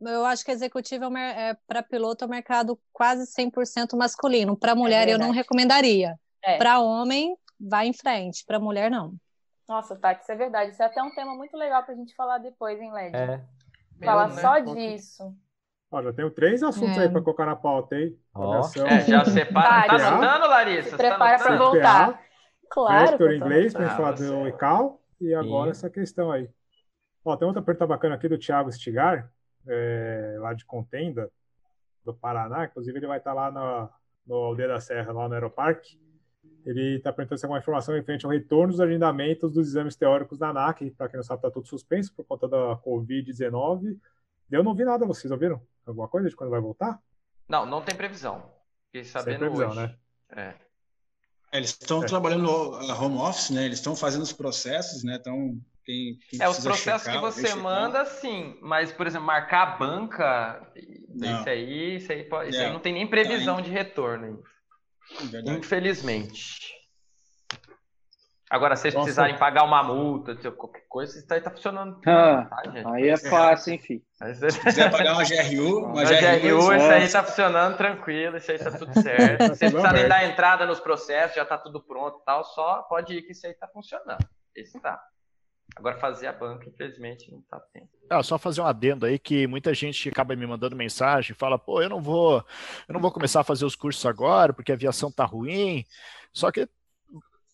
[0.00, 4.56] eu acho que executivo é, é para piloto é um mercado quase 100% masculino.
[4.56, 6.18] Para mulher, é eu não recomendaria.
[6.42, 6.56] É.
[6.56, 8.44] Para homem, vai em frente.
[8.46, 9.14] Para mulher, não.
[9.68, 10.70] Nossa, Tati, isso é verdade.
[10.70, 13.14] Isso é até um tema muito legal para a gente falar depois, hein, Led?
[13.14, 13.44] É.
[14.02, 14.60] Falar Meu, só né?
[14.62, 15.34] disso.
[15.90, 17.02] Ó, já tenho três assuntos é.
[17.02, 18.16] aí para colocar na pauta, hein?
[18.34, 18.60] Oh.
[18.86, 19.98] É, já separa.
[19.98, 20.90] Tá anotando, Larissa?
[20.90, 22.22] Se prepara tá para voltar.
[22.70, 23.18] Claro.
[23.18, 25.00] Por inglês, para falar do ICAO.
[25.20, 26.48] E agora essa questão aí.
[27.24, 29.28] Ó, tem outra pergunta bacana aqui do Thiago Stigar
[29.68, 31.30] é, lá de Contenda,
[32.04, 32.64] do Paraná.
[32.64, 33.88] Inclusive, ele vai estar lá no,
[34.26, 36.00] no Aldeia da Serra, lá no Aeroparque.
[36.64, 40.38] Ele está perguntando se alguma informação em frente ao retorno dos agendamentos dos exames teóricos
[40.38, 40.90] da ANAC.
[40.90, 43.98] Para quem não sabe, está tudo suspenso por conta da Covid-19.
[44.50, 45.60] Eu não vi nada, vocês ouviram?
[45.86, 47.00] Alguma coisa de quando vai voltar?
[47.48, 48.50] Não, não tem previsão.
[48.86, 49.80] Fiquei sabendo Sem previsão, hoje.
[49.80, 49.96] né?
[50.30, 50.54] É.
[51.52, 52.06] Eles estão é.
[52.06, 53.64] trabalhando no home office, né?
[53.64, 55.16] Eles estão fazendo os processos, né?
[55.16, 55.58] Estão
[55.88, 59.76] quem, quem é, os processos checar, que você manda, sim, mas, por exemplo, marcar a
[59.78, 60.70] banca,
[61.08, 61.40] não.
[61.40, 64.42] isso aí, isso aí, pode, isso aí não tem nem previsão tá, de retorno.
[65.46, 66.76] Infelizmente.
[68.50, 69.04] Agora, se vocês Nossa.
[69.04, 71.98] precisarem pagar uma multa, qualquer coisa, isso aí tá funcionando.
[72.06, 74.02] Ah, tá, aí é fácil, enfim.
[74.12, 78.50] Se quiser pagar uma GRU, uma, uma GRU, GRU isso aí tá funcionando tranquilo, isso
[78.50, 79.42] aí tá tudo certo.
[79.54, 83.14] Se vocês precisarem dar entrada nos processos, já tá tudo pronto e tal, só pode
[83.14, 84.26] ir que isso aí tá funcionando.
[84.54, 85.00] Esse tá.
[85.76, 87.88] Agora, fazer a banca, infelizmente, não está tendo.
[88.10, 91.82] Ah, só fazer um adendo aí que muita gente acaba me mandando mensagem, fala, pô,
[91.82, 92.44] eu não vou,
[92.88, 95.84] eu não vou começar a fazer os cursos agora porque a aviação tá ruim.
[96.32, 96.68] Só que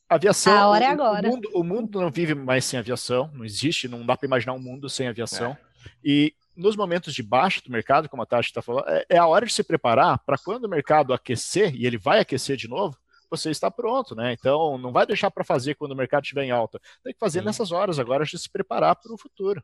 [0.09, 0.57] Aviação.
[0.57, 1.29] A hora é agora.
[1.29, 4.53] O mundo, o mundo não vive mais sem aviação, não existe, não dá para imaginar
[4.53, 5.53] um mundo sem aviação.
[5.53, 5.59] É.
[6.05, 9.27] E nos momentos de baixa do mercado, como a Tati está falando, é, é a
[9.27, 12.97] hora de se preparar para quando o mercado aquecer, e ele vai aquecer de novo,
[13.37, 14.33] você está pronto, né?
[14.33, 16.81] Então, não vai deixar para fazer quando o mercado estiver em alta.
[17.03, 17.47] Tem que fazer Sim.
[17.47, 19.63] nessas horas agora de se preparar para o futuro.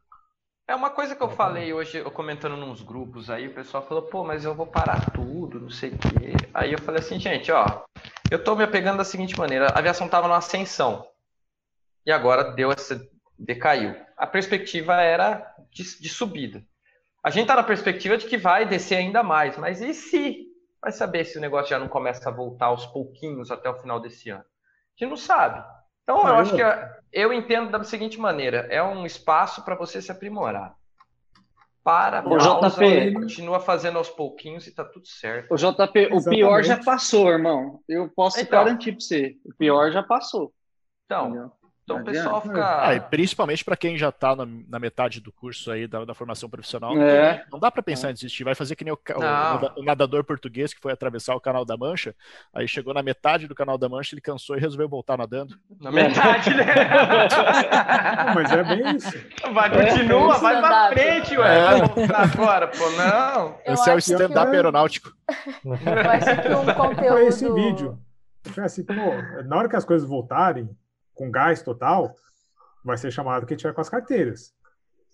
[0.71, 4.05] É uma coisa que eu falei hoje, eu comentando nos grupos aí, o pessoal falou,
[4.05, 6.33] pô, mas eu vou parar tudo, não sei o quê.
[6.55, 7.83] Aí eu falei assim, gente, ó,
[8.31, 11.05] eu tô me apegando da seguinte maneira, a aviação tava numa ascensão.
[12.07, 13.05] E agora deu essa.
[13.37, 13.97] decaiu.
[14.17, 16.65] A perspectiva era de, de subida.
[17.23, 20.50] A gente tá na perspectiva de que vai descer ainda mais, mas e se?
[20.83, 24.01] Vai saber se o negócio já não começa a voltar aos pouquinhos até o final
[24.01, 24.41] desse ano.
[24.41, 25.63] A gente não sabe.
[26.03, 26.63] Então, eu acho que
[27.13, 30.75] eu entendo da seguinte maneira: é um espaço para você se aprimorar.
[31.83, 35.53] Para, o JP continua fazendo aos pouquinhos e tá tudo certo.
[35.53, 37.81] O JP, o pior já passou, irmão.
[37.89, 39.37] Eu posso então, garantir para você.
[39.47, 40.53] O pior já passou.
[41.07, 41.53] Então, Entendeu?
[41.91, 42.93] Então o pessoal fica.
[42.93, 46.49] É, principalmente para quem já está na, na, metade do curso aí da, da formação
[46.49, 47.45] profissional, é.
[47.51, 48.11] não dá para pensar é.
[48.11, 48.45] em desistir.
[48.45, 51.77] Vai fazer que nem o, o, o, nadador português que foi atravessar o Canal da
[51.77, 52.15] Mancha,
[52.55, 55.57] aí chegou na metade do Canal da Mancha, ele cansou e resolveu voltar nadando.
[55.81, 56.65] Na metade, né?
[58.35, 59.19] Mas é bem isso.
[59.53, 61.59] Vai, continua, vai para frente, ué.
[61.59, 62.15] É.
[62.15, 63.59] Agora, pô, não.
[63.65, 65.13] Eu Esse é o stand-up aeronáutico.
[65.65, 67.19] Eu acho que um conteúdo.
[67.21, 67.99] Esse vídeo.
[68.59, 68.95] Assim, pô,
[69.45, 70.69] na hora que as coisas voltarem,
[71.21, 72.17] com gás total,
[72.83, 74.55] vai ser chamado quem tiver com as carteiras.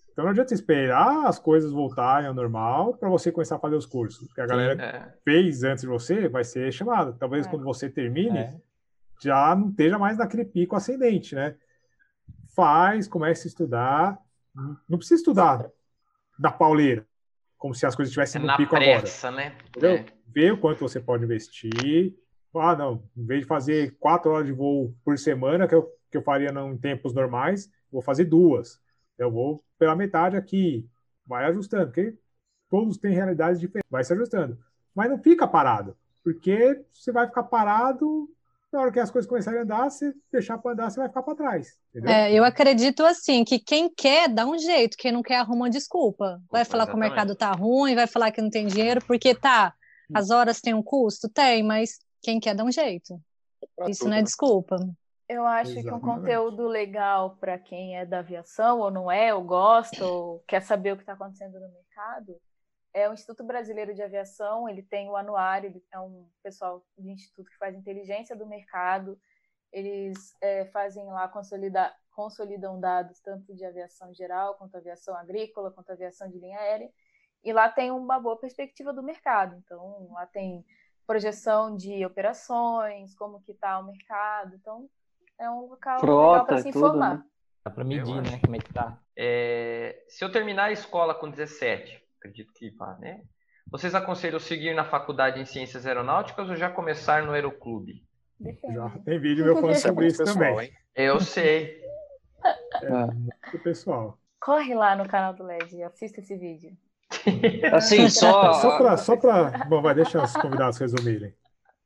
[0.09, 3.85] Então não adianta esperar as coisas voltarem ao normal para você começar a fazer os
[3.85, 4.25] cursos.
[4.25, 5.13] Porque a galera é.
[5.25, 7.11] fez antes de você vai ser chamada.
[7.11, 7.49] Talvez é.
[7.49, 8.55] quando você termine, é.
[9.21, 11.55] já não esteja mais naquele pico ascendente, né?
[12.55, 14.17] Faz, comece a estudar.
[14.87, 15.69] Não precisa estudar
[16.39, 17.05] da pauleira,
[17.57, 19.49] como se as coisas estivessem no Na pico pressa, agora.
[19.49, 19.57] né?
[19.67, 19.91] Entendeu?
[19.91, 20.05] É.
[20.33, 22.15] Vê o quanto você pode investir.
[22.55, 26.19] Ah, não, em vez de fazer quatro horas de voo por semana, que eu que
[26.19, 28.79] eu faria em tempos normais, vou fazer duas.
[29.17, 30.87] Eu vou pela metade aqui,
[31.25, 32.15] vai ajustando, porque
[32.69, 34.57] todos têm realidades diferentes, vai se ajustando.
[34.95, 38.29] Mas não fica parado, porque você vai ficar parado
[38.71, 41.23] na hora que as coisas começarem a andar, se deixar para andar, você vai ficar
[41.23, 41.79] para trás.
[42.05, 45.69] É, eu acredito assim que quem quer dá um jeito, quem não quer arruma uma
[45.69, 46.41] desculpa.
[46.51, 46.89] Vai falar Exatamente.
[46.89, 49.73] que o mercado tá ruim, vai falar que não tem dinheiro, porque tá,
[50.13, 53.19] as horas têm um custo, tem, mas quem quer dá um jeito.
[53.87, 54.23] Isso tudo, não é né?
[54.23, 54.75] desculpa.
[55.27, 55.89] Eu acho Exatamente.
[55.89, 60.39] que um conteúdo legal para quem é da aviação, ou não é, ou gosta, ou
[60.47, 62.39] quer saber o que está acontecendo no mercado,
[62.93, 64.69] é o Instituto Brasileiro de Aviação.
[64.69, 69.19] Ele tem o anuário, ele é um pessoal de instituto que faz inteligência do mercado.
[69.71, 75.91] Eles é, fazem lá, consolida, consolidam dados tanto de aviação geral, quanto aviação agrícola, quanto
[75.91, 76.89] aviação de linha aérea.
[77.43, 79.57] E lá tem uma boa perspectiva do mercado.
[79.57, 80.65] Então, lá tem
[81.05, 84.55] projeção de operações, como que está o mercado.
[84.55, 84.89] Então,
[85.39, 87.17] é um local Frota, legal para se informar.
[87.17, 87.23] Né?
[87.63, 88.39] Dá para medir, né?
[88.43, 88.97] Como é que tá.
[89.15, 93.21] É, se eu terminar a escola com 17, acredito que vá, né?
[93.69, 98.05] Vocês aconselham seguir na faculdade em Ciências Aeronáuticas ou já começar no Aeroclube?
[98.73, 100.67] Já tem vídeo meu falando sobre isso pessoal, também.
[100.67, 100.73] Hein?
[100.95, 101.81] Eu sei.
[102.81, 104.17] É, muito pessoal.
[104.39, 106.71] Corre lá no canal do LED e assista esse vídeo.
[107.73, 108.53] Assim, só.
[108.53, 108.97] Só para.
[108.97, 109.65] Só pra...
[109.65, 111.33] Bom, vai deixar os convidados resumirem.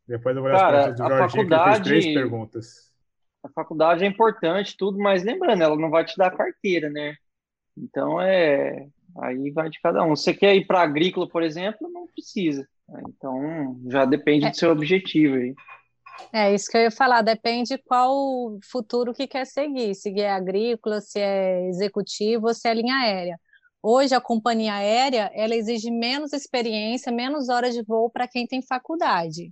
[0.07, 1.81] Depois eu vou ler as perguntas do Jorginho, faculdade...
[1.81, 2.90] que fez três perguntas
[3.43, 7.15] a faculdade é importante, tudo, mas lembrando, ela não vai te dar carteira, né?
[7.77, 8.87] Então é.
[9.19, 10.15] Aí vai de cada um.
[10.15, 12.65] Você quer ir para agrícola, por exemplo, não precisa.
[13.09, 14.49] Então já depende é.
[14.49, 15.53] do seu objetivo aí.
[16.31, 21.01] É isso que eu ia falar, depende qual futuro que quer seguir, se é agrícola,
[21.01, 23.39] se é executivo ou se é linha aérea.
[23.81, 28.61] Hoje a companhia aérea, ela exige menos experiência, menos horas de voo para quem tem
[28.61, 29.51] faculdade.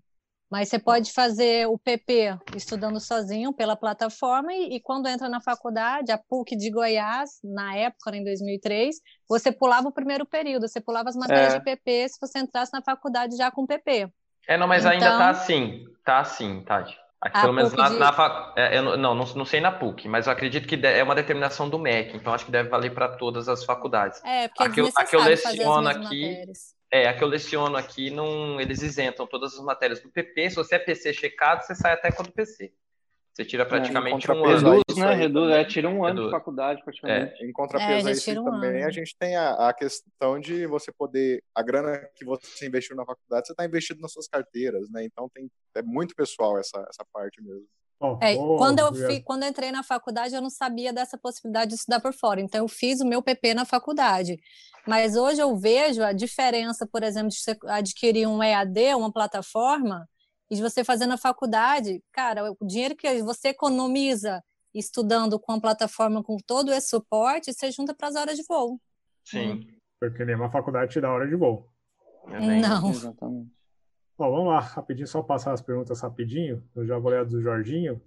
[0.50, 5.40] Mas você pode fazer o PP estudando sozinho pela plataforma e, e, quando entra na
[5.40, 8.96] faculdade, a PUC de Goiás, na época, em 2003,
[9.28, 11.60] você pulava o primeiro período, você pulava as matérias é.
[11.60, 14.10] de PP se você entrasse na faculdade já com PP.
[14.48, 16.98] É, não, mas então, ainda tá assim, tá assim, Tati.
[17.22, 18.00] Aqui, pelo menos na, de...
[18.00, 21.14] na é, eu não, não, não sei na PUC, mas eu acredito que é uma
[21.14, 24.24] determinação do MEC, então acho que deve valer para todas as faculdades.
[24.24, 26.79] É, porque é a que, eu, a que eu leciono aqui, matérias.
[26.92, 30.50] É, a que eu leciono aqui, não, eles isentam todas as matérias do PP.
[30.50, 32.74] Se você é PC checado, você sai até com do PC.
[33.40, 34.72] Você tira é, praticamente é, um ano.
[34.72, 35.14] Reduz, né?
[35.14, 36.26] Reduz, é, tira um ano Reduz.
[36.26, 37.42] de faculdade, praticamente.
[37.42, 37.46] É.
[37.46, 38.88] Em contrapeso é, a isso um também, ano.
[38.88, 43.06] a gente tem a, a, questão de você poder, a grana que você investiu na
[43.06, 45.06] faculdade, você está investido nas suas carteiras, né?
[45.06, 47.66] Então tem, é muito pessoal essa, essa parte mesmo.
[48.00, 51.18] Oh, é, oh, quando, eu fi, quando eu entrei na faculdade, eu não sabia dessa
[51.18, 52.40] possibilidade de estudar por fora.
[52.40, 54.40] Então, eu fiz o meu PP na faculdade.
[54.88, 60.08] Mas hoje eu vejo a diferença, por exemplo, de você adquirir um EAD, uma plataforma,
[60.50, 64.42] e de você fazer na faculdade, cara, o dinheiro que você economiza
[64.74, 68.80] estudando com a plataforma com todo esse suporte, você junta para as horas de voo.
[69.26, 69.68] Sim.
[70.00, 71.68] Porque nenhuma faculdade te dá hora de voo.
[72.28, 72.90] Não.
[72.90, 73.59] Exatamente.
[74.20, 76.62] Bom, vamos lá, rapidinho, só passar as perguntas rapidinho.
[76.76, 78.02] Eu já vou ler a do Jorginho.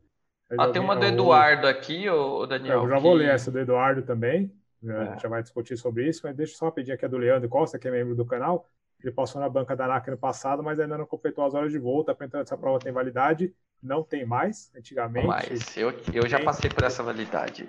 [0.59, 2.83] Ah, tem uma do Eduardo aqui, o Daniel.
[2.83, 3.03] Eu já que...
[3.03, 4.53] vou ler essa do Eduardo também.
[4.87, 5.07] A É.
[5.13, 7.49] gente já vai discutir sobre isso, mas deixa eu só pedir aqui a do Leandro
[7.49, 8.69] Costa, que é membro do canal.
[9.03, 11.79] Ele passou na banca da ANAC no passado, mas ainda não completou as horas de
[11.79, 12.03] voo.
[12.03, 13.55] Está perguntando se essa prova tem validade.
[13.83, 14.71] Não tem mais.
[14.77, 17.67] Antigamente Mas eu, eu já passei por essa validade.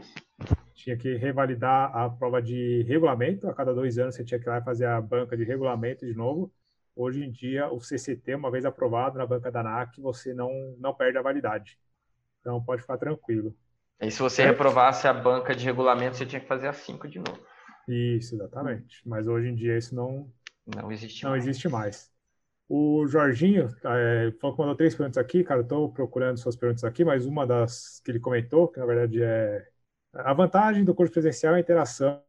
[0.73, 3.47] tinha que revalidar a prova de regulamento.
[3.47, 6.05] A cada dois anos você tinha que ir lá e fazer a banca de regulamento
[6.05, 6.51] de novo.
[6.95, 10.93] Hoje em dia, o CCT, uma vez aprovado na banca da ANAC, você não, não
[10.93, 11.77] perde a validade.
[12.41, 13.55] Então pode ficar tranquilo.
[13.99, 14.47] E se você É.
[14.47, 17.39] reprovasse a banca de regulamento, você tinha que fazer a 5 de novo.
[17.87, 19.07] Isso, exatamente.
[19.07, 20.31] Mas hoje em dia isso não,
[20.67, 21.45] Não existe não mais.
[21.45, 22.11] existe mais.
[22.69, 25.61] O Jorginho é, falou que mandou três perguntas aqui, cara.
[25.61, 29.67] Estou procurando suas perguntas aqui, mas uma das que ele comentou, que na verdade é
[30.13, 32.21] a vantagem do curso presencial é a interação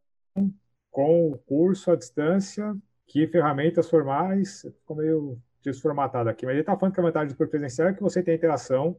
[0.91, 2.75] com o curso à distância,
[3.07, 7.47] que ferramentas formais, ficou meio desformatado aqui, mas ele está falando que a vantagem do
[7.49, 8.97] presencial é que você tem interação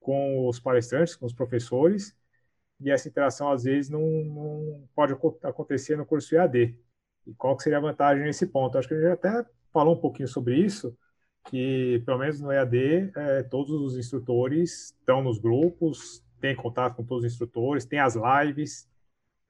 [0.00, 2.16] com os palestrantes, com os professores,
[2.80, 6.76] e essa interação às vezes não, não pode aco- acontecer no curso EAD.
[7.26, 8.76] E qual seria a vantagem nesse ponto?
[8.78, 10.96] Acho que a gente até falou um pouquinho sobre isso,
[11.44, 17.04] que pelo menos no EAD, eh, todos os instrutores estão nos grupos, têm contato com
[17.04, 18.88] todos os instrutores, tem as lives.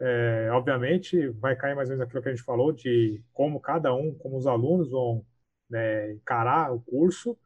[0.01, 3.95] Eh, obviamente, vai cair mais ou menos aquilo que a gente falou de como cada
[3.95, 5.25] um, como os alunos vão
[5.69, 7.39] né, encarar o curso.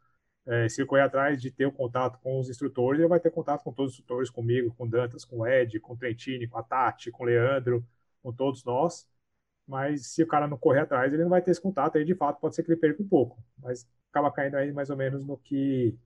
[0.47, 3.31] Eh, se ele correr atrás de ter o contato com os instrutores, ele vai ter
[3.31, 7.11] contato com todos os instrutores, comigo, com Dantas, com Ed, com Trentini, com a Tati,
[7.11, 7.85] com Leandro,
[8.23, 9.09] com todos nós
[9.66, 12.15] mas se o cara não correr atrás, ele não vai ter esse contato, aí de
[12.15, 15.25] fato pode ser que ele perca um pouco, mas acaba caindo aí mais ou menos
[15.25, 15.97] no que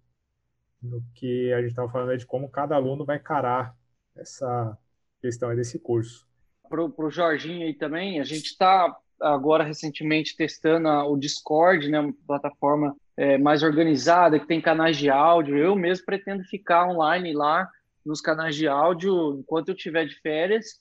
[0.83, 3.77] no que a gente estava falando aí de como cada aluno vai encarar
[4.17, 4.79] essa
[5.21, 6.27] questão desse curso.
[6.73, 12.01] Pro, pro Jorginho aí também, a gente está agora recentemente testando a- o Discord, né,
[12.01, 15.59] uma plataforma é, mais organizada, que tem canais de áudio.
[15.59, 17.69] Eu mesmo pretendo ficar online lá
[18.07, 20.81] nos canais de áudio enquanto eu tiver de férias,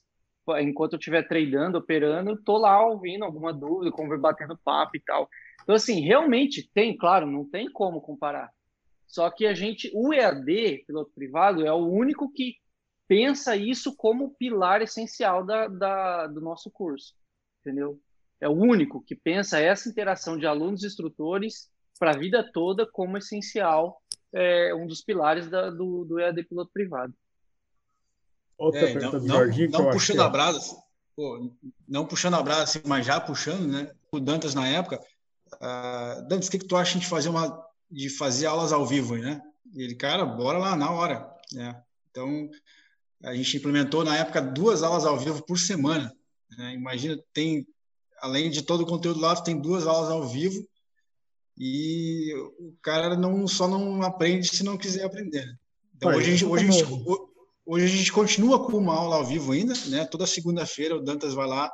[0.61, 5.27] enquanto eu estiver treinando, operando, tô lá ouvindo alguma dúvida, batendo papo e tal.
[5.61, 8.49] Então, assim, realmente tem, claro, não tem como comparar.
[9.05, 12.55] Só que a gente, o EAD, piloto privado, é o único que
[13.11, 17.13] pensa isso como pilar essencial da, da- do nosso curso,
[17.59, 17.99] entendeu?
[18.39, 21.69] É o único que pensa essa interação de alunos e instrutores
[21.99, 24.01] para a vida toda como essencial,
[24.33, 27.13] é, um dos pilares da- do, do EAD piloto privado.
[28.57, 30.75] Outra É, pergunta não, do não, Jorginho, não acho puxando ó, a brasa,
[31.13, 31.51] pô,
[31.89, 33.91] não puxando a brasa, assim, mas já puxando, né?
[34.09, 34.97] O Dantas na época,
[35.59, 37.61] ah, Dantas, o que, que tu acha de fazer uma
[37.91, 39.41] de fazer aulas ao vivo, né?
[39.73, 41.83] E ele, cara, bora lá na hora, né?
[42.09, 42.49] Então
[43.23, 46.11] a gente implementou na época duas aulas ao vivo por semana.
[46.57, 46.73] né?
[46.73, 47.65] Imagina, tem
[48.21, 50.63] além de todo o conteúdo lá, tem duas aulas ao vivo
[51.57, 55.45] e o cara não só não aprende se não quiser aprender.
[55.45, 55.55] né?
[55.95, 57.31] Então Olha, hoje a gente, hoje a gente, como-
[57.63, 60.03] Hoje a gente continua com uma aula ao vivo ainda, né?
[60.05, 61.71] Toda segunda-feira o Dantas vai lá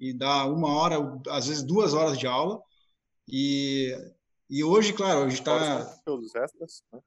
[0.00, 0.96] e dá uma hora,
[1.28, 2.58] às vezes duas horas de aula.
[3.28, 3.94] E,
[4.48, 7.00] e hoje, claro, hoje está né?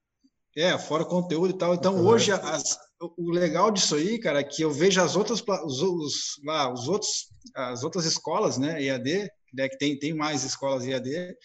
[0.55, 1.73] é, fora o conteúdo e tal.
[1.73, 2.05] Então, Uhum.
[2.07, 6.15] hoje, as- o legal disso aí, cara, é que eu vejo as outras, os, os,
[6.43, 11.35] lá, os outros, as outras escolas, né, EAD, né, que tem, tem mais escolas EAD,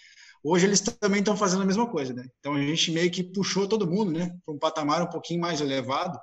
[0.42, 2.26] hoje eles também estão fazendo a mesma coisa, né?
[2.38, 5.60] Então, a gente meio que puxou todo mundo, né, para um patamar um pouquinho mais
[5.60, 6.18] elevado.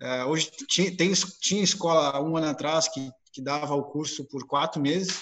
[0.00, 4.46] É, hoje tinha, tem, tinha escola um ano atrás que, que dava o curso por
[4.46, 5.20] quatro meses,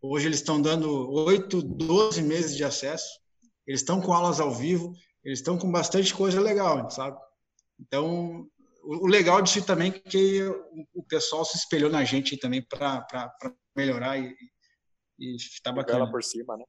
[0.00, 3.08] hoje eles estão dando oito, doze meses de acesso,
[3.66, 4.92] eles estão com aulas ao vivo,
[5.24, 7.18] eles estão com bastante coisa legal, sabe?
[7.80, 8.46] Então,
[8.84, 10.42] o, legal disso também é que
[10.94, 13.06] o, pessoal se espelhou na gente também para
[13.76, 14.34] melhorar e,
[15.18, 16.10] e está Ela bacana.
[16.10, 16.64] por cima, né?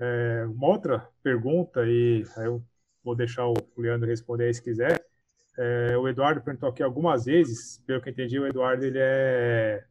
[0.00, 2.64] É, uma outra pergunta, e aí eu
[3.04, 5.04] vou deixar o Leandro responder aí se quiser.
[5.58, 9.84] É, o Eduardo perguntou aqui algumas vezes, pelo que eu entendi, o Eduardo ele é,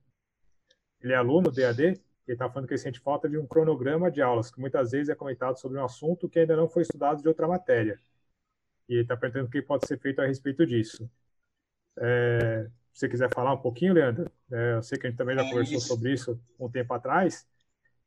[1.01, 4.09] ele é aluno do EAD, ele está falando que ele sente falta de um cronograma
[4.09, 7.21] de aulas, que muitas vezes é comentado sobre um assunto que ainda não foi estudado
[7.21, 7.99] de outra matéria.
[8.89, 11.09] E ele está perguntando o que pode ser feito a respeito disso.
[11.97, 15.35] É, se você quiser falar um pouquinho, Leandro, é, eu sei que a gente também
[15.35, 17.47] já É conversou sobre isso um tempo atrás,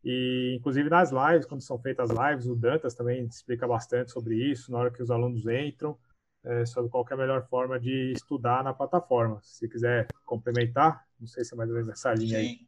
[0.04, 4.36] e, inclusive, nas lives, quando são feitas as lives, o Dantas também explica bastante sobre
[4.36, 5.96] isso, na hora que os alunos entram,
[6.44, 9.40] é, sobre qual é a melhor forma de estudar na plataforma.
[9.42, 12.48] Se quiser complementar, não sei se é mais ou menos nessa linha aí.
[12.48, 12.66] Sim.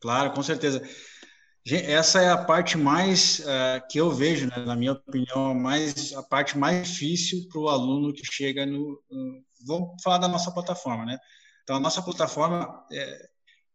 [0.00, 0.82] Claro, com certeza.
[1.64, 6.22] Essa é a parte mais uh, que eu vejo, né, na minha opinião, mais a
[6.24, 11.04] parte mais difícil para o aluno que chega no, no, Vamos falar da nossa plataforma,
[11.04, 11.18] né?
[11.62, 13.28] Então, a nossa plataforma, é,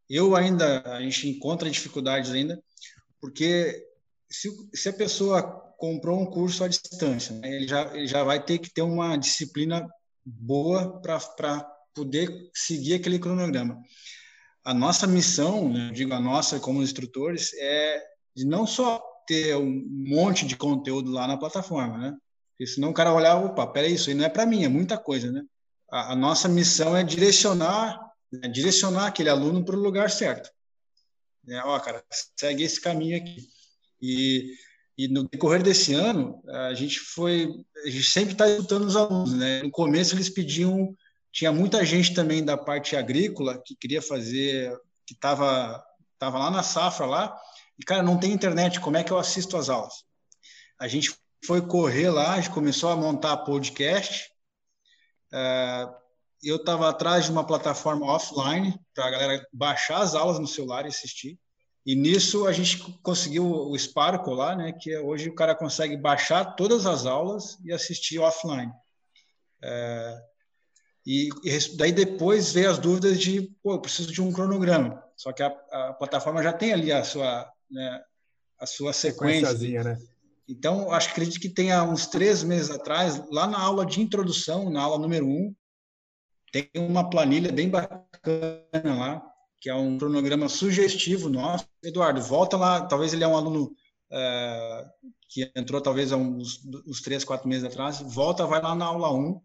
[0.09, 2.61] eu ainda a gente encontra dificuldades ainda,
[3.19, 3.85] porque
[4.29, 5.41] se, se a pessoa
[5.77, 9.15] comprou um curso à distância, né, ele, já, ele já vai ter que ter uma
[9.15, 9.87] disciplina
[10.25, 11.61] boa para
[11.93, 13.81] poder seguir aquele cronograma
[14.67, 18.03] a nossa missão, né, digo a nossa como instrutores, é
[18.35, 22.17] de não só ter um monte de conteúdo lá na plataforma, né?
[22.49, 24.97] Porque senão o cara olhar, opa, peraí, isso aí não é para mim, é muita
[24.97, 25.41] coisa, né?
[25.89, 27.99] A, a nossa missão é direcionar,
[28.31, 30.49] né, direcionar aquele aluno para o lugar certo.
[31.47, 32.03] É, ó, cara,
[32.37, 33.47] segue esse caminho aqui.
[34.01, 34.53] E,
[34.97, 37.49] e no decorrer desse ano, a gente foi,
[37.85, 39.63] a gente sempre está escutando os alunos, né?
[39.63, 40.95] No começo eles pediam
[41.31, 45.83] tinha muita gente também da parte agrícola que queria fazer, que estava
[46.17, 47.39] tava lá na safra lá,
[47.77, 50.03] e cara, não tem internet, como é que eu assisto as aulas?
[50.79, 51.13] A gente
[51.45, 54.31] foi correr lá, a gente começou a montar podcast.
[55.33, 55.93] Uh,
[56.43, 60.85] eu estava atrás de uma plataforma offline para a galera baixar as aulas no celular
[60.85, 61.39] e assistir.
[61.85, 64.73] E nisso a gente conseguiu o Sparkle lá, né?
[64.73, 68.71] Que é, hoje o cara consegue baixar todas as aulas e assistir offline.
[69.63, 70.21] Uh,
[71.05, 75.01] e, e daí depois veio as dúvidas de, pô, eu preciso de um cronograma.
[75.15, 78.03] Só que a, a plataforma já tem ali a sua, né,
[78.59, 79.53] a sua sequência.
[79.83, 79.97] Né?
[80.47, 84.69] Então, acho que acredito que tenha uns três meses atrás, lá na aula de introdução,
[84.69, 85.53] na aula número um,
[86.51, 89.23] tem uma planilha bem bacana lá,
[89.59, 91.67] que é um cronograma sugestivo nosso.
[91.83, 97.01] Eduardo, volta lá, talvez ele é um aluno uh, que entrou talvez há uns, uns
[97.01, 99.41] três, quatro meses atrás, volta, vai lá na aula 1,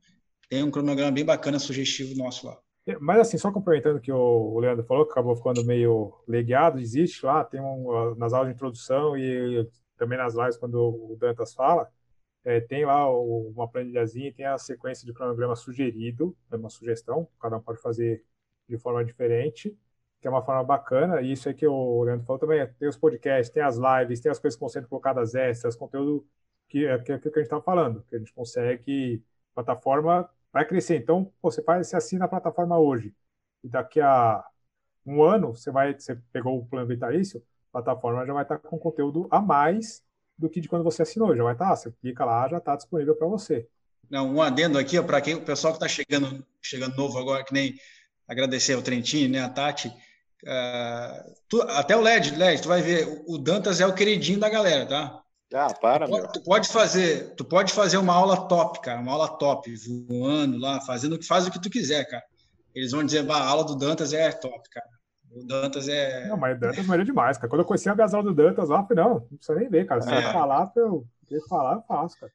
[0.49, 2.57] tem um cronograma bem bacana, sugestivo nosso lá.
[2.87, 6.81] É, mas assim, só complementando o que o Leandro falou, que acabou ficando meio legado,
[6.81, 9.67] existe lá, tem um, nas aulas de introdução e
[10.03, 11.89] também nas lives quando o Dantas fala,
[12.45, 17.57] é, tem lá uma planilhazinha tem a sequência de cronograma sugerido, é uma sugestão, cada
[17.57, 18.25] um pode fazer
[18.69, 19.77] de forma diferente,
[20.21, 22.97] que é uma forma bacana, e isso é que o Leandro falou também, tem os
[22.97, 26.27] podcasts, tem as lives, tem as coisas que vão sendo colocadas extras, conteúdo
[26.69, 29.23] que é, é aquilo que a gente estava falando, que a gente consegue,
[29.55, 30.97] plataforma vai crescer.
[30.97, 33.15] Então, você faz, você assina a plataforma hoje
[33.63, 34.45] e daqui a
[35.07, 38.79] um ano você vai, você pegou o plano vitalício, a plataforma já vai estar com
[38.79, 40.03] conteúdo a mais
[40.39, 41.35] do que de quando você assinou.
[41.35, 43.67] Já vai estar, você clica lá, já está disponível para você.
[44.11, 47.53] Não, um adendo aqui para quem o pessoal que está chegando, chegando novo agora, que
[47.55, 47.75] nem
[48.29, 49.89] agradecer ao Trentini, né, a Tati.
[49.89, 54.51] Uh, tu, até o LED, LED, tu vai ver, o Dantas é o queridinho da
[54.51, 55.23] galera, tá?
[55.55, 59.13] Ah, para, tu pode, tu pode fazer, tu pode fazer uma aula top, cara, uma
[59.13, 59.73] aula top,
[60.09, 62.25] voando lá, fazendo que faz o que tu quiser, cara.
[62.75, 64.87] Eles vão dizer, a aula do Dantas é top, cara.
[65.35, 66.29] O Dantas é.
[66.29, 67.49] Não, mas o Dantas é demais, cara.
[67.49, 70.03] Quando eu conheci a aula do Dantas lá, falei, não, não precisa nem ver, cara.
[70.03, 70.19] Se é.
[70.19, 72.33] eu falar, eu querer falar, eu faço, cara.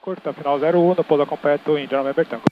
[0.00, 2.44] Curta, final 01 no polo completo em General Bertanco.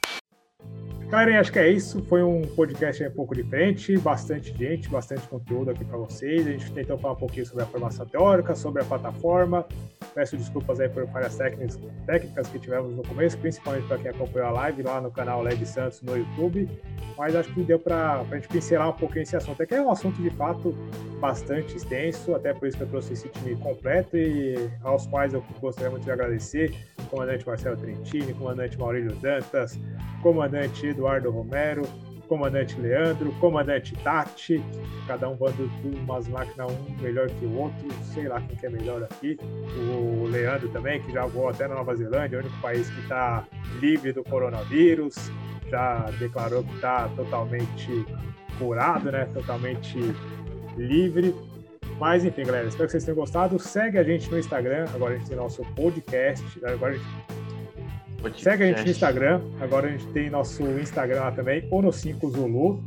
[1.09, 2.05] Galera, acho que é isso.
[2.05, 6.47] Foi um podcast um pouco diferente, bastante gente, bastante conteúdo aqui para vocês.
[6.47, 9.67] A gente tentou falar um pouquinho sobre a formação teórica, sobre a plataforma.
[10.15, 14.49] Peço desculpas aí por falhas técnicas, técnicas que tivemos no começo, principalmente para quem acompanhou
[14.49, 16.69] a live lá no canal LED Santos no YouTube.
[17.17, 19.63] Mas acho que deu para a gente pincelar um pouquinho esse assunto.
[19.63, 20.75] É que é um assunto de fato
[21.21, 25.45] bastante extenso, até por isso que eu trouxe esse time completo e aos quais eu
[25.61, 26.75] gostaria muito de agradecer:
[27.11, 29.79] comandante Marcelo Trentini, comandante Maurílio Dantas,
[30.23, 31.83] comandante Eduardo Romero,
[32.31, 34.63] comandante Leandro, comandante Tati,
[35.09, 38.71] cada um bando umas máquinas, um melhor que o outro, sei lá quem que é
[38.71, 39.37] melhor aqui.
[39.93, 43.45] O Leandro também, que já voou até na Nova Zelândia, o único país que está
[43.81, 45.17] livre do coronavírus,
[45.69, 48.07] já declarou que está totalmente
[48.61, 49.25] curado, né?
[49.35, 49.99] Totalmente
[50.77, 51.35] livre.
[51.99, 53.59] Mas enfim, galera, espero que vocês tenham gostado.
[53.59, 56.45] Segue a gente no Instagram, agora a gente tem nosso podcast.
[56.65, 57.40] Agora a gente.
[58.37, 59.41] Segue a gente no Instagram.
[59.61, 62.83] Agora a gente tem nosso Instagram lá também, Ono5 Zulu.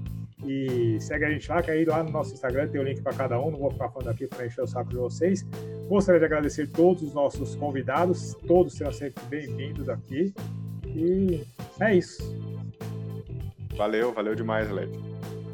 [0.45, 3.13] E segue a gente lá, que aí lá no nosso Instagram tem o link para
[3.13, 3.49] cada um.
[3.49, 5.45] Não vou ficar falando aqui para encher o saco de vocês.
[5.87, 8.35] Gostaria de agradecer todos os nossos convidados.
[8.45, 10.33] Todos serão sempre bem-vindos aqui.
[10.85, 11.43] E
[11.79, 12.21] é isso.
[13.75, 14.91] Valeu, valeu demais, Led.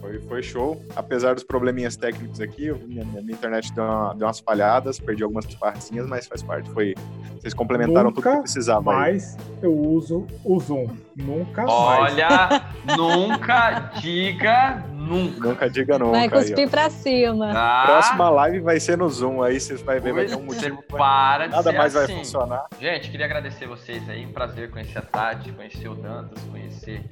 [0.01, 0.81] Foi, foi show.
[0.95, 5.45] Apesar dos probleminhas técnicos aqui, minha, minha internet deu, uma, deu, umas falhadas, perdi algumas
[5.55, 6.69] partezinhas, mas faz parte.
[6.71, 6.95] Foi,
[7.39, 8.81] vocês complementaram nunca tudo que precisava.
[8.81, 10.87] Mas eu uso o Zoom.
[11.15, 12.63] Nunca Olha, mais.
[12.87, 15.47] Olha, nunca diga nunca.
[15.47, 16.11] Nunca diga nunca.
[16.11, 17.51] Vai cuspir aí, pra cima.
[17.51, 17.83] Tá?
[17.85, 20.83] Próxima live vai ser no Zoom, aí vocês vão ver, vai ter um motivo.
[20.83, 22.13] Para de Nada mais assim.
[22.13, 22.65] vai funcionar.
[22.79, 24.25] Gente, queria agradecer vocês aí.
[24.25, 27.03] Um prazer conhecer a Tati, conhecer o Dantas, conhecer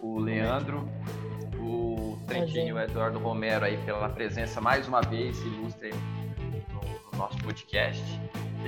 [0.00, 0.88] o Leandro,
[1.58, 5.92] o Clementinho e o Eduardo Romero aí pela presença mais uma vez ilustre
[7.12, 8.02] no nosso podcast.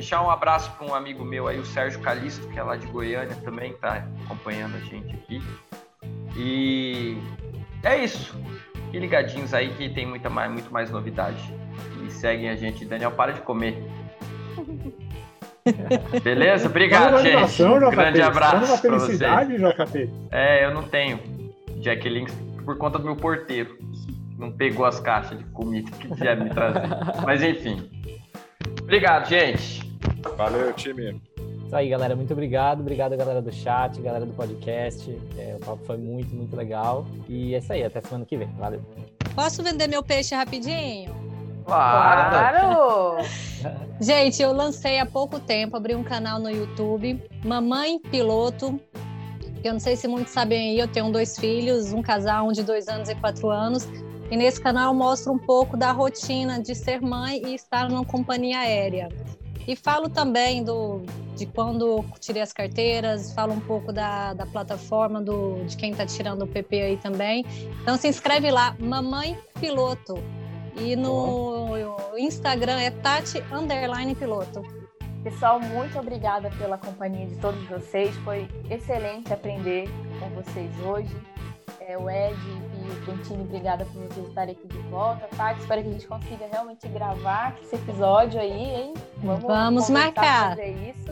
[0.00, 2.86] Deixar um abraço para um amigo meu aí, o Sérgio Calisto, que é lá de
[2.86, 5.42] Goiânia também, está acompanhando a gente aqui.
[6.34, 7.18] E
[7.82, 8.34] é isso.
[8.86, 11.54] Fiquem ligadinhos aí que tem muita mais, muito mais novidade.
[12.02, 12.86] E seguem a gente.
[12.86, 13.76] Daniel, para de comer.
[16.24, 16.66] Beleza?
[16.66, 17.62] Obrigado, gente.
[17.62, 19.18] Um grande abraço para você.
[19.18, 20.10] JP.
[20.30, 21.20] É, eu não tenho
[21.82, 22.26] Jacqueline
[22.64, 23.76] por conta do meu porteiro.
[24.38, 26.88] Não pegou as caixas de comida que queria me trazer.
[27.22, 27.86] Mas enfim.
[28.82, 29.89] Obrigado, gente.
[30.36, 31.20] Valeu, time.
[31.66, 32.16] Isso aí, galera.
[32.16, 32.80] Muito obrigado.
[32.80, 35.10] Obrigado, galera do chat, galera do podcast.
[35.38, 37.06] É, o papo foi muito, muito legal.
[37.28, 37.84] E é isso aí.
[37.84, 38.48] Até semana que vem.
[38.58, 38.82] Valeu.
[39.34, 41.14] Posso vender meu peixe rapidinho?
[41.64, 43.18] Claro!
[44.00, 48.80] Gente, eu lancei há pouco tempo, abri um canal no YouTube, Mamãe Piloto.
[49.62, 52.62] Eu não sei se muitos sabem aí, eu tenho dois filhos, um casal, um de
[52.62, 53.86] dois anos e quatro anos.
[54.30, 58.04] E nesse canal eu mostro um pouco da rotina de ser mãe e estar numa
[58.04, 59.08] companhia aérea.
[59.66, 61.02] E falo também do,
[61.36, 66.04] de quando tirei as carteiras, falo um pouco da, da plataforma do, de quem está
[66.06, 67.44] tirando o PP aí também.
[67.82, 70.14] Então se inscreve lá, Mamãe Piloto.
[70.76, 71.76] E no
[72.16, 74.62] Instagram é Tati Underline Piloto.
[75.22, 78.14] Pessoal, muito obrigada pela companhia de todos vocês.
[78.24, 79.88] Foi excelente aprender
[80.18, 81.14] com vocês hoje.
[81.90, 85.26] É, o Ed e o Quintino, obrigada por vocês estarem aqui de volta.
[85.36, 88.94] Tati, espero que a gente consiga realmente gravar esse episódio aí, hein?
[89.16, 90.50] Vamos, Vamos marcar.
[90.50, 91.10] Fazer isso.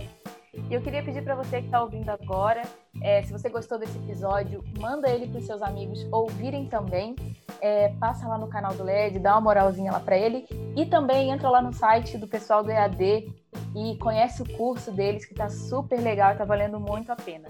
[0.54, 2.62] E eu queria pedir para você que está ouvindo agora,
[3.02, 7.16] é, se você gostou desse episódio, manda ele para os seus amigos ouvirem também.
[7.60, 10.46] É, passa lá no canal do LED, dá uma moralzinha lá para ele.
[10.76, 13.34] E também entra lá no site do pessoal do EAD
[13.74, 17.48] e conhece o curso deles, que está super legal e está valendo muito a pena.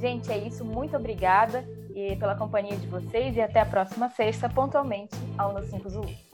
[0.00, 0.64] Gente, é isso.
[0.64, 1.64] Muito obrigada
[1.96, 6.25] e pela companhia de vocês e até a próxima sexta, pontualmente, ao No 5 Zulu.